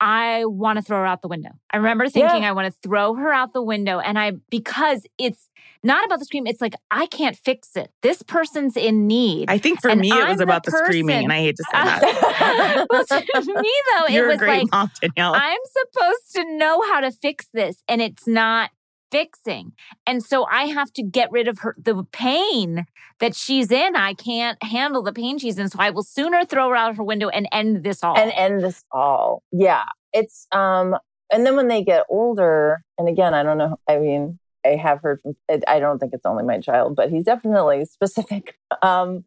I 0.00 0.44
want 0.44 0.76
to 0.78 0.82
throw 0.82 0.98
her 0.98 1.06
out 1.06 1.22
the 1.22 1.28
window. 1.28 1.50
I 1.70 1.76
remember 1.78 2.08
thinking 2.08 2.42
Yeah. 2.42 2.48
I 2.48 2.52
want 2.52 2.72
to 2.72 2.78
throw 2.86 3.14
her 3.14 3.32
out 3.32 3.52
the 3.52 3.62
window, 3.62 3.98
and 4.00 4.18
I 4.18 4.32
because 4.50 5.06
it's 5.18 5.48
not 5.82 6.04
about 6.04 6.18
the 6.18 6.24
scream. 6.24 6.46
It's 6.46 6.60
like 6.60 6.74
I 6.90 7.06
can't 7.06 7.36
fix 7.36 7.76
it. 7.76 7.90
This 8.02 8.22
person's 8.22 8.76
in 8.76 9.06
need. 9.06 9.50
I 9.50 9.58
think 9.58 9.80
for 9.80 9.88
And 9.90 10.00
me, 10.00 10.10
it 10.10 10.14
I'm 10.14 10.28
was 10.30 10.38
the 10.38 10.44
about 10.44 10.64
the, 10.64 10.72
screaming, 10.72 11.24
and 11.24 11.32
I 11.32 11.38
hate 11.38 11.56
to 11.56 11.64
say 11.64 11.70
that. 11.72 12.86
well, 12.90 13.04
to 13.06 13.20
me 13.62 13.72
though, 13.96 14.06
You're 14.08 14.30
it 14.30 14.40
was 14.40 14.40
like 14.40 14.70
mom. 14.72 14.90
I'm 15.18 15.58
supposed 15.92 16.34
to 16.36 16.56
know 16.56 16.82
how 16.82 17.00
to 17.00 17.10
fix 17.10 17.46
this 17.52 17.82
and 17.88 18.02
it's 18.02 18.26
not 18.26 18.70
fixing. 19.14 19.72
And 20.08 20.24
so 20.24 20.44
I 20.46 20.64
have 20.64 20.92
to 20.94 21.02
get 21.04 21.30
rid 21.30 21.46
of 21.46 21.60
her 21.60 21.76
the 21.78 22.02
pain 22.10 22.84
that 23.20 23.36
she's 23.36 23.70
in. 23.70 23.94
I 23.94 24.14
can't 24.14 24.60
handle 24.60 25.02
the 25.02 25.12
pain 25.12 25.38
she's 25.38 25.56
in. 25.56 25.68
So 25.68 25.78
I 25.78 25.90
will 25.90 26.02
sooner 26.02 26.44
throw 26.44 26.68
her 26.70 26.76
out 26.76 26.96
her 26.96 27.04
window 27.04 27.28
and 27.28 27.46
end 27.52 27.84
this 27.84 28.02
all. 28.02 28.18
and 28.18 28.32
end 28.34 28.64
this 28.64 28.82
all. 28.90 29.44
Yeah. 29.52 29.84
It's 30.12 30.48
um 30.50 30.96
and 31.32 31.46
then 31.46 31.54
when 31.56 31.68
they 31.68 31.82
get 31.82 32.04
older, 32.08 32.82
and 32.98 33.08
again, 33.08 33.34
I 33.34 33.42
don't 33.42 33.58
know, 33.58 33.78
I 33.88 33.98
mean, 33.98 34.38
I 34.64 34.70
have 34.70 35.00
heard 35.00 35.20
from. 35.20 35.34
I 35.68 35.78
don't 35.78 35.98
think 35.98 36.12
it's 36.12 36.26
only 36.26 36.44
my 36.44 36.58
child, 36.60 36.96
but 36.96 37.10
he's 37.10 37.24
definitely 37.24 37.84
specific. 37.84 38.56
Um, 38.82 39.24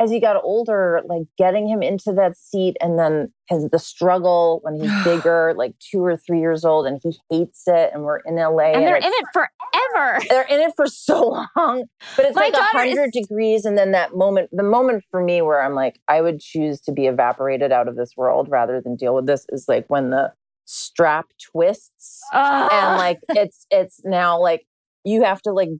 as 0.00 0.10
he 0.10 0.18
got 0.18 0.42
older, 0.42 1.02
like 1.06 1.24
getting 1.36 1.68
him 1.68 1.82
into 1.82 2.12
that 2.14 2.36
seat 2.36 2.76
and 2.80 2.98
then 2.98 3.32
his 3.48 3.68
the 3.68 3.78
struggle 3.78 4.60
when 4.62 4.80
he's 4.80 4.90
bigger, 5.04 5.54
like 5.56 5.74
two 5.78 6.02
or 6.02 6.16
three 6.16 6.40
years 6.40 6.64
old, 6.64 6.86
and 6.86 6.98
he 7.02 7.18
hates 7.30 7.64
it. 7.66 7.90
And 7.92 8.02
we're 8.04 8.18
in 8.20 8.36
LA, 8.36 8.68
and, 8.68 8.76
and 8.76 8.86
they're 8.86 8.96
in 8.96 9.04
it 9.04 9.26
forever. 9.32 10.20
They're 10.28 10.46
in 10.48 10.60
it 10.60 10.72
for 10.74 10.86
so 10.86 11.46
long, 11.56 11.84
but 12.16 12.24
it's 12.24 12.34
My 12.34 12.46
like 12.46 12.54
a 12.54 12.62
hundred 12.62 13.14
is- 13.14 13.26
degrees, 13.26 13.64
and 13.64 13.76
then 13.76 13.92
that 13.92 14.14
moment, 14.16 14.48
the 14.52 14.62
moment 14.62 15.04
for 15.10 15.22
me 15.22 15.42
where 15.42 15.62
I'm 15.62 15.74
like, 15.74 16.00
I 16.08 16.22
would 16.22 16.40
choose 16.40 16.80
to 16.82 16.92
be 16.92 17.06
evaporated 17.06 17.70
out 17.70 17.86
of 17.86 17.96
this 17.96 18.16
world 18.16 18.48
rather 18.50 18.80
than 18.80 18.96
deal 18.96 19.14
with 19.14 19.26
this 19.26 19.44
is 19.50 19.66
like 19.68 19.84
when 19.88 20.10
the 20.10 20.32
strap 20.64 21.26
twists 21.52 22.20
Ugh. 22.32 22.70
and 22.72 22.96
like 22.96 23.18
it's 23.30 23.66
it's 23.72 24.00
now 24.04 24.40
like 24.40 24.64
you 25.04 25.24
have 25.24 25.42
to 25.42 25.50
like 25.52 25.70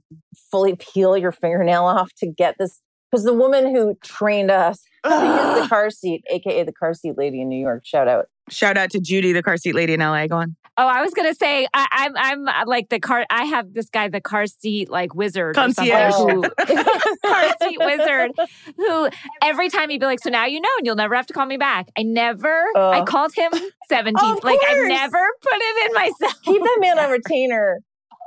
fully 0.51 0.75
peel 0.75 1.15
your 1.15 1.31
fingernail 1.31 1.85
off 1.85 2.11
to 2.17 2.27
get 2.27 2.55
this 2.59 2.81
because 3.11 3.23
the 3.25 3.33
woman 3.33 3.75
who 3.75 3.95
trained 4.03 4.49
us 4.51 4.81
to 5.03 5.09
use 5.09 5.63
the 5.63 5.67
car 5.69 5.89
seat, 5.89 6.23
aka 6.29 6.63
the 6.63 6.71
car 6.73 6.93
seat 6.93 7.17
lady 7.17 7.41
in 7.41 7.49
New 7.49 7.59
York, 7.59 7.85
shout 7.85 8.07
out. 8.07 8.27
Shout 8.49 8.77
out 8.77 8.89
to 8.91 8.99
Judy, 8.99 9.31
the 9.33 9.43
car 9.43 9.57
seat 9.57 9.75
lady 9.75 9.93
in 9.93 9.99
LA. 9.99 10.27
Go 10.27 10.37
on. 10.37 10.55
Oh, 10.77 10.87
I 10.87 11.01
was 11.01 11.13
gonna 11.13 11.35
say 11.35 11.67
I, 11.73 11.87
I'm 11.91 12.13
I'm 12.17 12.47
uh, 12.47 12.63
like 12.65 12.89
the 12.89 12.99
car. 12.99 13.25
I 13.29 13.43
have 13.43 13.73
this 13.73 13.89
guy, 13.89 14.07
the 14.07 14.21
car 14.21 14.47
seat 14.47 14.89
like 14.89 15.13
wizard, 15.13 15.53
Concierge. 15.55 16.13
who- 16.15 16.41
car 17.25 17.53
seat 17.61 17.77
wizard, 17.79 18.31
who 18.77 19.09
every 19.41 19.69
time 19.69 19.89
he'd 19.89 19.99
be 19.99 20.05
like, 20.05 20.21
"So 20.21 20.29
now 20.29 20.45
you 20.45 20.59
know, 20.61 20.69
and 20.77 20.85
you'll 20.85 20.95
never 20.95 21.13
have 21.15 21.27
to 21.27 21.33
call 21.33 21.45
me 21.45 21.57
back." 21.57 21.87
I 21.97 22.03
never. 22.03 22.47
I 22.75 22.99
Oh. 23.01 23.03
called 23.05 23.33
him 23.35 23.51
seventeen. 23.89 24.31
Of 24.37 24.43
like 24.43 24.59
I 24.67 24.73
never 24.87 25.19
put 25.43 25.53
it 25.55 25.85
in 25.87 25.93
myself. 25.93 26.41
Keep 26.43 26.61
that 26.63 26.77
man 26.79 26.99
on 26.99 27.11
retainer. 27.11 27.79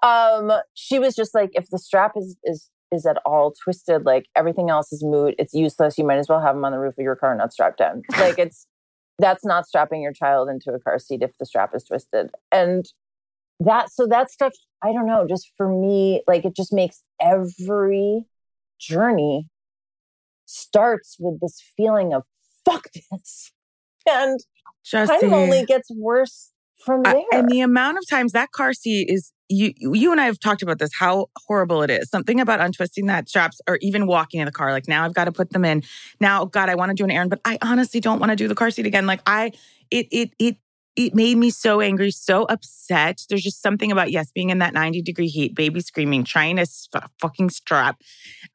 Um, 0.02 0.52
she 0.74 0.98
was 0.98 1.14
just 1.16 1.34
like, 1.34 1.50
if 1.54 1.68
the 1.70 1.78
strap 1.78 2.12
is 2.16 2.36
is 2.44 2.70
is 2.94 3.04
at 3.06 3.18
all 3.26 3.52
twisted, 3.52 4.04
like 4.04 4.26
everything 4.34 4.70
else 4.70 4.92
is 4.92 5.02
moot, 5.04 5.34
it's 5.38 5.52
useless. 5.52 5.98
You 5.98 6.04
might 6.04 6.18
as 6.18 6.28
well 6.28 6.40
have 6.40 6.54
them 6.54 6.64
on 6.64 6.72
the 6.72 6.78
roof 6.78 6.94
of 6.98 7.02
your 7.02 7.16
car, 7.16 7.34
not 7.34 7.52
strapped 7.52 7.78
down. 7.78 8.02
Like 8.18 8.38
it's 8.38 8.66
that's 9.18 9.44
not 9.44 9.66
strapping 9.66 10.02
your 10.02 10.12
child 10.12 10.48
into 10.48 10.72
a 10.72 10.80
car 10.80 10.98
seat 10.98 11.22
if 11.22 11.36
the 11.38 11.46
strap 11.46 11.74
is 11.74 11.84
twisted. 11.84 12.30
And 12.50 12.84
that 13.60 13.90
so 13.90 14.06
that 14.06 14.30
stuff, 14.30 14.54
I 14.82 14.92
don't 14.92 15.06
know, 15.06 15.26
just 15.28 15.50
for 15.56 15.68
me, 15.68 16.22
like 16.26 16.44
it 16.44 16.56
just 16.56 16.72
makes 16.72 17.02
every 17.20 18.24
journey 18.78 19.48
starts 20.46 21.16
with 21.18 21.40
this 21.40 21.62
feeling 21.76 22.12
of 22.12 22.22
fuck 22.64 22.88
this. 23.10 23.50
And 24.06 24.38
Just 24.84 25.10
kind 25.10 25.22
of 25.22 25.32
only 25.32 25.64
gets 25.64 25.90
worse 25.90 26.50
from 26.84 27.02
there. 27.02 27.16
I- 27.16 27.24
and 27.36 27.48
the 27.48 27.60
amount 27.60 27.98
of 27.98 28.08
times 28.08 28.32
that 28.32 28.52
car 28.52 28.72
seat 28.72 29.08
is 29.10 29.32
you 29.48 29.72
you 29.76 30.10
and 30.10 30.20
I 30.20 30.24
have 30.26 30.40
talked 30.40 30.62
about 30.62 30.78
this 30.78 30.90
how 30.98 31.26
horrible 31.46 31.82
it 31.82 31.90
is. 31.90 32.08
Something 32.08 32.40
about 32.40 32.60
untwisting 32.60 33.06
that 33.06 33.28
straps 33.28 33.60
or 33.68 33.78
even 33.82 34.06
walking 34.06 34.40
in 34.40 34.46
the 34.46 34.52
car. 34.52 34.72
Like 34.72 34.88
now 34.88 35.04
I've 35.04 35.14
got 35.14 35.26
to 35.26 35.32
put 35.32 35.50
them 35.50 35.64
in. 35.64 35.82
Now, 36.20 36.46
God, 36.46 36.68
I 36.70 36.74
want 36.74 36.90
to 36.90 36.94
do 36.94 37.04
an 37.04 37.10
errand, 37.10 37.30
but 37.30 37.40
I 37.44 37.58
honestly 37.60 38.00
don't 38.00 38.20
want 38.20 38.30
to 38.30 38.36
do 38.36 38.48
the 38.48 38.54
car 38.54 38.70
seat 38.70 38.86
again. 38.86 39.06
Like 39.06 39.20
I 39.26 39.52
it 39.90 40.06
it 40.10 40.30
it 40.38 40.56
it 40.96 41.14
made 41.14 41.36
me 41.36 41.50
so 41.50 41.80
angry, 41.80 42.10
so 42.10 42.44
upset. 42.44 43.22
There's 43.28 43.42
just 43.42 43.60
something 43.60 43.90
about 43.90 44.12
yes, 44.12 44.30
being 44.32 44.50
in 44.50 44.58
that 44.58 44.72
90 44.72 45.02
degree 45.02 45.26
heat, 45.26 45.54
baby 45.54 45.80
screaming, 45.80 46.22
trying 46.24 46.56
to 46.56 46.62
s- 46.62 46.88
fucking 47.20 47.50
strap. 47.50 48.00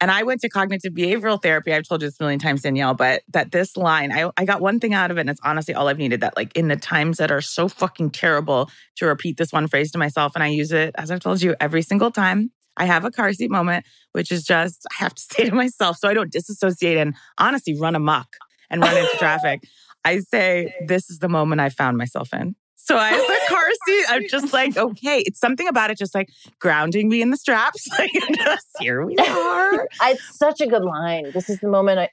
And 0.00 0.10
I 0.10 0.22
went 0.22 0.40
to 0.40 0.48
cognitive 0.48 0.94
behavioral 0.94 1.42
therapy. 1.42 1.74
I've 1.74 1.86
told 1.86 2.00
you 2.00 2.08
this 2.08 2.18
a 2.18 2.22
million 2.22 2.38
times, 2.38 2.62
Danielle, 2.62 2.94
but 2.94 3.22
that 3.28 3.52
this 3.52 3.76
line, 3.76 4.10
I, 4.10 4.30
I 4.38 4.44
got 4.46 4.62
one 4.62 4.80
thing 4.80 4.94
out 4.94 5.10
of 5.10 5.18
it, 5.18 5.22
and 5.22 5.30
it's 5.30 5.40
honestly 5.44 5.74
all 5.74 5.88
I've 5.88 5.98
needed. 5.98 6.20
That 6.22 6.36
like 6.36 6.56
in 6.56 6.68
the 6.68 6.76
times 6.76 7.18
that 7.18 7.30
are 7.30 7.42
so 7.42 7.68
fucking 7.68 8.10
terrible, 8.10 8.70
to 8.96 9.06
repeat 9.06 9.36
this 9.36 9.52
one 9.52 9.68
phrase 9.68 9.90
to 9.92 9.98
myself, 9.98 10.32
and 10.34 10.42
I 10.42 10.48
use 10.48 10.72
it 10.72 10.94
as 10.96 11.10
I've 11.10 11.20
told 11.20 11.42
you 11.42 11.54
every 11.60 11.82
single 11.82 12.10
time. 12.10 12.50
I 12.76 12.86
have 12.86 13.04
a 13.04 13.10
car 13.10 13.32
seat 13.34 13.50
moment, 13.50 13.84
which 14.12 14.32
is 14.32 14.44
just 14.44 14.86
I 14.92 15.02
have 15.02 15.14
to 15.14 15.22
say 15.30 15.44
to 15.50 15.54
myself, 15.54 15.98
so 15.98 16.08
I 16.08 16.14
don't 16.14 16.32
disassociate 16.32 16.96
and 16.96 17.14
honestly 17.38 17.76
run 17.78 17.94
amok 17.94 18.28
and 18.70 18.80
run 18.80 18.96
into 18.96 19.16
traffic. 19.18 19.62
I 20.04 20.18
say, 20.20 20.74
this 20.86 21.10
is 21.10 21.18
the 21.18 21.28
moment 21.28 21.60
I 21.60 21.68
found 21.68 21.96
myself 21.96 22.32
in. 22.32 22.54
So 22.76 22.96
I 22.96 23.10
have 23.10 23.20
the 23.26 23.40
car 23.48 23.68
seat. 23.86 24.04
I'm 24.08 24.22
just 24.28 24.52
like, 24.52 24.76
okay, 24.76 25.22
it's 25.26 25.38
something 25.38 25.68
about 25.68 25.90
it, 25.90 25.98
just 25.98 26.14
like 26.14 26.30
grounding 26.58 27.08
me 27.08 27.22
in 27.22 27.30
the 27.30 27.36
straps. 27.36 27.86
Like, 27.98 28.10
just 28.34 28.66
here 28.80 29.04
we 29.04 29.16
are. 29.16 29.88
it's 30.04 30.38
such 30.38 30.60
a 30.60 30.66
good 30.66 30.82
line. 30.84 31.30
This 31.32 31.50
is 31.50 31.60
the 31.60 31.68
moment 31.68 31.98
I, 31.98 32.08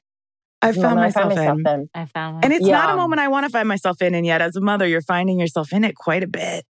I 0.62 0.72
found 0.74 0.96
myself, 0.96 1.32
I 1.32 1.36
found 1.36 1.60
in. 1.60 1.64
myself 1.64 1.80
in. 1.80 1.90
I 1.94 2.06
found 2.06 2.44
And 2.44 2.52
one. 2.52 2.62
it's 2.62 2.68
not 2.70 2.90
a 2.90 2.96
moment 2.98 3.22
I 3.22 3.28
want 3.30 3.46
to 3.46 3.50
find 3.50 3.68
myself 3.68 4.02
in. 4.02 4.14
And 4.14 4.26
yet, 4.26 4.42
as 4.42 4.56
a 4.56 4.62
mother, 4.62 4.86
you're 4.88 5.02
finding 5.02 5.40
yourself 5.40 5.72
in 5.72 5.84
it 5.84 5.96
quite 5.96 6.24
a 6.24 6.28
bit. 6.28 6.66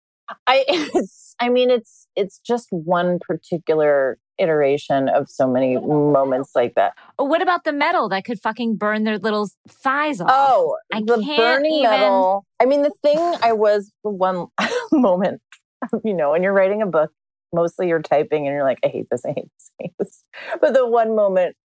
I, 0.46 0.64
it's, 0.68 1.25
I 1.38 1.48
mean, 1.48 1.70
it's 1.70 2.08
it's 2.16 2.38
just 2.38 2.68
one 2.70 3.18
particular 3.18 4.18
iteration 4.38 5.08
of 5.08 5.28
so 5.30 5.46
many 5.46 5.76
moments 5.78 6.50
like 6.54 6.74
that. 6.74 6.92
Oh, 7.18 7.24
what 7.24 7.40
about 7.42 7.64
the 7.64 7.72
metal 7.72 8.08
that 8.10 8.24
could 8.24 8.38
fucking 8.40 8.76
burn 8.76 9.04
their 9.04 9.18
little 9.18 9.48
thighs 9.68 10.20
off? 10.20 10.28
Oh, 10.30 10.76
I 10.92 11.00
the 11.00 11.20
can't 11.22 11.36
burning 11.38 11.72
even- 11.72 11.90
metal. 11.90 12.46
I 12.60 12.66
mean, 12.66 12.82
the 12.82 12.92
thing 13.02 13.18
I 13.42 13.52
was 13.52 13.90
the 14.04 14.10
one 14.10 14.46
moment, 14.92 15.40
you 16.04 16.14
know, 16.14 16.30
when 16.32 16.42
you're 16.42 16.52
writing 16.52 16.82
a 16.82 16.86
book, 16.86 17.12
mostly 17.52 17.88
you're 17.88 18.02
typing 18.02 18.46
and 18.46 18.54
you're 18.54 18.64
like, 18.64 18.78
I 18.84 18.88
hate 18.88 19.06
this, 19.10 19.24
I 19.24 19.28
hate 19.30 19.48
this, 19.58 19.70
I 19.80 19.82
hate 19.84 19.94
this. 19.98 20.22
But 20.60 20.74
the 20.74 20.86
one 20.86 21.14
moment, 21.16 21.56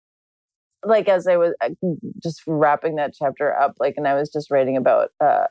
like 0.85 1.07
as 1.09 1.27
I 1.27 1.37
was 1.37 1.53
uh, 1.61 1.69
just 2.23 2.41
wrapping 2.47 2.95
that 2.95 3.13
chapter 3.17 3.53
up, 3.57 3.75
like, 3.79 3.95
and 3.97 4.07
I 4.07 4.15
was 4.15 4.29
just 4.31 4.49
writing 4.51 4.77
about, 4.77 5.09
uh, 5.19 5.45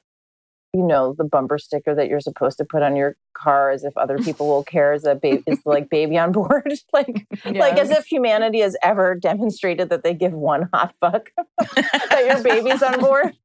you 0.73 0.87
know, 0.87 1.15
the 1.17 1.25
bumper 1.25 1.59
sticker 1.59 1.95
that 1.95 2.09
you're 2.09 2.21
supposed 2.21 2.59
to 2.59 2.65
put 2.65 2.83
on 2.83 2.95
your 2.95 3.17
car 3.35 3.71
as 3.71 3.83
if 3.83 3.97
other 3.97 4.19
people 4.19 4.47
will 4.47 4.63
care 4.63 4.93
is 4.93 5.03
that 5.03 5.21
baby 5.21 5.43
is 5.47 5.59
like 5.65 5.91
baby 5.91 6.17
on 6.17 6.33
board. 6.33 6.73
like 6.93 7.27
like 7.45 7.79
as 7.79 7.91
if 7.91 8.07
humanity 8.07 8.61
has 8.61 8.77
ever 8.83 9.15
demonstrated 9.15 9.89
that 9.91 10.05
they 10.05 10.15
give 10.15 10.33
one 10.33 10.69
hot 10.73 10.95
fuck 11.01 11.31
that 11.59 12.25
your 12.27 12.43
baby's 12.43 12.83
on 12.83 13.01
board. 13.01 13.37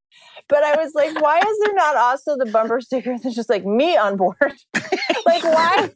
But 0.47 0.63
I 0.63 0.75
was 0.75 0.93
like, 0.93 1.19
why 1.19 1.39
is 1.39 1.59
there 1.63 1.73
not 1.73 1.95
also 1.95 2.37
the 2.37 2.45
bumper 2.45 2.79
sticker 2.79 3.17
that's 3.17 3.35
just 3.35 3.49
like 3.49 3.65
me 3.65 3.97
on 3.97 4.15
board? 4.15 4.53
like 5.25 5.43
why 5.43 5.89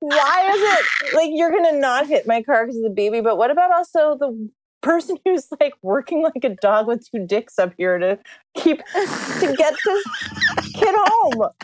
why 0.00 0.50
is 0.54 0.60
it 0.62 1.14
like 1.14 1.30
you're 1.32 1.50
gonna 1.50 1.78
not 1.78 2.06
hit 2.06 2.26
my 2.26 2.42
car 2.42 2.66
because 2.66 2.76
of 2.76 2.82
the 2.82 2.90
baby? 2.90 3.22
But 3.22 3.38
what 3.38 3.50
about 3.50 3.72
also 3.72 4.16
the 4.18 4.50
person 4.82 5.16
who's 5.24 5.48
like 5.60 5.74
working 5.82 6.22
like 6.22 6.44
a 6.44 6.54
dog 6.60 6.86
with 6.86 7.08
two 7.10 7.26
dicks 7.26 7.58
up 7.58 7.72
here 7.76 7.98
to 7.98 8.18
keep 8.56 8.78
to 8.78 9.54
get 9.56 9.74
this 9.84 10.04
kid 10.74 10.94
home? 10.96 11.48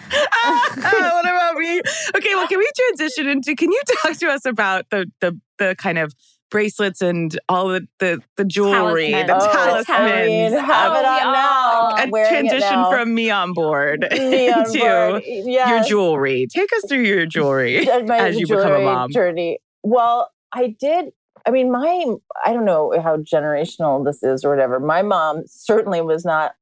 Ah, 0.45 0.75
what 1.15 1.25
about 1.25 1.55
me? 1.57 1.81
Okay, 2.17 2.35
well, 2.35 2.47
can 2.49 2.59
we 2.59 2.69
transition 2.77 3.29
into? 3.29 3.55
Can 3.55 3.71
you 3.71 3.81
talk 4.03 4.17
to 4.19 4.29
us 4.29 4.45
about 4.45 4.87
the 4.91 5.11
the 5.21 5.39
the 5.59 5.75
kind 5.79 5.99
of 5.99 6.13
bracelets 6.51 7.01
and 7.01 7.39
all 7.49 7.69
the 7.69 7.87
the, 8.01 8.21
the 8.37 8.45
jewelry, 8.45 9.11
the 9.13 9.23
Talismans. 9.25 9.45
Oh, 9.45 9.53
talismans? 9.53 10.61
have 10.61 10.93
Oh, 10.93 10.99
it 10.99 11.05
on 11.07 11.33
now. 11.33 12.05
a 12.05 12.11
Wearing 12.11 12.29
transition 12.49 12.77
now. 12.83 12.91
from 12.91 13.15
me 13.15 13.31
on 13.31 13.53
board 13.55 14.07
me 14.13 14.51
on 14.53 14.65
to 14.73 14.79
board. 14.79 15.23
your 15.25 15.83
jewelry. 15.85 16.47
Take 16.53 16.71
us 16.75 16.83
through 16.89 17.05
your 17.05 17.25
jewelry 17.27 17.87
my 18.05 18.19
as 18.19 18.39
you 18.39 18.47
become 18.47 18.73
a 18.73 18.81
mom. 18.81 19.11
journey. 19.13 19.59
Well, 19.83 20.31
I 20.53 20.77
did. 20.79 21.13
I 21.47 21.51
mean, 21.51 21.71
my 21.71 22.05
I 22.45 22.53
don't 22.53 22.65
know 22.65 22.93
how 23.03 23.17
generational 23.19 24.05
this 24.05 24.23
is 24.23 24.45
or 24.45 24.51
whatever. 24.51 24.79
My 24.79 25.03
mom 25.03 25.43
certainly 25.47 26.01
was 26.01 26.25
not 26.25 26.53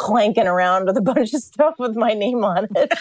clanking 0.00 0.46
around 0.46 0.86
with 0.86 0.96
a 0.96 1.02
bunch 1.12 1.34
of 1.34 1.42
stuff 1.42 1.74
with 1.78 1.94
my 1.94 2.14
name 2.14 2.42
on 2.42 2.66
it. 2.74 2.92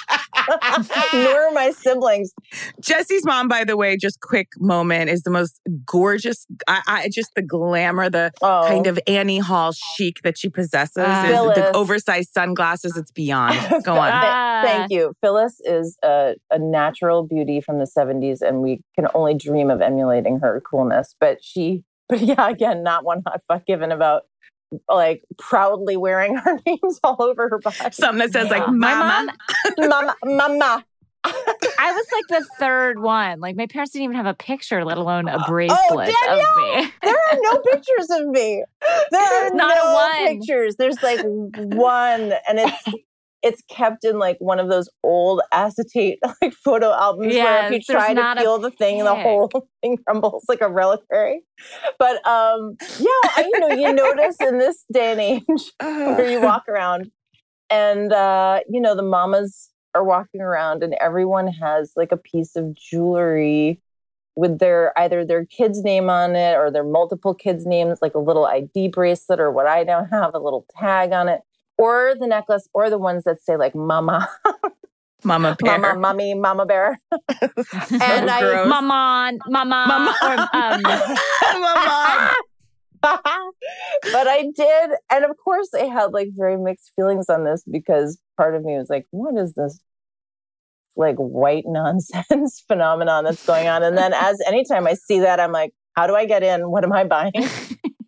Nor 1.14 1.52
my 1.54 1.72
siblings. 1.72 2.34
Jessi's 2.82 3.26
mom, 3.26 3.48
by 3.48 3.64
the 3.64 3.78
way, 3.78 3.96
just 3.96 4.20
quick 4.20 4.50
moment, 4.60 5.10
is 5.10 5.24
the 5.24 5.30
most 5.30 5.62
gorgeous. 5.86 6.46
I, 6.68 6.82
I 6.88 7.10
just 7.10 7.32
the 7.36 7.42
glamour, 7.42 8.10
the 8.10 8.32
Oh, 8.42 8.66
kind 8.68 8.86
of 8.88 9.00
Annie 9.08 9.40
Hall 9.40 9.72
chic 9.72 10.22
that 10.24 10.38
she 10.38 10.50
possesses, 10.50 10.98
is 10.98 11.04
the 11.04 11.28
Phyllis. 11.28 11.72
oversized 11.76 12.34
sunglasses. 12.34 12.98
It's 12.98 13.12
beyond. 13.12 13.58
Go 13.84 13.94
on. 13.94 14.10
Ah. 14.14 14.62
Thank 14.66 14.92
you. 14.92 15.14
Phyllis 15.22 15.62
is 15.64 15.98
a, 16.04 16.36
a 16.52 16.60
natural 16.60 17.24
beauty 17.24 17.62
from 17.62 17.80
the 17.80 17.86
70s, 17.98 18.42
and 18.42 18.62
we 18.62 18.82
can 18.96 19.08
only 19.14 19.34
dream 19.36 19.70
of 19.70 19.82
emulating 19.82 20.40
her 20.40 20.62
coolness. 20.70 21.16
But 21.20 21.38
she, 21.42 21.84
but 22.10 22.20
yeah, 22.22 22.50
again, 22.50 22.84
not 22.84 23.06
one 23.06 23.22
hot 23.26 23.42
fuck 23.48 23.66
given 23.66 23.92
about 23.92 24.24
like 24.88 25.24
proudly 25.38 25.98
wearing 25.98 26.36
her 26.44 26.60
names 26.66 27.00
all 27.04 27.22
over 27.22 27.50
her 27.50 27.60
body. 27.60 27.78
Something 27.92 28.20
that 28.20 28.32
says 28.32 28.50
like 28.50 28.68
My 28.68 28.94
"Mama." 28.96 29.34
mom, 29.78 29.90
mama, 29.90 30.16
mama. 30.26 30.86
I 31.26 31.92
was 31.92 32.06
like 32.14 32.40
the 32.40 32.48
third 32.60 33.00
one. 33.00 33.40
Like 33.42 33.56
my 33.58 33.68
parents 33.68 33.92
didn't 33.92 34.06
even 34.06 34.16
have 34.16 34.26
a 34.26 34.34
picture, 34.34 34.86
let 34.86 34.98
alone 34.98 35.28
a 35.28 35.38
oh, 35.38 35.48
bracelet 35.48 36.10
of 36.10 36.16
Danielle! 36.26 36.84
me. 36.84 36.92
There 37.04 37.14
are 37.14 37.38
no 37.42 37.60
pictures 37.60 38.10
of 38.12 38.28
me. 38.28 38.64
There 39.12 39.22
are 39.22 39.54
Not 39.54 39.72
a 39.72 39.76
no 39.76 39.94
one. 39.94 40.28
pictures. 40.40 40.76
There's 40.78 41.02
like 41.04 41.20
one, 41.24 42.34
and 42.48 42.60
it's 42.60 42.84
it's 43.42 43.62
kept 43.70 44.04
in 44.04 44.20
like 44.20 44.38
one 44.40 44.60
of 44.60 44.70
those 44.70 44.90
old 45.04 45.42
acetate 45.52 46.20
like 46.42 46.54
photo 46.54 46.94
albums 46.94 47.34
where 47.34 47.66
if 47.66 47.72
you 47.72 47.82
try 47.82 48.14
to 48.14 48.36
peel 48.38 48.60
the 48.60 48.72
thing, 48.72 49.04
the 49.04 49.16
whole 49.16 49.50
thing 49.82 49.98
crumbles 50.06 50.46
like 50.48 50.62
a 50.62 50.70
reliquary. 50.70 51.42
But 51.98 52.26
um, 52.28 52.76
yeah, 53.00 53.08
I, 53.24 53.50
you 53.52 53.60
know, 53.60 53.70
you 53.70 53.94
notice 53.94 54.38
in 54.42 54.58
this 54.58 54.84
day 54.92 55.12
and 55.12 55.22
age 55.22 55.72
where 55.80 56.30
you 56.30 56.42
walk 56.42 56.68
around, 56.68 57.12
and 57.70 58.12
uh, 58.12 58.60
you 58.70 58.82
know 58.82 58.96
the 58.96 59.04
mamas 59.04 59.70
are 59.96 60.04
walking 60.04 60.42
around, 60.42 60.84
and 60.84 60.96
everyone 61.00 61.48
has 61.48 61.94
like 61.96 62.12
a 62.12 62.18
piece 62.18 62.56
of 62.56 62.76
jewelry 62.76 63.82
with 64.36 64.60
their 64.60 64.98
either 64.98 65.26
their 65.26 65.46
kid's 65.46 65.84
name 65.84 66.10
on 66.10 66.36
it 66.36 66.56
or 66.56 66.72
their 66.72 66.84
multiple 66.84 67.34
kids' 67.34 67.66
names, 67.66 68.00
like 68.02 68.16
a 68.16 68.20
little 68.20 68.46
ID 68.46 68.90
bracelet 68.90 69.40
or 69.40 69.52
what 69.52 69.68
I 69.68 69.84
now 69.84 70.06
have, 70.10 70.34
a 70.34 70.40
little 70.40 70.66
tag 70.78 71.12
on 71.12 71.28
it, 71.28 71.42
or 71.80 72.14
the 72.20 72.28
necklace, 72.28 72.68
or 72.74 72.90
the 72.92 73.00
ones 73.00 73.24
that 73.24 73.42
say 73.42 73.56
like 73.58 73.74
mama. 73.74 74.30
Mama 75.24 75.56
bear. 75.64 75.80
Mama, 75.80 76.00
mommy, 76.00 76.34
mama 76.36 76.66
bear. 76.66 77.00
and 77.12 78.30
I, 78.30 78.40
gross. 78.42 78.68
mama, 78.70 79.32
mama, 79.48 79.86
Mama. 79.88 80.16
or, 80.24 80.34
um, 80.58 80.82
Mama. 81.62 82.32
but 83.02 84.28
I 84.28 84.44
did. 84.56 84.90
And 85.12 85.26
of 85.26 85.32
course, 85.44 85.70
I 85.74 85.86
had 85.86 86.14
like 86.14 86.30
very 86.36 86.58
mixed 86.58 86.92
feelings 86.96 87.30
on 87.30 87.44
this 87.46 87.64
because 87.70 88.20
part 88.38 88.56
of 88.56 88.64
me 88.64 88.78
was 88.78 88.90
like, 88.90 89.08
what 89.12 89.36
is 89.38 89.54
this 89.56 89.80
like 90.96 91.16
white 91.16 91.64
nonsense 91.66 92.64
phenomenon 92.68 93.24
that's 93.24 93.46
going 93.46 93.68
on? 93.68 93.84
And 93.84 93.98
then, 93.98 94.14
as 94.14 94.38
anytime 94.46 94.86
I 94.88 94.94
see 94.96 95.20
that, 95.22 95.40
I'm 95.40 95.52
like, 95.54 95.72
how 95.96 96.08
do 96.08 96.16
I 96.16 96.26
get 96.26 96.44
in? 96.44 96.70
What 96.70 96.84
am 96.84 96.94
I 96.94 97.04
buying? 97.06 97.34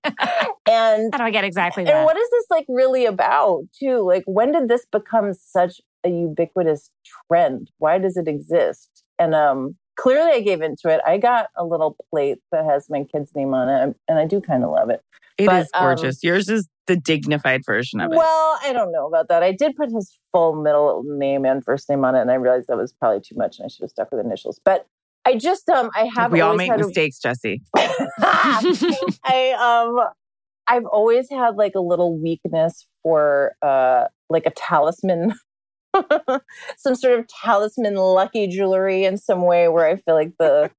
and 0.69 1.13
how 1.13 1.17
do 1.17 1.23
I 1.23 1.31
get 1.31 1.43
exactly 1.43 1.83
and 1.83 1.89
that? 1.89 2.05
what 2.05 2.17
is 2.17 2.29
this 2.29 2.45
like 2.49 2.65
really 2.67 3.05
about 3.05 3.63
too? 3.77 4.05
Like, 4.05 4.23
when 4.25 4.51
did 4.51 4.67
this 4.67 4.85
become 4.91 5.33
such 5.33 5.79
a 6.03 6.09
ubiquitous 6.09 6.89
trend? 7.27 7.69
Why 7.77 7.97
does 7.97 8.17
it 8.17 8.27
exist? 8.27 9.03
And 9.19 9.35
um, 9.35 9.75
clearly, 9.97 10.31
I 10.31 10.41
gave 10.41 10.61
into 10.61 10.89
it. 10.89 11.01
I 11.05 11.17
got 11.17 11.47
a 11.55 11.63
little 11.63 11.95
plate 12.09 12.39
that 12.51 12.65
has 12.65 12.89
my 12.89 13.03
kid's 13.03 13.31
name 13.35 13.53
on 13.53 13.69
it, 13.69 13.95
and 14.07 14.19
I 14.19 14.25
do 14.25 14.41
kind 14.41 14.63
of 14.63 14.71
love 14.71 14.89
it. 14.89 15.01
It 15.37 15.45
But, 15.45 15.61
is 15.63 15.69
gorgeous. 15.73 16.23
Yours 16.23 16.49
is 16.49 16.67
the 16.87 16.95
dignified 16.95 17.61
version 17.65 18.01
of 18.01 18.11
it. 18.11 18.17
Well, 18.17 18.59
I 18.63 18.73
don't 18.73 18.91
know 18.91 19.07
about 19.07 19.27
that. 19.29 19.43
I 19.43 19.51
did 19.51 19.75
put 19.75 19.91
his 19.91 20.13
full 20.31 20.55
middle 20.61 21.03
name 21.05 21.45
and 21.45 21.63
first 21.63 21.89
name 21.89 22.03
on 22.03 22.15
it, 22.15 22.21
and 22.21 22.31
I 22.31 22.35
realized 22.35 22.67
that 22.67 22.77
was 22.77 22.93
probably 22.93 23.21
too 23.21 23.35
much, 23.35 23.59
and 23.59 23.65
I 23.65 23.69
should 23.69 23.81
have 23.81 23.89
stuck 23.91 24.11
with 24.11 24.25
initials. 24.25 24.59
But 24.63 24.87
I 25.25 25.35
just 25.35 25.69
um, 25.69 25.89
I 25.95 26.09
have 26.15 26.31
we 26.31 26.41
all 26.41 26.55
make 26.55 26.71
had 26.71 26.81
a- 26.81 26.85
mistakes, 26.85 27.19
Jessi. 27.23 27.61
I 27.77 29.55
um 29.59 30.07
I've 30.67 30.85
always 30.85 31.29
had 31.29 31.55
like 31.55 31.73
a 31.75 31.79
little 31.81 32.19
weakness 32.21 32.85
for 33.03 33.53
uh 33.61 34.05
like 34.29 34.45
a 34.45 34.51
talisman 34.51 35.33
some 36.77 36.95
sort 36.95 37.19
of 37.19 37.27
talisman 37.27 37.95
lucky 37.95 38.47
jewelry 38.47 39.03
in 39.03 39.17
some 39.17 39.45
way 39.45 39.67
where 39.67 39.85
I 39.85 39.97
feel 39.97 40.15
like 40.15 40.31
the 40.39 40.71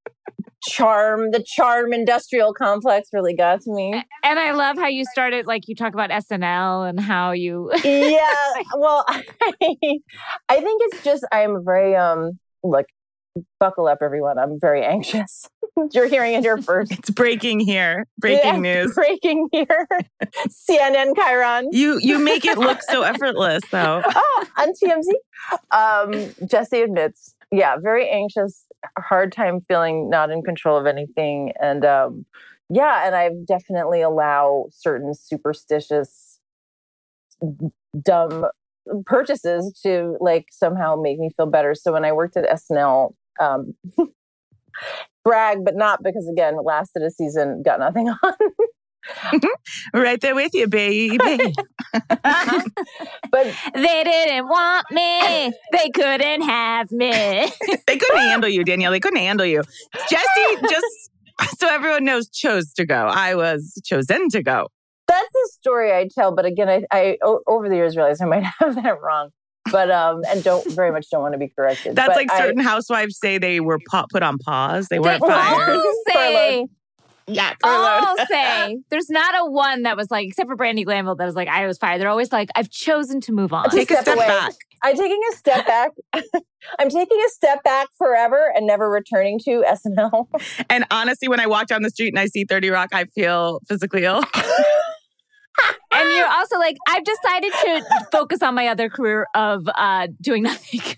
charm 0.64 1.30
the 1.32 1.44
charm 1.44 1.92
industrial 1.92 2.54
complex 2.54 3.08
really 3.12 3.34
got 3.34 3.60
to 3.62 3.72
me. 3.72 4.02
and 4.24 4.38
I 4.38 4.52
love 4.52 4.76
how 4.76 4.86
you 4.88 5.04
started, 5.12 5.46
like 5.46 5.62
you 5.66 5.74
talk 5.74 5.92
about 5.92 6.10
SNL 6.10 6.88
and 6.88 7.00
how 7.00 7.32
you. 7.32 7.70
yeah, 7.84 8.52
well 8.76 9.04
I, 9.08 9.22
I 10.48 10.60
think 10.60 10.82
it's 10.86 11.04
just 11.04 11.24
I'm 11.32 11.64
very 11.64 11.94
um 11.96 12.38
look 12.62 12.86
buckle 13.58 13.86
up 13.86 13.98
everyone. 14.02 14.38
I'm 14.38 14.58
very 14.60 14.84
anxious. 14.84 15.48
You're 15.92 16.08
hearing 16.08 16.34
it 16.34 16.42
here 16.42 16.56
first. 16.62 16.92
It's 16.92 17.10
breaking 17.10 17.60
here. 17.60 18.06
Breaking 18.18 18.64
Yeah, 18.64 18.82
news. 18.84 18.94
Breaking 18.96 19.48
here. 19.52 19.88
CNN 20.48 21.14
Chiron. 21.16 21.68
You 21.72 21.98
you 22.00 22.18
make 22.18 22.44
it 22.44 22.58
look 22.58 22.80
so 22.82 23.02
effortless 23.02 23.62
though. 23.70 24.02
oh, 24.04 24.46
on 24.58 24.68
TMZ. 24.68 25.08
Um, 25.70 26.12
Jessi 26.46 26.84
admits, 26.84 27.34
yeah, 27.50 27.76
very 27.80 28.08
anxious, 28.08 28.64
hard 28.98 29.32
time 29.32 29.60
feeling 29.68 30.08
not 30.10 30.30
in 30.30 30.42
control 30.42 30.78
of 30.78 30.86
anything. 30.86 31.52
And 31.60 31.84
um, 31.84 32.26
yeah, 32.68 33.06
and 33.06 33.14
I've 33.14 33.46
definitely 33.46 34.02
allow 34.02 34.66
certain 34.70 35.14
superstitious, 35.14 36.38
dumb 38.02 38.46
purchases 39.06 39.78
to 39.82 40.16
like 40.20 40.46
somehow 40.50 40.96
make 40.96 41.18
me 41.18 41.30
feel 41.36 41.46
better. 41.46 41.74
So 41.74 41.92
when 41.92 42.04
I 42.04 42.12
worked 42.12 42.36
at 42.36 42.48
SNL, 42.48 43.14
um, 43.40 43.74
brag, 45.24 45.64
but 45.64 45.74
not 45.76 46.02
because 46.02 46.28
again, 46.32 46.56
lasted 46.64 47.02
a 47.02 47.10
season, 47.10 47.62
got 47.64 47.78
nothing 47.80 48.08
on. 48.22 48.34
Right 49.92 50.20
there 50.20 50.34
with 50.34 50.52
you, 50.54 50.68
baby. 50.68 51.18
but 52.22 53.46
They 53.74 54.04
didn't 54.04 54.46
want 54.48 54.86
me. 54.92 55.52
They 55.72 55.90
couldn't 55.92 56.42
have 56.42 56.90
me. 56.92 57.10
they 57.86 57.96
couldn't 57.96 58.18
handle 58.20 58.48
you, 58.48 58.62
Danielle. 58.64 58.92
They 58.92 59.00
couldn't 59.00 59.18
handle 59.18 59.46
you. 59.46 59.62
Jessi 60.08 60.70
just 60.70 61.10
so 61.58 61.68
everyone 61.68 62.04
knows 62.04 62.28
chose 62.28 62.72
to 62.74 62.86
go. 62.86 63.06
I 63.10 63.34
was 63.34 63.80
chosen 63.84 64.28
to 64.30 64.42
go. 64.42 64.68
that's 65.08 65.30
the 65.32 65.50
story 65.60 65.92
I 65.92 66.08
tell. 66.12 66.32
But 66.34 66.44
again, 66.44 66.84
I 66.92 67.18
over 67.48 67.68
the 67.68 67.74
years 67.76 67.96
realized 67.96 68.22
I 68.22 68.26
might 68.26 68.44
have 68.60 68.76
that 68.76 69.00
wrong. 69.02 69.30
But 69.70 69.90
um, 69.90 70.22
and 70.28 70.42
don't 70.42 70.68
very 70.72 70.90
much 70.90 71.08
don't 71.10 71.22
want 71.22 71.34
to 71.34 71.38
be 71.38 71.48
corrected. 71.48 71.94
That's 71.94 72.08
But 72.08 72.16
like 72.16 72.32
I- 72.32 72.38
certain 72.40 72.60
housewives 72.62 73.18
say 73.18 73.38
they 73.38 73.60
were 73.60 73.78
pa- 73.90 74.06
put 74.10 74.22
on 74.22 74.38
pause. 74.38 74.88
They 74.88 74.98
weren't 74.98 75.22
They 75.22 75.28
fired. 75.28 75.70
all 75.76 75.94
say, 76.08 76.12
Furloughed. 76.14 76.68
Yeah, 77.28 77.54
all 77.62 78.16
say. 78.28 78.78
There's 78.90 79.08
not 79.08 79.34
a 79.38 79.48
one 79.48 79.82
that 79.84 79.96
was 79.96 80.10
like, 80.10 80.26
except 80.26 80.48
for 80.48 80.56
Brandi 80.56 80.84
Glanville, 80.84 81.14
that 81.14 81.24
was 81.24 81.36
like, 81.36 81.46
I 81.48 81.64
was 81.68 81.78
fired. 81.78 82.00
They're 82.00 82.08
always 82.08 82.32
like, 82.32 82.48
I've 82.56 82.68
chosen 82.70 83.20
to 83.22 83.32
move 83.32 83.52
on. 83.52 83.64
Just 83.66 83.76
Take 83.76 83.90
a 83.92 83.94
step 83.94 84.04
step 84.04 84.16
away. 84.16 84.26
back. 84.26 84.52
I'm 84.82 84.96
taking 84.96 85.20
a 85.32 85.36
step 85.36 85.64
back. 85.64 85.90
I'm 86.80 86.90
taking 86.90 87.18
a 87.24 87.28
step 87.30 87.62
back 87.62 87.86
forever 87.96 88.52
and 88.56 88.66
never 88.66 88.90
returning 88.90 89.38
to 89.44 89.62
SNL. 89.62 90.26
And 90.68 90.84
honestly, 90.90 91.28
when 91.28 91.38
I 91.38 91.46
walk 91.46 91.68
down 91.68 91.82
the 91.82 91.90
street 91.90 92.08
and 92.08 92.18
I 92.18 92.26
see 92.26 92.44
30 92.44 92.70
Rock, 92.70 92.88
I 92.92 93.04
feel 93.04 93.60
physically 93.68 94.04
ill. 94.04 94.24
And 95.92 96.12
you're 96.12 96.26
also 96.32 96.58
like, 96.58 96.76
I've 96.86 97.04
decided 97.04 97.52
to 97.52 97.84
focus 98.10 98.42
on 98.42 98.54
my 98.54 98.68
other 98.68 98.88
career 98.88 99.26
of 99.34 99.68
uh, 99.74 100.08
doing 100.20 100.44
nothing. 100.44 100.80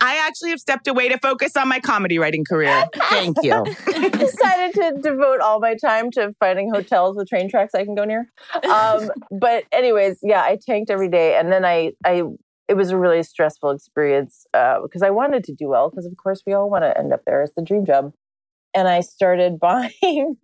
I 0.00 0.22
actually 0.26 0.50
have 0.50 0.60
stepped 0.60 0.88
away 0.88 1.08
to 1.08 1.18
focus 1.18 1.56
on 1.56 1.68
my 1.68 1.80
comedy 1.80 2.18
writing 2.18 2.44
career. 2.44 2.84
Thank 3.10 3.36
you. 3.42 3.64
decided 4.10 4.74
to 4.74 5.00
devote 5.00 5.40
all 5.40 5.60
my 5.60 5.74
time 5.76 6.10
to 6.12 6.32
finding 6.40 6.70
hotels 6.72 7.16
with 7.16 7.28
train 7.28 7.48
tracks 7.48 7.74
I 7.74 7.84
can 7.84 7.94
go 7.94 8.04
near. 8.04 8.30
Um, 8.70 9.10
but 9.30 9.64
anyways, 9.72 10.18
yeah, 10.22 10.42
I 10.42 10.58
tanked 10.60 10.90
every 10.90 11.08
day, 11.08 11.36
and 11.36 11.52
then 11.52 11.64
I, 11.64 11.92
I, 12.04 12.24
it 12.68 12.74
was 12.74 12.90
a 12.90 12.98
really 12.98 13.22
stressful 13.22 13.70
experience 13.70 14.46
uh, 14.54 14.80
because 14.82 15.02
I 15.02 15.10
wanted 15.10 15.44
to 15.44 15.54
do 15.54 15.68
well 15.68 15.90
because 15.90 16.06
of 16.06 16.16
course 16.16 16.42
we 16.46 16.52
all 16.52 16.68
want 16.68 16.84
to 16.84 16.96
end 16.96 17.12
up 17.12 17.20
there. 17.26 17.42
It's 17.42 17.54
the 17.54 17.62
dream 17.62 17.84
job, 17.84 18.12
and 18.74 18.88
I 18.88 19.00
started 19.00 19.58
buying 19.60 20.36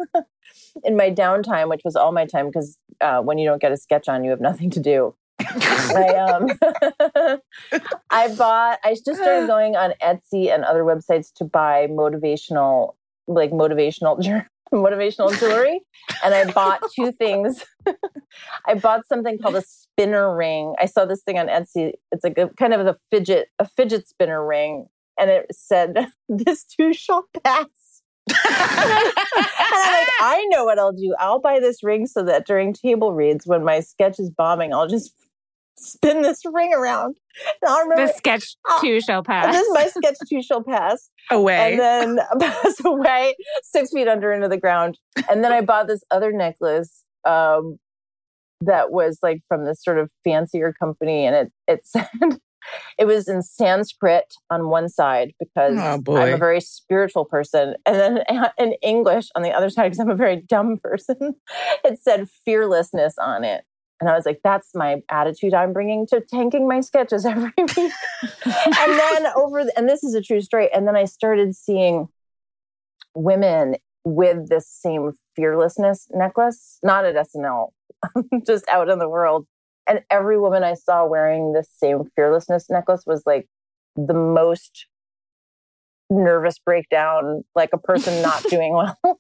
in 0.85 0.97
my 0.97 1.11
downtime, 1.11 1.69
which 1.69 1.83
was 1.85 1.97
all 1.97 2.13
my 2.13 2.27
time 2.27 2.47
because 2.47 2.79
uh, 3.01 3.21
when 3.21 3.39
you 3.39 3.49
don't 3.49 3.61
get 3.61 3.73
a 3.73 3.77
sketch 3.77 4.09
on, 4.09 4.25
you 4.25 4.31
have 4.31 4.41
nothing 4.41 4.71
to 4.71 4.81
do. 4.81 5.15
I 5.41 6.15
um 6.17 7.41
I 8.11 8.35
bought 8.35 8.79
I 8.85 8.95
just 8.95 9.21
started 9.21 9.47
going 9.47 9.77
on 9.77 9.95
Etsy 10.03 10.53
and 10.53 10.65
other 10.65 10.83
websites 10.83 11.33
to 11.37 11.45
buy 11.45 11.87
motivational 11.89 12.95
like 13.27 13.51
motivational 13.51 14.23
motivational 14.73 15.37
jewelry 15.39 15.81
and 16.23 16.35
I 16.35 16.51
bought 16.53 16.81
two 16.95 17.13
things. 17.19 17.65
I 18.67 18.75
bought 18.75 19.07
something 19.09 19.39
called 19.39 19.57
a 19.57 19.63
spinner 19.63 20.35
ring. 20.37 20.75
I 20.79 20.87
saw 20.87 21.05
this 21.05 21.23
thing 21.23 21.39
on 21.39 21.49
Etsy. 21.49 21.95
It's 22.13 22.23
like 22.23 22.39
a 22.39 22.51
kind 22.59 22.75
of 22.75 22.87
a 22.87 22.97
fidget 23.11 23.49
a 23.59 23.67
fidget 23.67 24.09
spinner 24.09 24.47
ring 24.47 24.87
and 25.19 25.31
it 25.31 25.47
said 25.53 26.09
this 26.29 26.65
too 26.65 26.93
shall 26.93 27.25
pass. 27.45 27.67
And 28.29 28.37
I'm 28.39 29.93
like, 29.93 30.09
I 30.21 30.47
know 30.51 30.65
what 30.65 30.79
I'll 30.79 30.93
do. 30.93 31.15
I'll 31.19 31.41
buy 31.41 31.61
this 31.61 31.83
ring 31.83 32.07
so 32.07 32.23
that 32.25 32.47
during 32.47 32.73
table 32.73 33.13
reads, 33.13 33.47
when 33.47 33.65
my 33.65 33.81
sketch 33.81 34.19
is 34.19 34.31
bombing, 34.31 34.73
I'll 34.73 34.89
just 34.89 35.15
spin 35.77 36.23
this 36.23 36.43
ring 36.45 36.73
around. 36.75 37.17
And 37.63 37.71
I'll 37.71 37.83
remember 37.83 38.07
the 38.07 38.13
sketch 38.13 38.57
too 38.81 39.01
shall 39.01 39.23
pass. 39.23 39.55
this 39.55 39.67
is 39.67 39.73
my 39.73 39.87
sketch 39.87 40.17
too 40.29 40.43
shall 40.43 40.63
pass. 40.63 41.11
Away. 41.31 41.73
And 41.73 41.81
then 41.81 42.19
pass 42.41 42.85
away 42.85 43.35
six 43.63 43.91
feet 43.93 44.09
under 44.09 44.33
into 44.33 44.49
the 44.49 44.59
ground. 44.59 44.99
And 45.31 45.43
then 45.43 45.53
I 45.53 45.61
bought 45.61 45.87
this 45.87 46.03
other 46.11 46.33
necklace 46.33 47.05
um, 47.25 47.79
that 48.61 48.91
was 48.91 49.19
like 49.23 49.41
from 49.49 49.65
this 49.65 49.83
sort 49.83 49.99
of 49.99 50.11
fancier 50.25 50.73
company. 50.73 51.25
And 51.27 51.35
it, 51.35 51.53
it 51.67 51.81
said, 51.85 52.09
it 52.99 53.07
was 53.07 53.29
in 53.29 53.43
Sanskrit 53.43 54.35
on 54.51 54.69
one 54.69 54.89
side 54.89 55.33
because 55.39 55.79
Oh, 55.79 56.17
I'm 56.17 56.35
a 56.35 56.37
very 56.39 56.61
spiritual 56.61 57.25
person. 57.25 57.75
And 57.87 57.97
then 57.97 58.25
in 58.59 58.75
English 58.83 59.29
on 59.35 59.43
the 59.43 59.51
other 59.51 59.71
side, 59.71 59.85
because 59.85 60.01
I'm 60.01 60.11
a 60.11 60.15
very 60.15 60.37
dumb 60.37 60.79
person, 60.83 61.35
it 61.85 61.99
said 62.01 62.29
fearlessness 62.45 63.17
on 63.19 63.45
it. 63.45 63.65
And 64.01 64.09
I 64.09 64.15
was 64.15 64.25
like, 64.25 64.41
that's 64.43 64.75
my 64.75 65.03
attitude 65.11 65.53
I'm 65.53 65.75
bringing 65.75 66.07
to 66.07 66.21
tanking 66.23 66.67
my 66.67 66.81
sketches 66.81 67.27
every 67.27 67.53
week. 67.59 67.77
and 67.79 68.93
then 68.99 69.27
over, 69.37 69.65
the, 69.65 69.73
and 69.77 69.89
this 69.89 70.03
is 70.03 70.15
a 70.15 70.23
true 70.23 70.41
story. 70.41 70.73
And 70.73 70.89
then 70.89 70.97
I 70.97 71.05
started 71.05 71.55
seeing 71.55 72.09
women 73.15 73.77
with 74.05 74.49
this 74.49 74.67
same 74.67 75.13
fearlessness 75.37 76.09
necklace, 76.13 76.79
not 76.83 77.05
at 77.05 77.15
SNL, 77.15 77.69
just 78.47 78.67
out 78.69 78.89
in 78.89 78.99
the 78.99 79.09
world. 79.09 79.47
And 79.91 80.05
every 80.09 80.39
woman 80.39 80.63
I 80.63 80.75
saw 80.75 81.05
wearing 81.05 81.53
this 81.53 81.69
same 81.69 82.05
fearlessness 82.15 82.71
necklace 82.71 83.03
was 83.07 83.25
like 83.27 83.49
the 83.97 84.15
most 84.15 84.87
nervous 86.11 86.59
breakdown, 86.59 87.43
like 87.55 87.71
a 87.73 87.79
person 87.79 88.21
not 88.23 88.43
doing 88.51 88.75
well. 88.75 88.97
you 89.05 89.11
know 89.11 89.15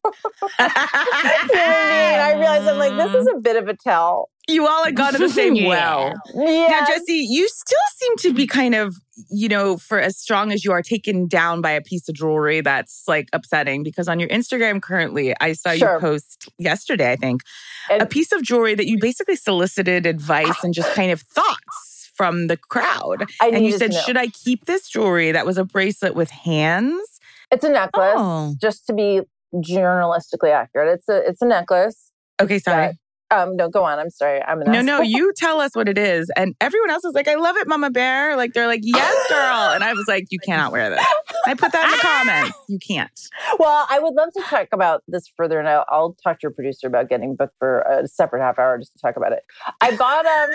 what 0.58 0.60
I 0.60 1.48
mean? 1.48 2.20
I 2.20 2.32
realized 2.38 2.68
I'm 2.68 2.78
like, 2.78 2.96
this 2.96 3.14
is 3.14 3.28
a 3.34 3.38
bit 3.38 3.56
of 3.56 3.68
a 3.68 3.74
tell. 3.76 4.28
You 4.48 4.66
all 4.66 4.84
had 4.84 4.96
gone 4.96 5.12
to 5.12 5.18
the 5.18 5.28
same 5.28 5.54
Yeah. 5.54 5.68
well. 5.68 6.14
Yeah. 6.34 6.66
Now, 6.68 6.84
Jessi, 6.86 7.24
you 7.28 7.46
still 7.48 7.78
seem 7.96 8.16
to 8.18 8.34
be 8.34 8.46
kind 8.48 8.74
of, 8.74 8.96
you 9.30 9.48
know, 9.48 9.76
for 9.76 10.00
as 10.00 10.16
strong 10.16 10.50
as 10.50 10.64
you 10.64 10.72
are, 10.72 10.82
taken 10.82 11.28
down 11.28 11.60
by 11.60 11.70
a 11.70 11.80
piece 11.80 12.08
of 12.08 12.16
jewelry 12.16 12.60
that's 12.60 13.04
like 13.06 13.28
upsetting 13.32 13.84
because 13.84 14.08
on 14.08 14.18
your 14.18 14.28
Instagram 14.30 14.82
currently, 14.82 15.34
I 15.40 15.52
saw 15.52 15.74
Sure. 15.74 15.94
you 15.94 16.00
post 16.00 16.48
yesterday, 16.58 17.12
I 17.12 17.16
think, 17.16 17.42
And- 17.90 18.02
a 18.02 18.06
piece 18.06 18.32
of 18.32 18.42
jewelry 18.42 18.74
that 18.74 18.86
you 18.86 18.98
basically 18.98 19.36
solicited 19.36 20.04
advice 20.06 20.64
and 20.64 20.74
just 20.74 20.92
kind 20.94 21.12
of 21.12 21.20
thoughts 21.22 21.89
from 22.20 22.48
the 22.48 22.58
crowd. 22.58 23.24
I 23.40 23.48
And 23.48 23.64
you 23.64 23.72
said, 23.78 23.94
should 23.94 24.18
I 24.18 24.26
keep 24.26 24.66
this 24.66 24.90
jewelry? 24.90 25.32
That 25.32 25.46
was 25.46 25.56
a 25.56 25.64
bracelet 25.64 26.14
with 26.14 26.28
hands. 26.30 27.18
It's 27.50 27.64
a 27.64 27.70
necklace, 27.70 28.14
Oh. 28.18 28.54
just 28.60 28.86
to 28.88 28.92
be 28.92 29.22
journalistically 29.54 30.52
accurate. 30.52 30.98
It's 30.98 31.08
a 31.08 31.16
it's 31.26 31.40
a 31.40 31.46
necklace. 31.46 32.12
Okay, 32.42 32.58
sorry. 32.58 32.86
That- 32.88 32.96
Um, 33.32 33.54
no, 33.54 33.68
go 33.68 33.84
on. 33.84 34.00
I'm 34.00 34.10
sorry. 34.10 34.42
I'm 34.42 34.60
an 34.60 34.72
No, 34.72 34.80
no, 34.82 35.00
you 35.02 35.32
tell 35.36 35.60
us 35.60 35.76
what 35.76 35.88
it 35.88 35.96
is. 35.96 36.32
And 36.36 36.56
everyone 36.60 36.90
else 36.90 37.04
is 37.04 37.14
like, 37.14 37.28
I 37.28 37.36
love 37.36 37.56
it, 37.58 37.68
Mama 37.68 37.88
Bear. 37.88 38.36
Like, 38.36 38.54
they're 38.54 38.66
like, 38.66 38.80
yes, 38.82 39.28
girl. 39.28 39.70
And 39.72 39.84
I 39.84 39.92
was 39.94 40.06
like, 40.08 40.24
you 40.30 40.40
cannot 40.40 40.72
wear 40.72 40.90
this. 40.90 41.06
I 41.46 41.54
put 41.54 41.70
that 41.70 41.84
in 41.84 41.90
the 41.92 41.98
comments. 42.02 42.58
You 42.68 42.80
can't. 42.80 43.20
Well, 43.60 43.86
I 43.88 44.00
would 44.00 44.14
love 44.14 44.30
to 44.36 44.42
talk 44.42 44.66
about 44.72 45.04
this 45.06 45.30
further, 45.36 45.60
and 45.60 45.68
I'll, 45.68 45.84
I'll 45.88 46.16
talk 46.24 46.40
to 46.40 46.42
your 46.42 46.50
producer 46.50 46.88
about 46.88 47.08
getting 47.08 47.36
booked 47.36 47.54
for 47.56 47.82
a 47.82 48.08
separate 48.08 48.40
half 48.42 48.58
hour 48.58 48.76
just 48.78 48.94
to 48.94 48.98
talk 48.98 49.16
about 49.16 49.30
it. 49.32 49.44
I 49.80 49.94
bought 49.96 50.26
um, 50.26 50.50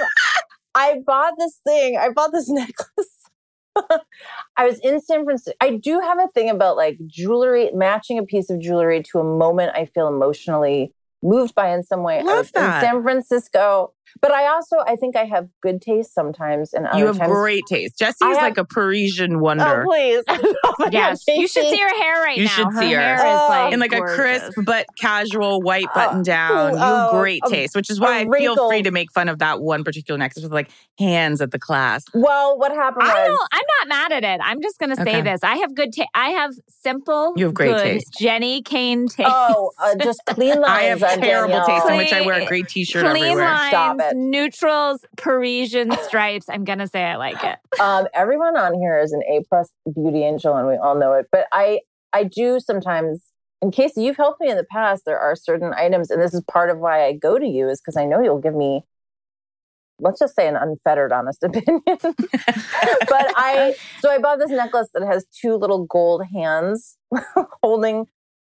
I 0.76 1.00
bought 1.06 1.34
this 1.40 1.60
thing. 1.64 1.98
I 1.98 2.10
bought 2.10 2.32
this 2.32 2.50
necklace. 2.50 3.10
I 4.58 4.66
was 4.66 4.80
in 4.80 5.02
San 5.02 5.26
Francisco. 5.26 5.58
I 5.60 5.72
do 5.78 6.00
have 6.00 6.20
a 6.20 6.28
thing 6.30 6.50
about 6.50 6.78
like 6.78 6.98
jewelry, 7.08 7.72
matching 7.74 8.18
a 8.18 8.24
piece 8.24 8.50
of 8.50 8.60
jewelry 8.60 9.04
to 9.12 9.20
a 9.20 9.24
moment 9.24 9.72
I 9.76 9.86
feel 9.86 10.08
emotionally 10.08 10.94
moved 11.24 11.56
by 11.56 11.74
in 11.74 11.84
some 11.84 12.04
way. 12.04 12.20
I 12.20 12.22
Love 12.22 12.38
was 12.38 12.52
that. 12.52 12.84
in 12.84 12.90
San 12.90 13.04
Francisco, 13.04 13.94
but 14.22 14.32
I 14.32 14.48
also 14.48 14.78
I 14.86 14.96
think 14.96 15.16
I 15.16 15.26
have 15.26 15.48
good 15.62 15.82
taste 15.82 16.14
sometimes, 16.14 16.74
and 16.74 16.88
other 16.88 17.00
You 17.00 17.06
have 17.08 17.18
times, 17.18 17.32
great 17.32 17.64
taste. 17.68 17.98
Jessi's 18.00 18.16
I 18.22 18.30
have- 18.30 18.42
like 18.42 18.58
a 18.58 18.66
Parisian 18.66 19.40
wonder. 19.40 19.84
Oh 19.84 19.86
please! 19.86 20.24
Oh 20.28 20.74
my 20.80 20.86
God, 20.86 20.94
Yes, 20.94 21.24
you 21.28 21.48
should 21.48 21.66
see 21.66 21.80
her 21.80 21.96
hair 22.04 22.22
right 22.24 22.38
You 22.38 22.46
now. 22.46 22.50
You 22.50 22.56
should 22.56 22.74
her 22.74 22.80
see 22.82 22.92
her. 22.94 23.00
hair 23.00 23.18
Oh. 23.22 23.44
is 23.46 23.50
like 23.50 23.74
in 23.74 23.80
like 23.80 23.94
a 23.94 24.02
crisp 24.02 24.54
but 24.66 24.86
casual 25.00 25.62
white 25.62 25.88
Uh, 25.94 25.94
button 25.96 26.24
down. 26.24 26.74
You 26.74 26.78
have 26.80 27.10
oh, 27.14 27.20
great 27.20 27.42
a- 27.46 27.50
taste, 27.50 27.76
which 27.76 27.90
is 27.90 28.00
why 28.00 28.20
I 28.20 28.26
feel 28.38 28.68
free 28.70 28.84
to 28.84 28.92
make 28.92 29.12
fun 29.12 29.30
of 29.30 29.40
that 29.40 29.62
one 29.62 29.84
particular 29.84 30.18
necklace 30.18 30.44
with 30.44 30.54
like 30.54 30.70
hands 31.00 31.42
at 31.42 31.52
the 31.52 31.60
clasp. 31.60 32.10
Well, 32.14 32.58
what 32.58 32.72
happened 32.74 33.04
was 33.04 33.12
I 33.12 33.28
don't. 33.28 33.40
I'm 33.52 33.64
not 33.80 33.88
mad 34.10 34.24
at 34.24 34.24
it. 34.36 34.42
I'm 34.44 34.62
just 34.62 34.80
gonna 34.80 34.96
say 34.96 35.02
Okay. 35.04 35.22
this. 35.22 35.42
I 35.44 35.56
have 35.58 35.76
good 35.76 35.92
taste. 35.94 36.10
I 36.14 36.30
have 36.30 36.52
simple. 36.68 37.34
You 37.36 37.46
have 37.46 37.54
great 37.54 37.72
good 37.72 37.84
taste. 37.84 38.16
Jenny 38.20 38.62
Kayne 38.62 39.08
taste. 39.08 39.30
Oh, 39.32 39.72
uh, 39.82 39.96
just 39.96 40.22
clean 40.28 40.60
lines. 40.62 40.66
I 40.66 40.84
have 40.84 41.04
on 41.04 41.20
terrible 41.20 41.54
Danielle. 41.60 41.68
taste 41.68 41.90
in 41.90 41.98
which 41.98 42.14
I 42.14 42.22
wear 42.26 42.42
a 42.42 42.46
great 42.46 42.68
t-shirt 42.68 43.04
Clean 43.06 43.24
everywhere. 43.24 43.46
lines, 43.46 43.70
Stop 43.70 43.95
it. 44.00 44.16
neutrals, 44.16 45.06
Parisian 45.18 45.92
stripes. 46.04 46.48
I'm 46.50 46.64
gonna 46.64 46.88
say 46.88 47.04
I 47.04 47.16
like 47.16 47.44
it. 47.44 47.58
Um, 47.82 48.08
everyone 48.14 48.56
on 48.56 48.74
here 48.76 48.98
is 49.00 49.12
an 49.12 49.22
A 49.30 49.44
plus 49.50 49.70
beauty 49.94 50.24
angel, 50.24 50.56
and 50.56 50.66
we 50.66 50.76
all 50.76 50.96
know 50.96 51.12
it. 51.14 51.28
But 51.30 51.48
I, 51.52 51.82
I 52.14 52.24
do 52.24 52.60
sometimes. 52.60 53.26
In 53.62 53.70
case 53.70 53.94
you've 53.98 54.16
helped 54.16 54.40
me 54.40 54.50
in 54.50 54.56
the 54.56 54.64
past, 54.64 55.04
there 55.06 55.20
are 55.20 55.36
certain 55.36 55.74
items, 55.74 56.10
and 56.10 56.22
this 56.22 56.34
is 56.34 56.42
part 56.50 56.70
of 56.70 56.78
why 56.78 57.06
I 57.06 57.14
go 57.14 57.38
to 57.38 57.46
you, 57.46 57.68
is 57.68 57.82
because 57.82 57.98
I 57.98 58.06
know 58.06 58.22
you'll 58.22 58.40
give 58.40 58.56
me, 58.56 58.84
let's 60.00 60.20
just 60.20 60.36
say, 60.36 60.48
an 60.48 60.56
unfettered, 60.56 61.12
honest 61.12 61.44
opinion. 61.44 61.82
but 61.86 62.14
I, 63.36 63.76
so 64.00 64.10
I 64.10 64.20
bought 64.20 64.40
this 64.40 64.52
necklace 64.52 64.90
that 64.94 65.04
has 65.06 65.26
two 65.42 65.56
little 65.56 65.86
gold 65.86 66.24
hands 66.34 66.98
holding, 67.62 68.06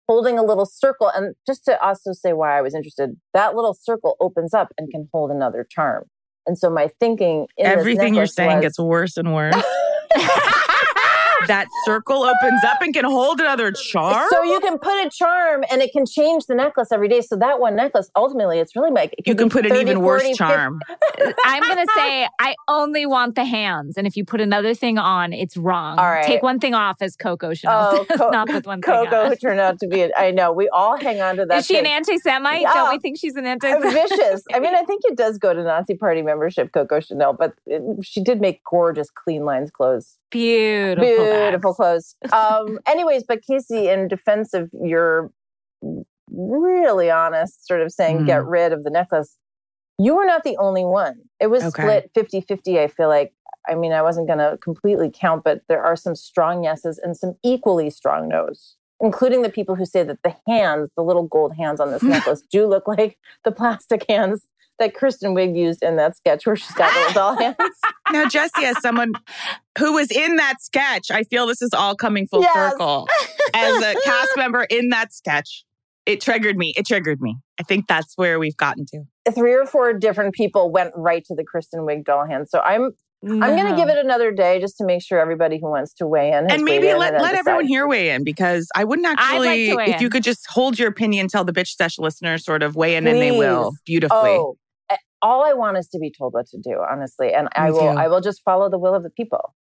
holding 0.08 0.38
a 0.38 0.44
little 0.44 0.66
circle. 0.66 1.10
And 1.14 1.36
just 1.48 1.66
to 1.66 1.82
also 1.84 2.14
say 2.14 2.34
why 2.34 2.58
I 2.58 2.62
was 2.62 2.76
interested, 2.76 3.12
that 3.34 3.56
little 3.56 3.74
circle 3.74 4.16
opens 4.20 4.54
up 4.54 4.74
and 4.78 4.90
can 4.90 5.10
hold 5.14 5.32
another 5.32 5.66
charm. 5.70 6.06
And 6.48 6.58
so 6.58 6.70
my 6.70 6.90
thinking, 7.00 7.48
Everything 7.58 8.14
you're 8.14 8.28
saying 8.28 8.58
was- 8.58 8.62
gets 8.62 8.80
worse 8.80 9.18
and 9.18 9.34
worse. 9.34 9.56
that 11.48 11.68
circle 11.86 12.24
opens 12.24 12.64
up 12.66 12.82
and 12.82 12.94
can 12.94 13.06
hold 13.06 13.40
another 13.40 13.72
charm. 13.72 14.28
So 14.30 14.44
you 14.44 14.60
can 14.60 14.78
put 14.80 15.06
a 15.06 15.10
charm 15.10 15.64
and 15.72 15.82
it 15.82 15.92
can 15.92 16.06
change 16.06 16.46
the 16.48 16.56
necklace 16.56 16.92
every 16.92 17.08
day. 17.08 17.22
So 17.22 17.36
that 17.38 17.60
one 17.60 17.76
necklace, 17.76 18.10
ultimately, 18.16 18.60
it's 18.60 18.76
really 18.76 18.92
like 18.92 19.14
it 19.18 19.28
you 19.28 19.36
can 19.36 19.48
be 19.48 19.52
put 19.54 19.66
an 19.66 19.72
30, 19.72 19.82
even 19.82 20.02
worse 20.02 20.22
50 20.24 20.36
charm. 20.36 20.80
I'm 21.46 21.62
gonna 21.64 21.86
say 21.96 22.28
I 22.40 22.56
only 22.68 23.06
want 23.06 23.36
the 23.36 23.46
hands, 23.46 23.98
and 23.98 24.06
if 24.08 24.16
you 24.18 24.26
put 24.26 24.42
another 24.42 24.74
thing 24.74 24.98
on, 24.98 25.34
it's 25.34 25.58
wrong. 25.58 25.98
All 25.98 26.06
right. 26.10 26.26
Take 26.26 26.44
one 26.44 26.60
thing 26.60 26.74
off, 26.74 26.98
as 27.02 27.16
Coco 27.16 27.54
Chanel 27.54 27.76
Oh, 27.76 28.06
Co- 28.18 28.30
not 28.30 28.48
put 28.48 28.66
one 28.66 28.82
thing 28.82 28.94
Coco 28.94 29.26
on. 29.26 29.38
turned 29.38 29.60
out 29.60 29.80
to 29.80 29.88
be. 29.88 30.14
I 30.16 30.32
know 30.32 30.52
we 30.52 30.70
all 30.70 30.98
hang 30.98 31.22
on 31.22 31.38
to 31.38 31.46
that. 31.46 31.60
Is 31.60 31.66
she 31.66 31.78
an 31.78 31.86
anti-Semite? 31.86 32.62
Yeah. 32.62 32.74
Don't 32.74 32.90
we 32.92 33.00
think 33.00 33.18
she's 33.20 33.36
an 33.36 33.46
anti-Semite? 33.46 33.94
vicious. 34.10 34.44
I 34.54 34.60
mean, 34.60 34.76
I 34.76 34.84
think 34.86 35.02
it 35.06 35.16
does 35.18 35.38
go 35.38 35.54
to 35.54 35.64
Nazi 35.64 35.96
Party 35.96 36.22
membership, 36.22 36.72
Coco 36.72 37.00
Chanel, 37.00 37.34
but 37.34 37.54
it, 37.66 37.82
she 38.04 38.22
did 38.24 38.42
make 38.42 38.62
gorgeous, 38.64 39.10
clean 39.10 39.46
lines 39.46 39.72
clothes. 39.72 40.18
Beautiful, 40.36 41.06
Beautiful 41.06 41.72
bags. 41.74 41.76
clothes. 41.78 42.16
Um, 42.34 42.80
anyways, 42.88 43.24
but 43.28 43.42
Casey, 43.42 43.88
in 43.90 44.08
defense 44.08 44.54
of 44.54 44.70
your 44.84 45.32
really 46.32 47.10
honest 47.10 47.66
sort 47.68 47.82
of 47.82 47.92
saying, 47.92 48.20
Mm. 48.22 48.26
get 48.26 48.46
rid 48.46 48.74
of 48.74 48.84
the 48.84 48.90
necklace, 48.90 49.38
you 49.98 50.16
were 50.16 50.26
not 50.26 50.44
the 50.44 50.58
only 50.58 50.84
one. 50.86 51.22
It 51.40 51.48
was 51.48 51.64
Okay. 51.64 51.82
split 51.84 52.12
50 52.14 52.42
50, 52.42 52.80
I 52.80 52.88
feel 52.88 53.08
like. 53.08 53.34
I 53.68 53.74
mean, 53.74 53.94
I 53.94 54.04
wasn't 54.04 54.28
going 54.28 54.38
to 54.40 54.58
completely 54.62 55.10
count, 55.12 55.44
but 55.44 55.62
there 55.68 55.84
are 55.84 55.96
some 55.96 56.14
strong 56.16 56.64
yeses 56.64 57.00
and 57.00 57.18
some 57.18 57.36
equally 57.44 57.90
strong 57.90 58.28
no's, 58.28 58.76
including 59.02 59.42
the 59.42 59.50
people 59.50 59.74
who 59.74 59.86
say 59.86 60.04
that 60.04 60.20
the 60.24 60.36
hands, 60.48 60.92
the 60.96 61.02
little 61.02 61.24
gold 61.24 61.56
hands 61.56 61.80
on 61.80 61.92
this 61.92 62.04
necklace, 62.16 62.44
do 62.52 62.68
look 62.68 62.88
like 62.88 63.18
the 63.44 63.52
plastic 63.52 64.06
hands 64.08 64.46
that 64.80 64.94
Kristen 64.94 65.34
Wiig 65.36 65.56
used 65.58 65.82
in 65.84 65.96
that 65.96 66.18
sketch 66.18 66.46
where 66.46 66.56
she's 66.56 66.72
got 66.74 66.94
little 66.96 67.14
doll 67.14 67.38
hands. 67.40 67.56
Now, 68.12 68.26
Jessi, 68.26 68.64
as 68.64 68.80
someone 68.82 69.14
who 69.78 69.94
was 69.94 70.12
in 70.12 70.36
that 70.38 70.56
sketch, 70.62 71.12
I 71.12 71.24
feel 71.24 71.48
this 71.48 71.62
is 71.62 71.72
all 71.74 71.96
coming 71.96 72.28
full 72.28 72.42
Yes. 72.42 72.54
circle. 72.54 73.08
As 73.54 73.82
a 73.82 73.96
cast 74.04 74.32
member 74.38 74.64
in 74.64 74.90
that 74.90 75.14
sketch, 75.14 75.64
it 76.06 76.22
triggered 76.22 76.58
me. 76.58 76.74
It 76.78 76.86
triggered 76.86 77.22
me. 77.22 77.38
I 77.60 77.64
think 77.64 77.88
that's 77.88 78.14
where 78.16 78.38
we've 78.38 78.58
gotten 78.58 78.86
to. 78.88 79.04
Three 79.34 79.54
or 79.54 79.66
four 79.66 79.94
different 79.94 80.34
people 80.36 80.72
went 80.72 80.92
right 80.96 81.24
to 81.26 81.36
the 81.36 81.44
Kristen 81.44 81.82
Wiig 81.82 82.04
doll 82.06 82.26
hands. 82.28 82.50
So 82.52 82.60
I'm 82.60 82.92
I'm 83.28 83.56
going 83.56 83.68
to 83.72 83.76
give 83.76 83.90
it 83.90 83.98
another 83.98 84.32
day 84.32 84.60
just 84.60 84.78
to 84.78 84.86
make 84.86 85.02
sure 85.02 85.20
everybody 85.20 85.58
who 85.60 85.68
wants 85.72 85.94
to 85.96 86.06
weigh 86.06 86.32
in 86.32 86.52
And 86.52 86.64
maybe 86.64 86.90
in 86.90 87.00
let, 87.00 87.16
and 87.16 87.24
let 87.24 87.34
everyone 87.34 87.66
here 87.66 87.88
weigh 87.88 88.12
in 88.12 88.24
because 88.24 88.70
I 88.76 88.84
wouldn't 88.84 89.08
actually, 89.08 89.74
weigh 89.74 89.86
if 89.88 90.00
you 90.02 90.12
could 90.12 90.22
just 90.22 90.46
hold 90.48 90.78
your 90.78 90.90
opinion, 90.90 91.28
tell 91.28 91.44
the 91.44 91.52
bitch 91.54 91.70
sesh 91.70 91.98
listeners 91.98 92.46
sort 92.46 92.62
of 92.62 92.76
weigh 92.76 92.96
in 92.96 93.08
and 93.08 93.20
they 93.20 93.32
will 93.32 93.72
beautifully. 93.84 94.30
Oh, 94.30 94.58
all 95.22 95.44
I 95.44 95.54
want 95.54 95.78
is 95.78 95.88
to 95.90 96.00
be 96.00 96.12
told 96.16 96.34
what 96.34 96.48
to 96.48 96.58
do, 96.58 96.82
honestly, 96.90 97.34
and 97.34 97.48
I 97.56 97.72
will. 97.72 97.80
too. 97.82 97.88
I 97.88 98.08
will 98.08 98.22
just 98.22 98.42
follow 98.44 98.70
the 98.70 98.78
will 98.80 98.94
of 98.96 99.04
the 99.04 99.10
people. 99.10 99.54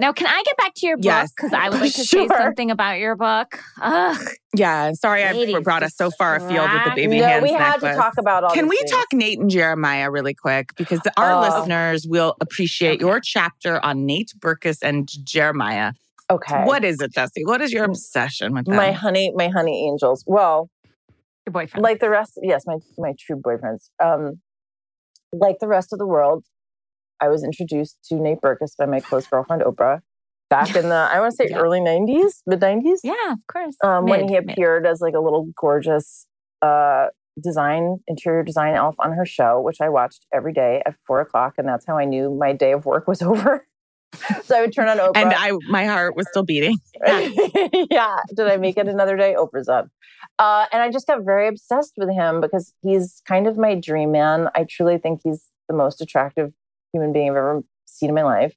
Now, 0.00 0.12
can 0.12 0.28
I 0.28 0.40
get 0.46 0.56
back 0.56 0.74
to 0.76 0.86
your 0.86 0.96
book? 0.96 1.04
Yes. 1.06 1.32
Because 1.36 1.52
I 1.52 1.68
would 1.68 1.80
like 1.80 1.92
to 1.94 2.04
say 2.04 2.28
something 2.28 2.70
about 2.70 3.00
your 3.00 3.16
book. 3.16 3.58
Ugh. 3.82 4.16
Yeah. 4.54 4.92
Sorry, 4.92 5.24
I 5.24 5.60
brought 5.60 5.82
us 5.82 5.96
so 5.96 6.10
far 6.12 6.36
afield 6.36 6.50
with 6.52 6.58
the 6.60 6.68
distract- 6.76 6.96
baby 6.96 7.18
no, 7.18 7.26
hands 7.26 7.42
we 7.42 7.52
had 7.52 7.72
necklace. 7.72 7.96
to 7.96 8.00
talk 8.00 8.12
about 8.16 8.44
all. 8.44 8.50
Can 8.50 8.68
we 8.68 8.76
things. 8.76 8.90
talk 8.92 9.06
Nate 9.12 9.40
and 9.40 9.50
Jeremiah 9.50 10.08
really 10.08 10.34
quick? 10.34 10.70
Because 10.76 11.00
our 11.16 11.32
Oh. 11.32 11.40
listeners 11.40 12.06
will 12.06 12.36
appreciate 12.40 13.00
your 13.00 13.18
chapter 13.18 13.84
on 13.84 14.06
Nate 14.06 14.32
Berkus 14.38 14.78
and 14.82 15.08
Jeremiah. 15.24 15.92
Okay. 16.30 16.62
What 16.62 16.84
is 16.84 17.00
it, 17.00 17.12
Jessi? 17.14 17.42
What 17.44 17.60
is 17.60 17.72
your 17.72 17.84
obsession 17.84 18.54
with 18.54 18.66
them? 18.66 18.76
my 18.76 18.92
honey, 18.92 19.32
my 19.34 19.48
honey 19.48 19.88
angels. 19.90 20.22
Well, 20.28 20.68
Your 21.44 21.52
boyfriend. 21.52 21.82
like 21.82 21.98
the 21.98 22.10
rest, 22.10 22.38
yes, 22.42 22.64
my 22.66 22.76
my 22.98 23.14
true 23.18 23.36
boyfriends. 23.36 23.88
Um, 24.00 24.40
like 25.32 25.56
the 25.60 25.68
rest 25.68 25.92
of 25.92 25.98
the 25.98 26.06
world, 26.06 26.44
I 27.20 27.28
was 27.28 27.42
introduced 27.44 27.98
to 28.06 28.14
Nate 28.16 28.40
Berkus 28.40 28.76
by 28.78 28.86
my 28.86 29.00
close 29.00 29.26
girlfriend 29.26 29.62
Oprah 29.62 30.00
back 30.50 30.74
in 30.74 30.88
the 30.88 30.94
I 30.94 31.20
want 31.20 31.32
to 31.32 31.36
say 31.36 31.48
Yeah. 31.50 31.58
early 31.58 31.80
'90s, 31.80 32.42
mid 32.46 32.60
'90s. 32.60 33.00
yeah, 33.04 33.12
of 33.32 33.38
course. 33.52 33.76
um, 33.84 34.06
when 34.06 34.22
Mid, 34.22 34.30
he 34.30 34.36
mid. 34.40 34.50
appeared 34.50 34.86
as 34.86 35.00
like 35.00 35.14
a 35.14 35.20
little 35.20 35.48
gorgeous 35.60 36.26
uh, 36.62 37.08
design 37.42 37.98
interior 38.08 38.42
design 38.42 38.74
elf 38.74 38.96
on 38.98 39.12
her 39.12 39.26
show, 39.26 39.60
which 39.60 39.76
I 39.80 39.88
watched 39.90 40.26
every 40.34 40.52
day 40.52 40.82
at 40.86 40.94
four 41.06 41.20
o'clock, 41.20 41.54
and 41.58 41.68
that's 41.68 41.84
how 41.86 41.98
I 41.98 42.04
knew 42.04 42.34
my 42.36 42.52
day 42.52 42.72
of 42.72 42.86
work 42.86 43.06
was 43.06 43.20
over. 43.30 43.66
so 44.44 44.56
I 44.56 44.60
would 44.62 44.74
turn 44.74 44.88
on 44.88 44.98
Oprah. 44.98 45.16
and 45.16 45.32
I, 45.32 45.52
my 45.68 45.84
heart 45.84 46.16
was 46.16 46.26
still 46.28 46.44
beating. 46.44 46.78
yeah. 47.90 48.18
Did 48.34 48.46
I 48.48 48.56
make 48.56 48.76
it 48.76 48.88
another 48.88 49.16
day? 49.16 49.34
Oprah's 49.38 49.68
up. 49.68 49.88
Uh, 50.38 50.66
and 50.72 50.82
I 50.82 50.90
just 50.90 51.06
got 51.06 51.24
very 51.24 51.48
obsessed 51.48 51.94
with 51.96 52.10
him 52.10 52.40
because 52.40 52.72
he's 52.82 53.22
kind 53.26 53.46
of 53.46 53.58
my 53.58 53.74
dream 53.74 54.12
man. 54.12 54.48
I 54.54 54.66
truly 54.68 54.98
think 54.98 55.20
he's 55.24 55.44
the 55.68 55.74
most 55.74 56.00
attractive 56.00 56.52
human 56.92 57.12
being 57.12 57.30
I've 57.30 57.36
ever 57.36 57.62
seen 57.86 58.08
in 58.08 58.14
my 58.14 58.22
life. 58.22 58.54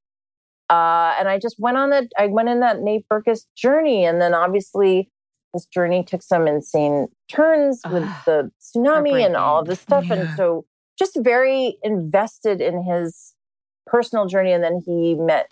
Uh, 0.69 1.15
and 1.19 1.27
I 1.27 1.37
just 1.37 1.57
went 1.59 1.77
on 1.77 1.89
that, 1.89 2.05
I 2.17 2.27
went 2.27 2.47
in 2.47 2.61
that 2.61 2.79
Nate 2.81 3.05
Berkus 3.11 3.45
journey. 3.57 4.05
And 4.05 4.21
then 4.21 4.33
obviously 4.33 5.09
this 5.53 5.65
journey 5.65 6.03
took 6.03 6.23
some 6.23 6.47
insane 6.47 7.07
turns 7.29 7.81
with 7.91 8.03
Ugh, 8.03 8.23
the 8.25 8.51
tsunami 8.61 9.25
and 9.25 9.35
all 9.35 9.59
of 9.59 9.67
this 9.67 9.81
stuff. 9.81 10.05
Yeah. 10.07 10.13
And 10.13 10.37
so 10.37 10.65
just 10.97 11.17
very 11.21 11.77
invested 11.83 12.61
in 12.61 12.83
his 12.83 13.33
personal 13.85 14.25
journey. 14.25 14.51
And 14.51 14.63
then 14.63 14.81
he 14.85 15.15
met 15.15 15.51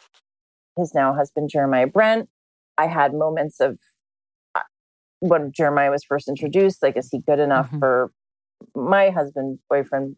his 0.77 0.93
now 0.93 1.13
husband, 1.13 1.49
Jeremiah 1.51 1.87
Brent. 1.87 2.29
I 2.77 2.87
had 2.87 3.13
moments 3.13 3.59
of 3.59 3.77
uh, 4.55 4.61
when 5.19 5.51
Jeremiah 5.51 5.91
was 5.91 6.03
first 6.03 6.27
introduced, 6.27 6.81
like, 6.81 6.95
is 6.97 7.09
he 7.11 7.19
good 7.19 7.39
enough 7.39 7.69
Mhm. 7.71 7.79
for 7.79 8.11
my 8.75 9.09
husband, 9.09 9.59
boyfriend, 9.69 10.15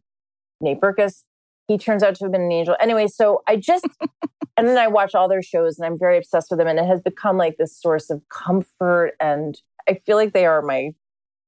Nate 0.59 0.79
Berkus? 0.79 1.23
He 1.67 1.77
turns 1.77 2.03
out 2.03 2.15
to 2.15 2.25
have 2.25 2.31
been 2.31 2.41
an 2.41 2.51
angel. 2.51 2.75
Anyway, 2.79 3.07
so 3.07 3.41
I 3.47 3.55
just, 3.55 3.87
and 4.57 4.67
then 4.67 4.77
I 4.77 4.87
watch 4.87 5.15
all 5.15 5.27
their 5.29 5.41
shows 5.41 5.79
and 5.79 5.85
I'm 5.85 5.97
very 5.97 6.17
obsessed 6.17 6.47
with 6.51 6.59
them. 6.59 6.67
And 6.67 6.77
it 6.77 6.85
has 6.85 7.01
become 7.01 7.37
like 7.37 7.57
this 7.57 7.79
source 7.79 8.09
of 8.09 8.21
comfort. 8.29 9.13
And 9.19 9.55
I 9.87 9.95
feel 10.05 10.17
like 10.17 10.33
they 10.33 10.45
are 10.45 10.61
my, 10.61 10.91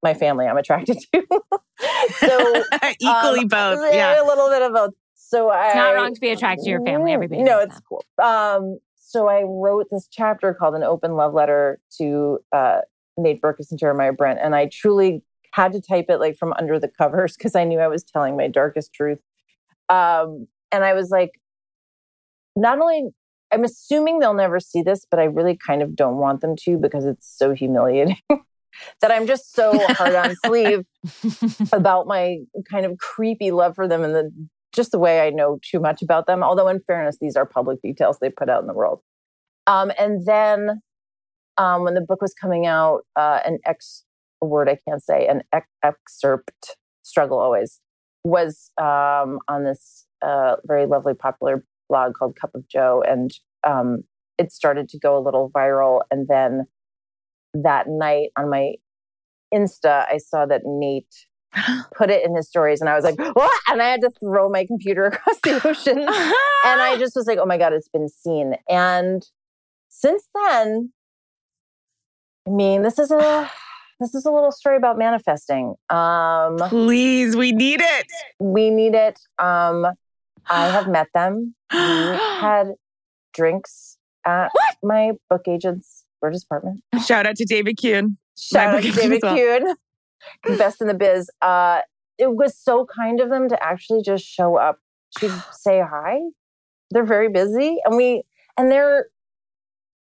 my 0.02 0.14
family 0.14 0.46
I'm 0.48 0.58
attracted 0.58 0.98
to. 1.14 1.24
so 2.18 2.64
Equally 3.00 3.42
um, 3.42 3.48
both. 3.48 3.94
Yeah. 3.94 4.24
A 4.24 4.26
little 4.26 4.50
bit 4.50 4.62
of 4.62 4.74
both. 4.74 4.92
So 5.34 5.50
I, 5.50 5.66
It's 5.66 5.76
not 5.76 5.96
wrong 5.96 6.14
to 6.14 6.22
be 6.22 6.30
attracted 6.30 6.66
to 6.66 6.70
your 6.70 6.82
family. 6.82 7.12
Everybody 7.12 7.42
No, 7.42 7.58
it's 7.58 7.74
that. 7.76 7.84
cool. 7.90 8.06
Um, 8.24 8.78
so 8.96 9.28
I 9.28 9.42
wrote 9.44 9.88
this 9.90 10.08
chapter 10.12 10.54
called 10.54 10.76
"An 10.76 10.84
Open 10.84 11.16
Love 11.16 11.34
Letter" 11.34 11.80
to 11.98 12.38
uh, 12.52 12.82
Nate 13.18 13.42
Berkus 13.42 13.72
and 13.72 13.80
Jeremiah 13.80 14.14
Brent, 14.14 14.40
and 14.44 14.54
I 14.54 14.70
truly 14.72 15.24
had 15.54 15.72
to 15.72 15.82
type 15.82 16.06
it 16.10 16.20
like 16.20 16.38
from 16.38 16.54
under 16.54 16.80
the 16.80 16.88
covers 16.88 17.36
because 17.36 17.56
I 17.56 17.64
knew 17.64 17.80
I 17.80 17.88
was 17.88 18.04
telling 18.04 18.38
my 18.38 18.48
darkest 18.48 18.94
truth. 18.94 19.18
Um, 19.90 20.48
and 20.72 20.84
I 20.84 20.94
was 20.94 21.10
like, 21.10 21.32
not 22.56 22.80
only 22.80 23.10
I'm 23.52 23.64
assuming 23.64 24.20
they'll 24.20 24.36
never 24.36 24.60
see 24.60 24.84
this, 24.84 25.04
but 25.10 25.20
I 25.20 25.24
really 25.24 25.58
kind 25.58 25.82
of 25.82 25.96
don't 25.96 26.18
want 26.18 26.42
them 26.42 26.56
to 26.66 26.78
because 26.78 27.06
it's 27.06 27.28
so 27.28 27.54
humiliating. 27.54 28.18
that 29.02 29.12
I'm 29.12 29.26
just 29.26 29.56
so 29.56 29.88
hard 29.88 30.16
on 30.16 30.36
sleeve 30.44 30.86
about 31.72 32.06
my 32.06 32.38
kind 32.70 32.86
of 32.86 32.98
creepy 33.00 33.50
love 33.50 33.74
for 33.76 33.88
them 33.88 34.04
and 34.04 34.14
the 34.14 34.32
just 34.74 34.92
the 34.92 35.00
way 35.00 35.22
I 35.22 35.30
know 35.30 35.60
too 35.62 35.80
much 35.80 36.02
about 36.02 36.28
them. 36.28 36.44
Although, 36.44 36.68
in 36.68 36.80
fairness, 36.82 37.18
these 37.22 37.36
are 37.36 37.46
public 37.46 37.82
details 37.82 38.18
they 38.20 38.30
put 38.30 38.50
out 38.50 38.62
in 38.62 38.68
the 38.68 38.74
world. 38.74 39.02
Um, 39.68 39.92
and 39.98 40.26
then 40.26 40.82
um, 41.58 41.84
when 41.84 41.94
the 41.94 42.02
book 42.02 42.22
was 42.22 42.34
coming 42.34 42.66
out, 42.66 43.02
uh, 43.16 43.40
an 43.46 43.60
ex 43.66 44.04
a 44.42 44.46
word 44.46 44.70
I 44.70 44.78
can't 44.88 45.02
say, 45.02 45.26
an 45.28 45.42
ex- 45.54 45.68
excerpt, 45.84 46.76
struggle 47.04 47.40
always, 47.40 47.80
was 48.24 48.72
um, 48.78 49.40
on 49.48 49.64
this 49.64 50.06
uh, 50.22 50.58
very 50.66 50.86
lovely 50.86 51.14
popular 51.14 51.66
blog 51.90 52.14
called 52.14 52.36
Cup 52.40 52.52
of 52.54 52.68
Jo. 52.68 53.04
And 53.08 53.32
um, 53.66 54.04
it 54.38 54.52
started 54.52 54.90
to 54.90 55.00
go 55.00 55.18
a 55.18 55.24
little 55.24 55.50
viral. 55.52 56.02
And 56.12 56.28
then 56.28 56.66
that 57.54 57.88
night 57.88 58.30
on 58.38 58.50
my 58.50 58.74
Insta, 59.54 60.06
I 60.10 60.18
saw 60.18 60.46
that 60.46 60.62
Nate 60.66 61.28
put 61.96 62.10
it 62.10 62.26
in 62.26 62.36
his 62.36 62.48
stories 62.48 62.82
and 62.82 62.90
I 62.90 62.96
was 62.96 63.04
like, 63.04 63.18
what? 63.36 63.62
And 63.70 63.82
I 63.82 63.86
had 63.86 64.02
to 64.02 64.10
throw 64.20 64.50
my 64.50 64.66
computer 64.66 65.06
across 65.08 65.40
the 65.44 65.68
ocean. 65.68 66.00
and 66.00 66.82
I 66.82 66.98
just 66.98 67.16
was 67.16 67.28
like, 67.28 67.40
oh 67.40 67.46
my 67.46 67.58
God, 67.58 67.74
it's 67.74 67.90
been 67.90 68.10
seen. 68.10 68.56
And 68.70 69.24
since 69.90 70.28
then, 70.34 70.92
I 72.48 72.50
mean, 72.50 72.84
this 72.84 73.00
is 73.00 73.12
a 73.12 73.50
this 74.00 74.16
is 74.16 74.26
a 74.26 74.32
little 74.32 74.52
story 74.52 74.78
about 74.78 74.98
manifesting. 74.98 75.76
Um 75.90 76.58
Please, 76.70 77.36
we 77.36 77.52
need 77.52 77.82
it. 77.82 78.08
we 78.40 78.70
need 78.70 78.96
it. 78.96 79.20
Um 79.40 79.88
I 80.50 80.68
have 80.68 80.88
met 80.88 81.08
them. 81.14 81.56
We 81.74 81.80
had 81.80 82.74
drinks 83.34 83.98
at 84.26 84.52
my 84.84 85.12
book 85.30 85.48
agent's 85.48 86.06
gorgeous 86.22 86.44
apartment. 86.44 86.84
Shout 87.06 87.26
out 87.26 87.36
to 87.38 87.46
David 87.46 87.78
Kuhn. 87.82 88.18
Shout 88.38 88.72
My 88.72 88.78
out 88.78 88.84
to 88.84 88.92
David 88.92 89.24
as 89.24 89.34
Kuhn, 89.34 89.76
best 90.58 90.82
in 90.82 90.88
the 90.88 90.94
biz. 90.94 91.30
Uh, 91.42 91.82
it 92.18 92.36
was 92.36 92.58
so 92.58 92.86
kind 92.86 93.20
of 93.20 93.30
them 93.30 93.50
to 93.50 93.64
actually 93.64 94.02
just 94.02 94.26
show 94.26 94.58
up 94.58 94.80
to 95.20 95.30
say 95.52 95.82
hi. 95.82 96.20
They're 96.92 97.06
very 97.06 97.30
busy, 97.30 97.78
and 97.86 97.96
we 97.98 98.24
and 98.58 98.72
they're. 98.72 99.08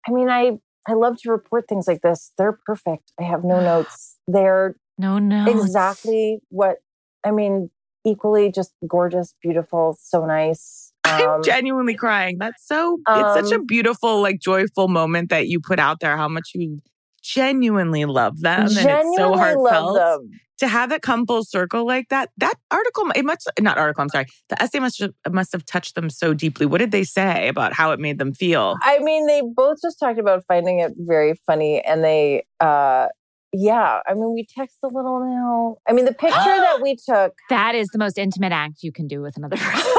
I 0.07 0.11
mean, 0.11 0.29
I 0.29 0.53
I 0.87 0.93
love 0.93 1.17
to 1.21 1.31
report 1.31 1.67
things 1.67 1.87
like 1.87 2.01
this. 2.01 2.31
They're 2.37 2.57
perfect. 2.65 3.11
I 3.19 3.23
have 3.23 3.43
no 3.43 3.59
notes. 3.63 4.17
They're 4.27 4.75
no, 4.97 5.19
no. 5.19 5.49
exactly 5.49 6.39
what 6.49 6.77
I 7.25 7.31
mean. 7.31 7.69
Equally, 8.03 8.51
just 8.51 8.73
gorgeous, 8.87 9.35
beautiful, 9.43 9.95
so 10.01 10.25
nice. 10.25 10.91
I'm 11.05 11.29
Um, 11.29 11.43
genuinely 11.43 11.93
crying. 11.93 12.37
That's 12.39 12.65
so, 12.65 12.99
it's 13.07 13.47
such 13.47 13.51
a 13.51 13.59
um, 13.59 13.65
beautiful, 13.67 14.21
like 14.23 14.39
joyful 14.39 14.87
moment 14.87 15.29
that 15.29 15.47
you 15.47 15.59
put 15.59 15.77
out 15.77 15.99
there, 15.99 16.17
how 16.17 16.27
much 16.27 16.49
you 16.55 16.81
genuinely 17.21 18.05
love 18.05 18.39
them. 18.41 18.61
and 18.61 18.67
it's 18.71 18.75
so 18.75 18.83
genuinely 18.83 19.37
heartfelt. 19.37 19.93
love 19.93 20.19
them. 20.21 20.29
To 20.59 20.67
have 20.67 20.91
it 20.91 21.01
come 21.01 21.25
full 21.25 21.43
circle 21.43 21.87
like 21.87 22.09
that, 22.09 22.29
that 22.37 22.53
article, 22.69 23.09
it 23.15 23.25
must, 23.25 23.49
not 23.59 23.79
article, 23.79 24.03
I'm 24.03 24.09
sorry, 24.09 24.27
the 24.49 24.61
essay 24.61 24.77
must 24.77 24.99
have, 24.99 25.11
must 25.31 25.51
have 25.53 25.65
touched 25.65 25.95
them 25.95 26.07
so 26.11 26.35
deeply. 26.35 26.67
What 26.67 26.77
did 26.77 26.91
they 26.91 27.03
say 27.03 27.47
about 27.47 27.73
how 27.73 27.91
it 27.93 27.99
made 27.99 28.19
them 28.19 28.31
feel? 28.31 28.75
I 28.83 28.99
mean, 28.99 29.25
they 29.25 29.41
both 29.41 29.79
just 29.81 29.99
talked 29.99 30.19
about 30.19 30.45
finding 30.47 30.79
it 30.79 30.93
very 30.97 31.33
funny, 31.47 31.81
and 31.81 32.03
they, 32.03 32.45
uh, 32.59 33.07
yeah. 33.53 34.01
I 34.07 34.13
mean, 34.13 34.35
we 34.35 34.45
text 34.45 34.77
a 34.83 34.87
little 34.87 35.19
now. 35.25 35.77
I 35.89 35.93
mean, 35.93 36.05
the 36.05 36.13
picture 36.13 36.35
that 36.35 36.77
we 36.79 36.95
took. 37.09 37.33
That 37.49 37.73
is 37.73 37.87
the 37.87 37.97
most 37.97 38.19
intimate 38.19 38.51
act 38.51 38.83
you 38.83 38.91
can 38.91 39.07
do 39.07 39.19
with 39.21 39.37
another 39.37 39.57
person. 39.59 39.91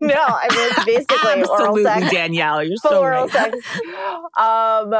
no, 0.00 0.14
I 0.16 0.48
mean, 0.50 0.70
it's 0.70 0.84
basically 0.86 1.42
oral 1.44 1.52
Absolutely, 1.52 1.84
sex. 1.84 2.10
Danielle. 2.10 2.64
You're 2.64 2.76
so 2.78 2.98
oral 2.98 3.26
right. 3.28 3.52
sex. 3.52 3.58
Um, 4.38 4.94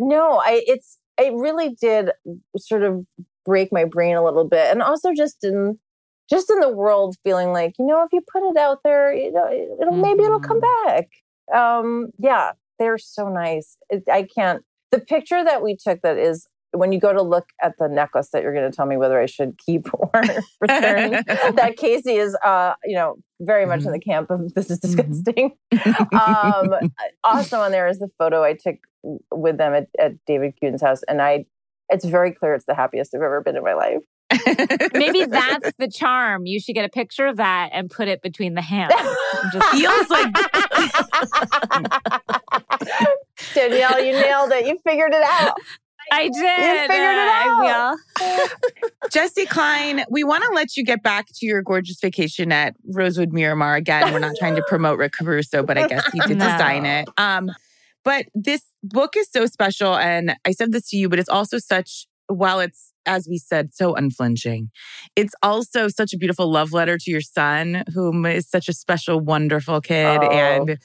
no, 0.00 0.38
I. 0.44 0.62
It's. 0.66 0.98
It 1.16 1.32
really 1.32 1.76
did 1.80 2.10
sort 2.58 2.82
of 2.82 3.06
break 3.44 3.72
my 3.72 3.84
brain 3.84 4.16
a 4.16 4.24
little 4.24 4.48
bit, 4.48 4.70
and 4.70 4.82
also 4.82 5.12
just 5.14 5.44
in. 5.44 5.78
Just 6.30 6.50
in 6.50 6.58
the 6.60 6.70
world, 6.70 7.16
feeling 7.22 7.52
like 7.52 7.74
you 7.78 7.84
know, 7.84 8.02
if 8.02 8.08
you 8.10 8.22
put 8.32 8.42
it 8.48 8.56
out 8.56 8.78
there, 8.82 9.12
you 9.14 9.30
know, 9.30 9.46
it'll 9.78 9.94
maybe 9.94 10.24
it'll 10.24 10.40
come 10.40 10.58
back. 10.58 11.08
Um, 11.54 12.06
yeah, 12.18 12.52
they're 12.78 12.96
so 12.96 13.28
nice. 13.28 13.76
It, 13.90 14.04
I 14.10 14.26
can't. 14.34 14.62
The 14.90 15.00
picture 15.00 15.44
that 15.44 15.62
we 15.62 15.76
took 15.76 16.00
that 16.00 16.16
is 16.16 16.46
when 16.74 16.92
you 16.92 17.00
go 17.00 17.12
to 17.12 17.22
look 17.22 17.50
at 17.62 17.74
the 17.78 17.88
necklace 17.88 18.30
that 18.32 18.42
you're 18.42 18.52
going 18.52 18.70
to 18.70 18.74
tell 18.74 18.86
me 18.86 18.96
whether 18.96 19.20
I 19.20 19.26
should 19.26 19.58
keep 19.64 19.88
or 19.94 20.10
return. 20.60 21.22
that 21.54 21.74
Casey 21.76 22.16
is, 22.16 22.36
uh, 22.44 22.74
you 22.84 22.94
know, 22.94 23.16
very 23.40 23.66
much 23.66 23.84
in 23.84 23.92
the 23.92 23.98
camp 23.98 24.30
of 24.30 24.52
this 24.54 24.70
is 24.70 24.78
disgusting. 24.78 25.52
um, 26.12 26.74
awesome 27.22 27.60
on 27.60 27.70
there 27.70 27.88
is 27.88 27.98
the 27.98 28.08
photo 28.18 28.42
I 28.42 28.54
took 28.54 28.76
with 29.30 29.58
them 29.58 29.74
at, 29.74 29.88
at 29.98 30.12
David 30.26 30.54
Kuhn's 30.60 30.82
house, 30.82 31.02
and 31.08 31.22
I. 31.22 31.46
It's 31.90 32.06
very 32.06 32.32
clear 32.32 32.54
it's 32.54 32.64
the 32.64 32.74
happiest 32.74 33.14
I've 33.14 33.20
ever 33.20 33.42
been 33.42 33.58
in 33.58 33.62
my 33.62 33.74
life. 33.74 34.00
Maybe 34.94 35.26
that's 35.26 35.70
the 35.78 35.86
charm. 35.86 36.46
You 36.46 36.58
should 36.58 36.74
get 36.74 36.86
a 36.86 36.88
picture 36.88 37.26
of 37.26 37.36
that 37.36 37.68
and 37.74 37.90
put 37.90 38.08
it 38.08 38.22
between 38.22 38.54
the 38.54 38.62
hands. 38.62 38.94
Just 39.52 39.68
feels 39.68 40.08
like 40.08 40.34
Danielle, 43.54 44.02
you 44.02 44.12
nailed 44.12 44.52
it. 44.52 44.66
You 44.66 44.78
figured 44.82 45.12
it 45.12 45.22
out. 45.22 45.58
I 46.12 46.24
did. 46.28 46.32
figured 46.32 46.90
it 46.90 47.28
out. 47.28 47.98
I 48.20 48.46
will. 49.02 49.08
Jessi 49.10 49.48
Klein, 49.48 50.04
we 50.10 50.24
want 50.24 50.44
to 50.44 50.50
let 50.54 50.76
you 50.76 50.84
get 50.84 51.02
back 51.02 51.26
to 51.34 51.46
your 51.46 51.62
gorgeous 51.62 51.98
vacation 52.00 52.52
at 52.52 52.74
Rosewood 52.94 53.32
Miramar. 53.32 53.76
Again, 53.76 54.12
we're 54.12 54.18
not 54.18 54.34
trying 54.38 54.56
to 54.56 54.62
promote 54.68 54.98
Rick 54.98 55.12
Caruso, 55.18 55.62
but 55.62 55.76
I 55.78 55.86
guess 55.88 56.04
he 56.12 56.20
did 56.20 56.38
No. 56.38 56.44
design 56.50 56.86
it. 56.86 57.08
Um, 57.16 57.50
but 58.04 58.26
this 58.34 58.62
book 58.82 59.16
is 59.16 59.28
so 59.30 59.46
special. 59.46 59.96
And 59.96 60.36
I 60.44 60.52
said 60.52 60.72
this 60.72 60.88
to 60.90 60.96
you, 60.96 61.08
but 61.08 61.18
it's 61.18 61.28
also 61.28 61.58
such, 61.58 62.06
while 62.26 62.60
it's, 62.60 62.92
as 63.06 63.26
we 63.28 63.38
said, 63.38 63.74
so 63.74 63.94
unflinching, 63.94 64.70
it's 65.16 65.34
also 65.42 65.88
such 65.88 66.12
a 66.12 66.18
beautiful 66.18 66.50
love 66.50 66.72
letter 66.72 66.98
to 66.98 67.10
your 67.10 67.20
son, 67.20 67.84
whom 67.94 68.24
is 68.26 68.48
such 68.48 68.68
a 68.68 68.72
special, 68.72 69.20
wonderful 69.20 69.80
kid. 69.80 70.20
Oh. 70.22 70.30
And 70.30 70.78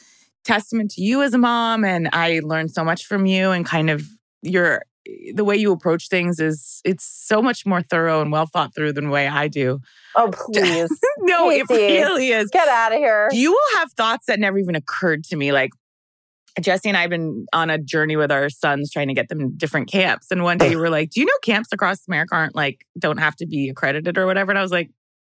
testament 0.46 0.92
to 0.92 1.02
you 1.02 1.22
as 1.22 1.34
a 1.34 1.38
mom. 1.38 1.84
And 1.84 2.10
I 2.14 2.40
learned 2.44 2.72
so 2.72 2.84
much 2.84 3.06
from 3.06 3.26
you 3.26 3.52
and 3.52 3.66
kind 3.66 3.90
of 3.90 4.04
your 4.42 4.84
Eh, 5.10 5.32
the 5.36 5.44
way 5.44 5.56
you 5.56 5.72
approach 5.72 6.08
things 6.10 6.40
is 6.40 6.82
it's 6.86 7.06
so 7.06 7.42
much 7.42 7.66
more 7.66 7.82
thorough 7.82 8.22
and 8.22 8.32
well 8.32 8.46
thought 8.46 8.74
through 8.76 8.94
than 8.94 9.06
the 9.06 9.12
way 9.12 9.28
I 9.28 9.48
do. 9.48 9.80
Oh, 10.16 10.32
please. 10.32 10.90
No, 11.22 11.52
it 11.52 11.70
really 11.70 12.30
is. 12.30 12.50
Get 12.50 12.70
out 12.70 12.94
of 12.94 12.98
here. 12.98 13.28
You 13.34 13.52
will 13.52 13.80
have 13.80 13.92
thoughts 13.92 14.26
that 14.28 14.40
never 14.40 14.58
even 14.58 14.74
occurred 14.74 15.26
to 15.26 15.36
me. 15.36 15.52
Like 15.52 15.72
Jessi 16.60 16.86
and 16.86 16.98
I 16.98 17.02
have 17.02 17.10
been 17.10 17.46
on 17.54 17.70
a 17.70 17.78
journey 17.78 18.16
with 18.16 18.32
our 18.32 18.50
sons 18.50 18.90
trying 18.92 19.10
to 19.10 19.14
get 19.14 19.30
them 19.30 19.56
different 19.58 19.90
camps. 19.92 20.28
And 20.32 20.44
one 20.44 20.58
day 20.58 20.72
you 20.72 20.80
were 20.80 20.90
like, 20.90 21.12
Do 21.12 21.20
you 21.20 21.26
know 21.26 21.34
camps 21.44 21.70
across 21.72 22.08
America 22.08 22.36
aren't 22.36 22.56
like, 22.56 22.86
don't 22.98 23.18
have 23.18 23.36
to 23.38 23.46
be 23.46 23.70
accredited 23.70 24.18
or 24.18 24.26
whatever? 24.26 24.52
And 24.52 24.58
I 24.58 24.62
was 24.62 24.72
like, 24.72 24.90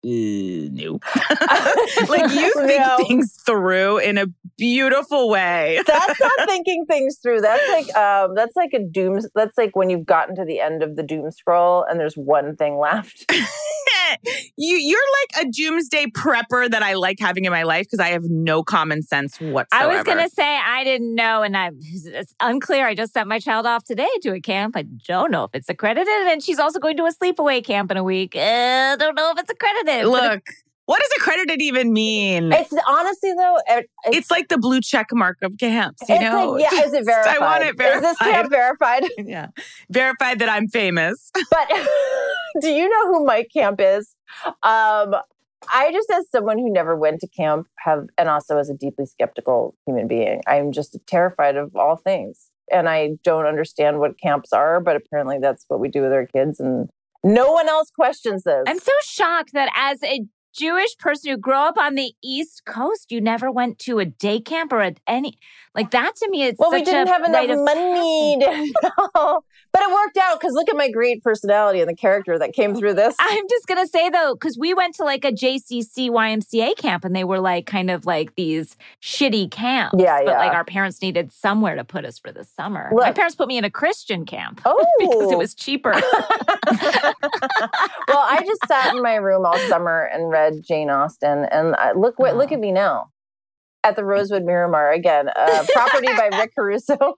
uh, 0.04 0.70
no. 0.72 1.00
like 2.10 2.32
you 2.32 2.52
think 2.66 2.82
No. 2.82 2.98
things 2.98 3.34
through 3.46 4.00
in 4.00 4.18
a 4.18 4.28
beautiful 4.58 5.30
way. 5.30 5.80
that's 5.88 6.20
not 6.20 6.48
thinking 6.50 6.86
things 6.86 7.20
through. 7.22 7.42
That's 7.42 7.68
like 7.70 7.96
um 7.96 8.34
that's 8.36 8.56
like 8.56 8.74
a 8.74 8.80
doom 8.84 9.20
that's 9.36 9.58
like 9.58 9.76
when 9.76 9.90
you've 9.90 10.06
gotten 10.06 10.36
to 10.36 10.46
the 10.46 10.60
end 10.60 10.82
of 10.84 10.96
the 10.96 11.04
doom 11.04 11.30
scroll 11.32 11.84
and 11.84 12.00
there's 12.00 12.16
one 12.18 12.56
thing 12.56 12.78
left. 12.78 13.32
You 14.58 14.76
you're 14.78 15.00
like 15.22 15.46
a 15.46 15.50
doomsday 15.50 16.08
prepper 16.08 16.70
that 16.70 16.84
I 16.84 16.94
like 16.94 17.18
having 17.20 17.46
in 17.46 17.52
my 17.52 17.64
life 17.64 17.86
because 17.86 18.00
I 18.00 18.10
have 18.10 18.24
no 18.24 18.64
common 18.64 19.02
sense 19.02 19.38
whatsoever. 19.40 19.92
I 19.92 19.96
was 19.96 20.04
going 20.04 20.18
to 20.18 20.30
say 20.30 20.58
I 20.58 20.84
didn't 20.84 21.16
know, 21.16 21.44
and 21.44 21.56
I 21.56 21.72
it's 21.80 22.34
unclear. 22.40 22.86
I 22.88 22.96
just 22.96 23.14
sent 23.14 23.28
my 23.28 23.40
child 23.40 23.66
off 23.66 23.84
today 23.84 24.10
to 24.24 24.34
a 24.34 24.40
camp. 24.42 24.76
I 24.76 24.84
don't 25.08 25.32
know 25.32 25.44
if 25.46 25.52
it's 25.54 25.70
accredited, 25.70 26.08
and 26.08 26.44
she's 26.44 26.60
also 26.60 26.80
going 26.80 26.98
to 26.98 27.06
a 27.06 27.14
sleepaway 27.14 27.64
camp 27.64 27.92
in 27.92 27.98
a 27.98 28.04
week. 28.04 28.36
Uh, 28.36 28.40
I 28.40 28.96
don't 28.98 29.16
know 29.16 29.32
if 29.32 29.40
it's 29.40 29.50
accredited. 29.50 30.08
look. 30.08 30.44
what 30.86 31.00
does 31.00 31.10
accredited 31.18 31.62
even 31.62 31.94
mean? 31.94 32.52
It's 32.52 32.74
honestly 32.88 33.34
though, 33.34 33.58
it, 33.68 33.86
it's, 34.06 34.18
It's 34.18 34.32
like 34.32 34.50
the 34.50 34.58
blue 34.58 34.82
check 34.82 35.08
mark 35.14 35.38
of 35.42 35.58
camps, 35.58 36.02
you 36.10 36.20
know? 36.20 36.52
like, 36.52 36.64
yeah, 36.72 36.82
is 36.84 36.94
it 36.94 37.06
verified? 37.06 37.38
I 37.38 37.40
want 37.40 37.64
it 37.64 37.82
Is 37.82 38.02
this 38.02 38.18
camp 38.18 38.50
verified? 38.50 39.04
yeah. 39.18 39.48
Verified 39.90 40.40
that 40.40 40.50
I'm 40.50 40.68
famous. 40.68 41.32
But 41.34 41.68
do 42.60 42.70
you 42.70 42.90
know 42.90 43.08
who 43.08 43.26
Mike 43.26 43.50
Camp 43.54 43.80
is? 43.82 44.16
Um, 44.64 45.16
I 45.72 45.92
just, 45.92 46.10
as 46.10 46.30
someone 46.30 46.58
who 46.58 46.72
never 46.72 46.96
went 46.96 47.22
to 47.22 47.28
camp, 47.28 47.68
have, 47.80 48.08
and 48.18 48.28
also 48.28 48.58
as 48.58 48.70
a 48.70 48.74
deeply 48.74 49.06
skeptical 49.06 49.76
human 49.86 50.08
being, 50.08 50.42
I'm 50.48 50.72
just 50.72 50.98
terrified 51.08 51.56
of 51.56 51.76
all 51.76 51.98
things. 51.98 52.50
And 52.72 52.90
I 52.90 53.12
don't 53.24 53.46
understand 53.46 54.00
what 54.00 54.20
camps 54.20 54.54
are, 54.54 54.80
but 54.80 54.96
apparently 54.96 55.38
that's 55.40 55.66
what 55.68 55.80
we 55.80 55.90
do 55.90 56.02
with 56.02 56.14
our 56.14 56.26
kids. 56.26 56.60
And 56.60 56.90
no 57.24 57.52
one 57.52 57.70
else 57.70 57.92
questions 57.92 58.44
this. 58.44 58.64
I'm 58.66 58.80
so 58.80 58.92
shocked 59.04 59.54
that 59.54 59.70
as 59.76 60.02
a 60.04 60.22
Jewish 60.54 60.98
person 60.98 61.32
who 61.32 61.38
grew 61.38 61.54
up 61.54 61.78
on 61.78 61.96
the 61.96 62.14
East 62.24 62.64
Coast, 62.66 63.12
you 63.12 63.22
never 63.22 63.52
went 63.52 63.80
to 63.80 64.00
a 64.00 64.06
day 64.06 64.40
camp 64.40 64.74
or 64.74 64.82
at 64.82 65.00
any 65.08 65.38
like 65.76 65.92
that. 65.92 66.16
To 66.18 66.30
me, 66.30 66.44
it's 66.44 66.60
well, 66.60 66.72
we 66.72 66.84
didn't 66.84 67.08
a 67.08 67.12
have 67.12 67.24
enough 67.24 67.48
money, 67.58 68.38
to, 68.40 68.74
no. 69.16 69.42
But 69.74 69.82
it 69.82 69.90
worked 69.92 70.18
out 70.18 70.40
because 70.40 70.54
look 70.54 70.70
at 70.70 70.76
my 70.76 70.90
great 70.90 71.24
personality 71.24 71.80
and 71.80 71.90
the 71.90 71.96
character 71.96 72.38
that 72.40 72.54
came 72.54 72.76
through 72.76 72.94
this. 72.96 73.16
I'm 73.20 73.48
just 73.50 73.68
gonna 73.68 73.88
say 73.88 74.10
though, 74.10 74.34
because 74.36 74.58
we 74.58 74.74
went 74.74 74.96
to 74.96 75.04
like 75.04 75.24
a 75.26 75.32
JCC 75.32 76.10
YMCA 76.10 76.76
camp, 76.78 77.06
and 77.06 77.16
they 77.16 77.24
were 77.24 77.40
like 77.40 77.66
kind 77.66 77.90
of 77.90 78.06
like 78.06 78.36
these 78.36 78.76
shitty 79.02 79.50
camps. 79.52 79.96
Yeah, 79.98 80.20
But 80.26 80.36
like 80.38 80.54
our 80.54 80.66
parents 80.66 81.02
needed 81.02 81.32
somewhere 81.32 81.76
to 81.76 81.84
put 81.84 82.06
us 82.06 82.20
for 82.20 82.32
the 82.32 82.44
summer. 82.44 82.90
My 82.94 83.12
parents 83.12 83.36
put 83.36 83.48
me 83.48 83.58
in 83.58 83.64
a 83.64 83.70
Christian 83.72 84.26
camp 84.26 84.62
Oh, 84.66 84.86
because 85.00 85.32
it 85.32 85.36
oh. 85.36 85.38
was 85.38 85.54
cheaper. 85.54 85.92
well, 85.92 86.04
I 88.10 88.44
just 88.46 88.62
sat 88.68 88.94
in 88.96 89.02
my 89.02 89.16
room 89.16 89.46
all 89.46 89.58
summer 89.70 90.04
and 90.14 90.30
read 90.30 90.64
Jane 90.64 90.90
Austen, 90.90 91.46
and 91.46 91.76
I, 91.76 91.92
look 91.94 92.20
what 92.20 92.36
look 92.36 92.52
Oh. 92.52 92.56
at 92.56 92.60
me 92.60 92.72
now 92.72 93.10
at 93.84 93.96
the 93.96 94.04
Rosewood 94.06 94.44
Miramar 94.44 94.92
again, 94.92 95.30
uh, 95.36 95.66
property 95.74 96.08
by 96.08 96.30
Rick 96.38 96.54
Caruso. 96.56 96.96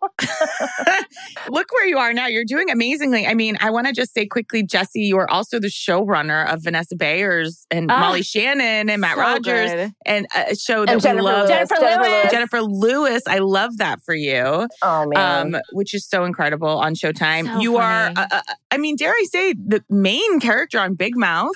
Look 1.50 1.72
where 1.74 1.86
you 1.86 1.98
are 1.98 2.14
now. 2.14 2.28
You're 2.28 2.46
doing 2.46 2.70
amazingly. 2.70 3.28
I 3.28 3.34
mean, 3.34 3.58
I 3.60 3.70
want 3.70 3.88
to 3.88 3.94
just 3.94 4.14
say 4.14 4.26
quickly, 4.26 4.66
Jessi, 4.66 4.96
you 5.06 5.18
are 5.18 5.30
also 5.30 5.60
the 5.60 5.68
showrunner 5.68 6.48
of 6.52 6.64
Vanessa 6.64 6.96
Bayer's 6.96 7.66
and 7.70 7.92
Ah, 7.92 8.00
Molly 8.00 8.22
Shannon 8.22 8.90
and 8.90 9.02
Matt 9.02 9.16
So 9.16 9.22
Rogers 9.22 9.72
good. 9.72 9.94
and 10.06 10.28
a 10.36 10.56
show 10.56 10.86
that 10.86 10.92
and 10.94 10.98
we 10.98 11.02
Jennifer 11.02 11.24
love. 11.24 11.48
Lewis. 11.50 11.50
Jennifer 11.70 11.82
Lewis. 12.02 12.32
Jennifer 12.32 12.62
Lewis, 12.62 13.24
I 13.28 13.38
love 13.40 13.78
that 13.78 14.02
for 14.04 14.16
you, 14.16 14.68
Oh 14.82 15.06
man, 15.08 15.56
um, 15.56 15.62
which 15.74 15.94
is 15.94 16.08
so 16.08 16.24
incredible 16.24 16.68
on 16.80 16.94
Showtime. 16.96 17.46
So 17.54 17.60
you 17.60 17.78
are, 17.78 18.14
funny. 18.14 18.28
uh, 18.32 18.38
uh, 18.38 18.42
I 18.72 18.78
mean, 18.78 18.96
dare 18.96 19.12
I 19.12 19.26
say, 19.30 19.54
the 19.54 19.84
main 19.90 20.40
character 20.40 20.80
on 20.80 20.96
Big 20.96 21.16
Mouth 21.18 21.52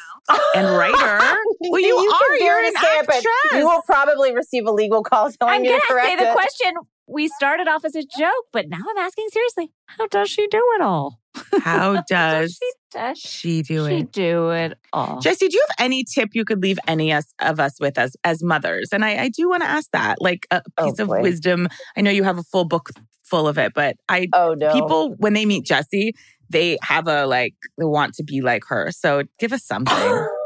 and 0.55 0.67
writer. 0.77 0.93
well, 1.61 1.79
you, 1.81 1.95
can 1.95 2.11
are. 2.35 2.37
dare 2.39 2.59
You're 2.61 2.67
an 2.67 2.75
say 2.75 2.87
it, 2.97 3.09
actress. 3.09 3.25
You 3.53 3.65
will 3.65 3.81
probably 3.85 4.35
receive 4.35 4.65
a 4.67 4.71
legal 4.71 4.96
call 5.03 5.31
telling 5.31 5.55
I'm 5.55 5.63
you 5.63 5.69
gonna 5.71 6.01
say 6.03 6.15
the 6.15 6.29
it. 6.29 6.33
question. 6.33 6.73
We 7.07 7.27
started 7.29 7.67
off 7.67 7.85
as 7.85 7.95
a 7.95 8.03
joke, 8.03 8.45
but 8.51 8.67
now 8.69 8.79
I'm 8.89 8.97
asking 8.97 9.27
seriously. 9.31 9.71
How 9.85 10.07
does 10.07 10.29
she 10.29 10.47
do 10.47 10.61
it 10.77 10.81
all? 10.81 11.19
How 11.61 11.93
How 11.95 12.01
does 12.07 12.57
she, 12.61 12.71
does 12.91 13.17
she 13.17 13.61
do 13.61 13.87
she 13.87 13.99
it? 14.01 14.11
do 14.11 14.49
it 14.49 14.77
all? 14.91 15.21
Jessi, 15.21 15.39
do 15.49 15.55
you 15.55 15.63
have 15.69 15.85
any 15.85 16.03
tip 16.03 16.29
you 16.33 16.43
could 16.43 16.61
leave 16.61 16.79
any 16.87 17.13
us, 17.13 17.33
of 17.39 17.59
us 17.59 17.79
with 17.79 17.97
as 17.97 18.15
as 18.23 18.43
mothers? 18.43 18.89
And 18.91 19.05
I, 19.05 19.23
I 19.23 19.29
do 19.29 19.49
want 19.49 19.63
to 19.63 19.69
ask 19.69 19.89
that, 19.91 20.21
like 20.21 20.47
a 20.51 20.61
Oh, 20.77 20.85
piece 20.85 20.99
of 20.99 21.07
boy. 21.07 21.21
wisdom. 21.21 21.67
I 21.95 22.01
know 22.01 22.11
you 22.11 22.23
have 22.23 22.37
a 22.37 22.43
full 22.43 22.65
book 22.65 22.89
full 23.23 23.47
of 23.47 23.57
it, 23.57 23.73
but 23.73 23.95
I 24.09 24.27
Oh 24.33 24.53
no, 24.53 24.71
people 24.71 25.15
when 25.17 25.33
they 25.33 25.45
meet 25.45 25.65
Jessi, 25.65 26.11
they 26.49 26.77
have 26.81 27.07
a 27.07 27.25
like 27.25 27.53
they 27.77 27.85
want 27.85 28.15
to 28.15 28.23
be 28.23 28.41
like 28.41 28.63
her. 28.67 28.91
So 28.91 29.23
give 29.39 29.53
us 29.53 29.63
something. 29.63 29.95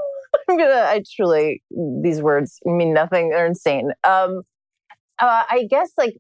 I'm 0.52 0.58
gonna. 0.58 0.86
I 0.88 1.04
truly 1.16 1.64
these 2.04 2.22
words 2.22 2.60
mean 2.66 2.94
nothing. 2.94 3.30
They're 3.30 3.46
insane. 3.46 3.92
Um, 4.04 4.42
uh, 5.20 5.44
I 5.50 5.66
guess 5.70 5.92
like 5.98 6.18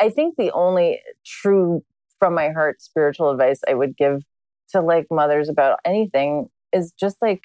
I 0.00 0.10
think 0.10 0.36
the 0.36 0.50
only 0.52 1.00
true 1.24 1.84
from 2.18 2.34
my 2.34 2.50
heart 2.50 2.82
spiritual 2.82 3.30
advice 3.30 3.60
I 3.68 3.74
would 3.74 3.96
give 3.96 4.24
to 4.70 4.80
like 4.80 5.06
mothers 5.10 5.48
about 5.48 5.78
anything 5.84 6.48
is 6.72 6.92
just 6.98 7.16
like 7.22 7.42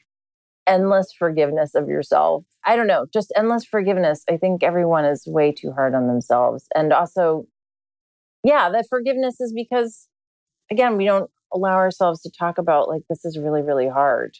endless 0.66 1.14
forgiveness 1.18 1.76
of 1.76 1.88
yourself. 1.88 2.46
I 2.66 2.76
don't 2.76 2.88
know, 2.88 3.06
just 3.14 3.32
endless 3.36 3.66
forgiveness. 3.66 4.24
I 4.30 4.38
think 4.38 4.64
everyone 4.64 5.06
is 5.06 5.24
way 5.28 5.52
too 5.52 5.72
hard 5.72 5.94
on 5.94 6.08
themselves, 6.08 6.66
and 6.76 6.92
also, 6.94 7.46
yeah, 8.44 8.70
that 8.72 8.88
forgiveness 8.90 9.40
is 9.40 9.54
because 9.54 10.08
again 10.72 10.98
we 10.98 11.06
don't 11.06 11.30
allow 11.54 11.76
ourselves 11.76 12.22
to 12.22 12.32
talk 12.32 12.58
about 12.58 12.88
like 12.88 13.02
this 13.10 13.26
is 13.26 13.38
really 13.38 13.62
really 13.62 13.88
hard 13.88 14.38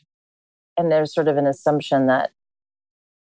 and 0.80 0.90
there's 0.92 1.14
sort 1.14 1.28
of 1.28 1.36
an 1.38 1.46
assumption 1.46 2.08
that 2.08 2.32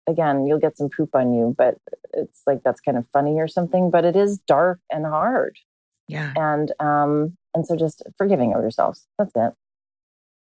again 0.08 0.46
you'll 0.46 0.60
get 0.60 0.76
some 0.78 0.88
poop 0.88 1.10
on 1.14 1.34
you 1.34 1.54
but 1.58 1.74
it's 2.14 2.42
like 2.46 2.62
that's 2.64 2.80
kind 2.80 2.96
of 2.96 3.06
funny 3.12 3.38
or 3.38 3.48
something 3.48 3.90
but 3.90 4.04
it 4.04 4.16
is 4.16 4.38
dark 4.38 4.80
and 4.90 5.04
hard 5.04 5.58
yeah, 6.06 6.32
and 6.36 6.72
um 6.80 7.36
and 7.54 7.66
so 7.66 7.76
just 7.76 8.02
forgiving 8.16 8.54
of 8.54 8.62
yourselves 8.62 9.06
that's 9.18 9.32
it 9.36 9.52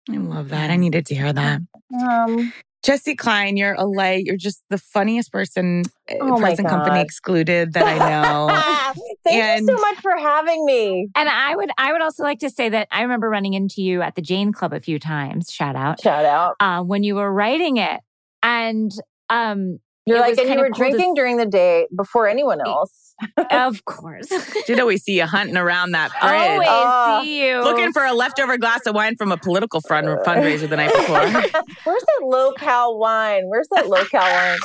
I 0.09 0.17
love 0.17 0.49
that. 0.49 0.71
I 0.71 0.77
needed 0.77 1.07
to 1.07 1.15
hear 1.15 1.33
that. 1.33 1.61
um 2.01 2.53
Jessi 2.85 3.17
Klein, 3.17 3.57
you're 3.57 3.75
a 3.75 3.85
light. 3.85 4.25
You're 4.25 4.37
just 4.37 4.63
the 4.71 4.79
funniest 4.79 5.31
person, 5.33 5.83
uh, 6.11 6.15
Oh 6.21 6.37
present 6.39 6.69
company 6.69 7.01
excluded, 7.01 7.75
that 7.75 7.85
I 7.87 7.99
know. 7.99 8.95
thank 9.25 9.37
And- 9.43 9.69
you 9.69 9.77
so 9.77 9.81
much 9.81 9.99
for 9.99 10.17
having 10.17 10.65
me 10.65 11.09
And 11.15 11.29
I 11.29 11.55
would 11.55 11.71
I 11.77 11.93
would 11.93 12.01
also 12.01 12.23
like 12.23 12.39
to 12.41 12.51
say 12.51 12.69
that 12.71 12.89
I 12.91 13.03
remember 13.03 13.29
running 13.29 13.53
into 13.55 13.83
you 13.83 14.01
at 14.03 14.15
the 14.15 14.23
Jane 14.23 14.53
Club 14.53 14.73
a 14.73 14.81
few 14.81 14.99
times. 14.99 15.51
Shout 15.53 15.77
out 15.77 16.01
shout 16.01 16.25
out 16.25 16.57
uh, 16.61 16.83
when 16.83 17.03
you 17.03 17.17
were 17.17 17.31
writing 17.33 17.77
it, 17.77 18.01
and 18.43 18.91
um, 19.29 19.79
you're 20.11 20.21
like 20.21 20.39
and 20.39 20.49
you 20.49 20.59
were 20.59 20.67
cool 20.71 20.77
drinking 20.77 21.11
s- 21.11 21.17
during 21.17 21.37
the 21.37 21.47
day 21.47 21.87
before 21.97 22.29
anyone 22.29 22.61
else 22.65 23.07
of 23.51 23.85
course, 23.85 24.29
Did 24.67 24.81
always 24.81 25.03
see 25.05 25.19
you 25.19 25.27
hunting 25.27 25.59
around 25.59 25.91
that 25.91 26.11
fridge. 26.11 26.23
always 26.33 26.69
Oh. 26.71 27.21
see 27.23 27.47
you 27.49 27.63
Looking 27.63 27.93
for 27.93 28.03
a 28.03 28.15
leftover 28.15 28.57
glass 28.57 28.87
of 28.87 28.95
wine 28.95 29.15
from 29.17 29.31
a 29.31 29.37
political 29.37 29.83
fund 29.83 30.07
fundraiser 30.25 30.67
the 30.69 30.77
night 30.77 30.91
before. 30.95 31.19
where's 31.85 32.03
that 32.03 32.21
low 32.23 32.53
cal 32.53 32.97
wine 32.99 33.43
where's 33.49 33.69
that 33.73 33.89
low 33.89 34.05
cal 34.07 34.23
wine 34.23 34.59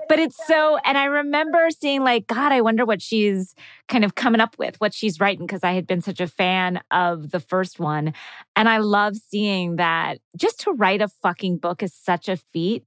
but 0.09 0.19
it's 0.19 0.37
so, 0.47 0.79
and 0.85 0.99
I 0.99 1.05
remember 1.05 1.69
seeing 1.71 2.03
like, 2.03 2.27
God, 2.27 2.53
I 2.53 2.61
wonder 2.61 2.85
what 2.85 3.01
she's 3.01 3.55
kind 3.89 4.05
of 4.05 4.15
coming 4.15 4.41
up 4.41 4.57
with, 4.59 4.81
what 4.81 4.95
she's 4.95 5.21
writing, 5.21 5.47
because 5.47 5.63
I 5.63 5.73
had 5.73 5.87
been 5.87 6.01
such 6.01 6.21
a 6.21 6.27
fan 6.27 6.81
of 6.91 7.31
the 7.31 7.41
first 7.41 7.79
one. 7.79 8.13
And 8.57 8.69
I 8.69 8.79
love 8.79 9.17
seeing 9.17 9.77
that 9.77 10.19
just 10.37 10.61
to 10.61 10.73
write 10.73 11.03
a 11.03 11.09
fucking 11.09 11.59
book 11.59 11.83
is 11.83 11.95
such 11.95 12.29
a 12.29 12.37
feat. 12.37 12.85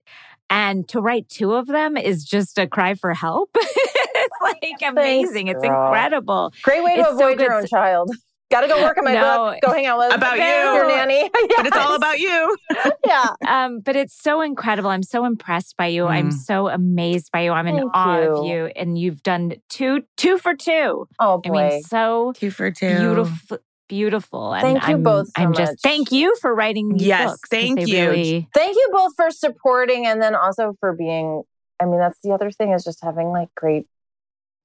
And 0.49 0.87
to 0.89 1.01
write 1.01 1.27
two 1.27 1.53
of 1.53 1.65
them 1.67 1.97
is 1.97 2.23
just 2.23 2.59
a 2.59 2.67
cry 2.67 2.93
for 2.93 3.13
help. 3.13 3.49
it's 3.55 4.35
like 4.41 4.91
amazing. 4.91 5.47
it's 5.47 5.63
incredible. 5.63 6.53
Great 6.61 6.83
way 6.83 6.95
to 6.97 7.01
It's 7.01 7.09
so 7.09 7.15
avoid 7.15 7.39
your 7.39 7.53
own 7.53 7.65
child. 7.65 8.11
Got 8.51 8.61
to 8.61 8.67
go 8.67 8.81
work 8.83 8.97
on 8.97 9.03
my 9.05 9.13
No. 9.13 9.51
book. 9.51 9.61
Go 9.61 9.71
hang 9.73 9.87
out 9.87 9.97
with 9.97 10.13
About 10.13 10.37
your 10.37 10.83
you. 10.83 10.87
nanny. 10.87 11.29
But 11.57 11.65
it's 11.65 11.77
all 11.77 11.95
about 11.95 12.19
you. 12.19 12.55
yeah. 13.05 13.29
Um, 13.47 13.79
but 13.79 13.95
it's 13.95 14.13
so 14.13 14.41
incredible. 14.41 14.89
I'm 14.91 15.01
so 15.03 15.25
impressed 15.25 15.75
by 15.77 15.87
you. 15.87 16.05
I'm 16.05 16.29
Mm. 16.29 16.33
so 16.33 16.67
amazed 16.69 17.31
by 17.31 17.41
you. 17.41 17.51
I'm 17.51 17.65
in 17.67 17.75
Thank 17.77 17.91
awe 17.95 18.17
of 18.19 18.45
you. 18.45 18.51
you. 18.53 18.65
And 18.75 18.97
you've 18.99 19.23
done 19.23 19.53
two, 19.69 20.03
two 20.17 20.37
for 20.37 20.53
two. 20.55 21.07
Oh 21.19 21.39
boy. 21.39 21.59
I 21.59 21.69
mean, 21.69 21.81
so 21.83 22.33
Two 22.35 22.51
for 22.51 22.69
two. 22.71 22.97
beautiful 22.99 23.57
beautiful 23.87 24.51
and 24.51 24.63
Thank 24.63 24.87
you 24.87 24.95
I'm, 24.95 25.03
both 25.03 25.27
so 25.27 25.33
i'm 25.35 25.53
just 25.53 25.73
much. 25.73 25.79
thank 25.83 26.11
you 26.11 26.35
for 26.41 26.55
writing 26.55 26.89
these 26.89 27.03
Yes, 27.05 27.29
books 27.29 27.39
'cause 27.41 27.49
thank 27.51 27.87
you. 27.87 28.09
really- 28.09 28.49
Thank 28.55 28.75
you 28.75 28.89
both 28.91 29.11
for 29.15 29.29
supporting 29.29 30.07
and 30.07 30.19
then 30.19 30.33
also 30.33 30.73
for 30.79 30.93
being. 30.93 31.43
I 31.79 31.85
mean, 31.85 31.99
that's 31.99 32.17
the 32.23 32.31
other 32.31 32.49
thing 32.49 32.71
is 32.71 32.83
just 32.83 33.03
having 33.03 33.27
like 33.29 33.49
great 33.55 33.85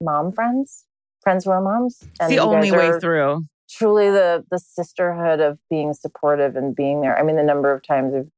mom 0.00 0.32
friends, 0.32 0.86
friends 1.22 1.44
who 1.44 1.50
are 1.50 1.60
moms. 1.60 2.08
It's 2.18 2.30
the 2.30 2.38
only 2.38 2.72
way 2.72 2.88
are 2.88 3.00
through. 3.00 3.44
Truly, 3.70 4.10
the 4.10 4.44
the 4.50 4.58
sisterhood 4.58 5.40
of 5.40 5.58
being 5.68 5.94
supportive 5.94 6.56
and 6.56 6.74
being 6.74 7.00
there. 7.00 7.18
I 7.18 7.22
mean, 7.22 7.36
the 7.36 7.42
number 7.42 7.72
of 7.72 7.82
times 7.82 8.14
I've 8.14 8.30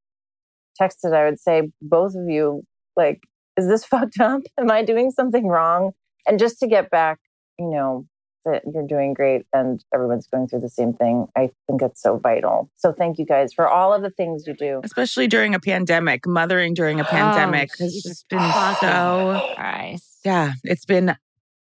texted, 0.81 1.15
I 1.15 1.25
would 1.25 1.41
say 1.41 1.71
both 1.81 2.15
of 2.15 2.29
you 2.29 2.65
like, 2.97 3.23
is 3.57 3.67
this 3.67 3.85
fucked 3.93 4.21
up? 4.21 4.43
Am 4.59 4.71
I 4.71 4.85
doing 4.85 5.11
something 5.11 5.47
wrong? 5.47 5.93
And 6.27 6.39
just 6.39 6.59
to 6.61 6.67
get 6.67 6.91
back, 6.91 7.19
you 7.59 7.69
know, 7.71 8.07
that 8.45 8.63
you're 8.73 8.87
doing 8.87 9.15
great 9.15 9.47
and 9.53 9.85
everyone's 9.95 10.27
going 10.27 10.49
through 10.49 10.61
the 10.61 10.69
same 10.69 10.93
thing. 10.93 11.27
I 11.37 11.51
think 11.67 11.81
it's 11.83 12.03
so 12.03 12.19
vital. 12.19 12.71
So 12.77 12.93
thank 12.93 13.19
you 13.19 13.25
guys 13.25 13.53
for 13.53 13.69
all 13.69 13.93
of 13.95 14.03
the 14.03 14.11
things 14.11 14.47
you 14.47 14.55
do. 14.55 14.81
Especially 14.83 15.29
during 15.29 15.55
a 15.55 15.61
pandemic. 15.61 16.27
Mothering 16.27 16.75
during 16.75 16.99
a 17.01 17.05
oh, 17.05 17.07
pandemic 17.07 17.71
Oh, 17.81 17.85
has 17.85 18.03
just 18.03 18.29
been 18.29 18.39
fucking 18.41 18.89
so 18.89 19.55
Christ. 19.55 20.19
yeah, 20.25 20.53
it's 20.65 20.85
been 20.85 21.17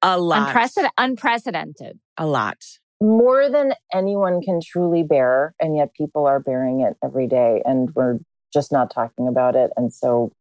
a 0.03 0.19
lot. 0.19 0.49
Unprecedented, 0.49 0.93
unprecedented. 0.99 1.99
a 2.16 2.27
lot. 2.27 2.59
More 3.01 3.49
than 3.49 3.75
anyone 3.93 4.43
can 4.43 4.61
truly 4.61 5.03
bear, 5.03 5.55
and 5.61 5.77
yet 5.77 5.95
people 5.95 6.27
are 6.27 6.41
bearing 6.41 6.81
it 6.81 6.97
every 7.03 7.29
day, 7.29 7.63
and 7.65 7.95
we're 7.95 8.19
just 8.53 8.73
not 8.73 8.91
talking 8.91 9.29
about 9.29 9.55
it. 9.55 9.71
And 9.77 9.93
so, 9.93 10.33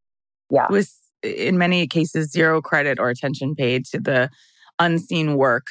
yeah, 0.50 0.66
It 0.66 0.72
was 0.72 0.98
in 1.22 1.58
many 1.58 1.88
cases 1.88 2.32
zero 2.32 2.62
credit 2.62 3.00
or 3.00 3.10
attention 3.10 3.56
paid 3.56 3.86
to 3.88 4.00
the 4.00 4.30
unseen 4.80 5.36
work. 5.36 5.68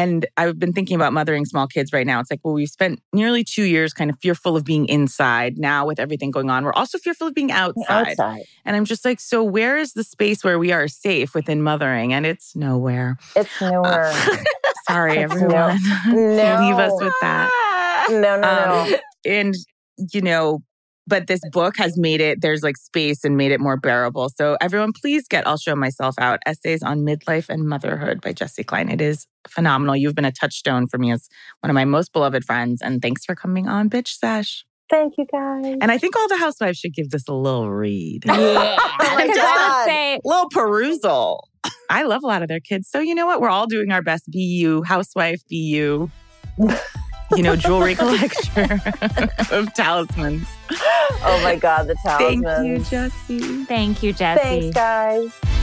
And 0.00 0.26
I've 0.36 0.58
been 0.58 0.72
thinking 0.72 0.94
about 0.96 1.12
mothering 1.12 1.44
small 1.44 1.66
kids 1.66 1.92
right 1.92 2.06
now. 2.06 2.20
It's 2.20 2.30
like, 2.30 2.40
well, 2.42 2.54
we've 2.54 2.68
spent 2.68 3.00
nearly 3.12 3.44
two 3.44 3.64
years 3.64 3.92
kind 3.92 4.10
of 4.10 4.18
fearful 4.20 4.56
of 4.56 4.64
being 4.64 4.86
inside. 4.86 5.58
Now, 5.58 5.86
with 5.86 6.00
everything 6.00 6.30
going 6.30 6.48
on, 6.48 6.64
we're 6.64 6.72
also 6.72 6.96
fearful 6.98 7.26
of 7.26 7.34
being 7.34 7.52
outside. 7.52 8.08
Outside. 8.08 8.42
And 8.64 8.76
I'm 8.76 8.84
just 8.86 9.04
like, 9.04 9.20
so 9.20 9.44
where 9.44 9.76
is 9.76 9.92
the 9.92 10.04
space 10.04 10.42
where 10.42 10.58
we 10.58 10.72
are 10.72 10.88
safe 10.88 11.34
within 11.34 11.62
mothering? 11.62 12.12
And 12.14 12.24
it's 12.24 12.56
nowhere. 12.56 13.18
It's 13.36 13.60
nowhere. 13.60 14.12
Sorry, 14.88 15.18
It's 15.18 15.32
everyone. 15.32 15.78
no. 16.06 16.56
Leave 16.60 16.78
us 16.78 16.92
with 17.02 17.14
that. 17.20 18.06
no, 18.10 18.20
no, 18.20 18.40
no. 18.40 18.94
Um, 18.94 18.94
and, 19.26 19.54
you 20.12 20.22
know, 20.22 20.62
but 21.10 21.26
this 21.26 21.40
book 21.52 21.76
has 21.76 21.98
made 21.98 22.20
it, 22.22 22.40
there's 22.40 22.62
like 22.62 22.76
space 22.78 23.24
and 23.24 23.36
made 23.36 23.52
it 23.52 23.60
more 23.60 23.76
bearable. 23.76 24.30
So 24.30 24.56
everyone, 24.60 24.92
please 24.92 25.28
get 25.28 25.46
I'll 25.46 25.58
Show 25.58 25.76
Myself 25.76 26.14
Out 26.18 26.38
Essays 26.46 26.82
on 26.82 27.00
Midlife 27.00 27.48
and 27.50 27.68
Motherhood 27.68 28.22
by 28.22 28.32
Jessi 28.32 28.64
Klein. 28.64 28.88
It 28.88 29.00
is 29.02 29.26
phenomenal. 29.48 29.94
You've 29.96 30.14
been 30.14 30.24
a 30.24 30.32
touchstone 30.32 30.86
for 30.86 30.96
me 30.96 31.10
as 31.12 31.28
one 31.60 31.68
of 31.70 31.74
my 31.74 31.84
most 31.84 32.12
beloved 32.14 32.44
friends. 32.44 32.80
And 32.80 33.02
thanks 33.02 33.24
for 33.26 33.34
coming 33.34 33.68
on 33.68 33.90
Bitch 33.90 34.08
Sesh. 34.16 34.64
Thank 34.88 35.18
you 35.18 35.26
guys. 35.30 35.76
And 35.80 35.90
I 35.92 35.98
think 35.98 36.16
all 36.16 36.26
the 36.28 36.36
housewives 36.38 36.78
should 36.78 36.94
give 36.94 37.10
this 37.10 37.28
a 37.28 37.34
little 37.34 37.70
read. 37.70 38.24
Yeah. 38.26 38.32
My 38.98 39.22
Because 39.26 39.36
I 39.38 39.56
God. 39.56 39.78
would 39.78 39.92
say, 39.92 40.20
little 40.24 40.48
perusal. 40.50 41.48
I 41.90 42.04
love 42.04 42.22
a 42.24 42.26
lot 42.26 42.42
of 42.42 42.48
their 42.48 42.60
kids. 42.60 42.88
So 42.88 43.00
you 43.00 43.14
know 43.14 43.26
what? 43.26 43.40
We're 43.40 43.50
all 43.50 43.66
doing 43.66 43.92
our 43.92 44.02
best. 44.02 44.30
Be 44.30 44.40
you, 44.40 44.82
housewife, 44.82 45.46
be 45.48 45.56
you. 45.56 46.10
You 47.36 47.42
know, 47.42 47.56
jewelry 47.56 47.94
collection 47.96 48.70
of 49.50 49.72
talismans. 49.74 50.48
oh 50.70 51.40
my 51.42 51.56
God, 51.56 51.86
the 51.86 51.96
talismans. 52.04 52.44
Thank 52.44 52.66
you, 52.66 52.98
Jessi. 52.98 53.66
thank 53.66 54.02
you, 54.02 54.14
Jessi. 54.14 54.36
Thanks, 54.36 54.74
guys. 54.74 55.59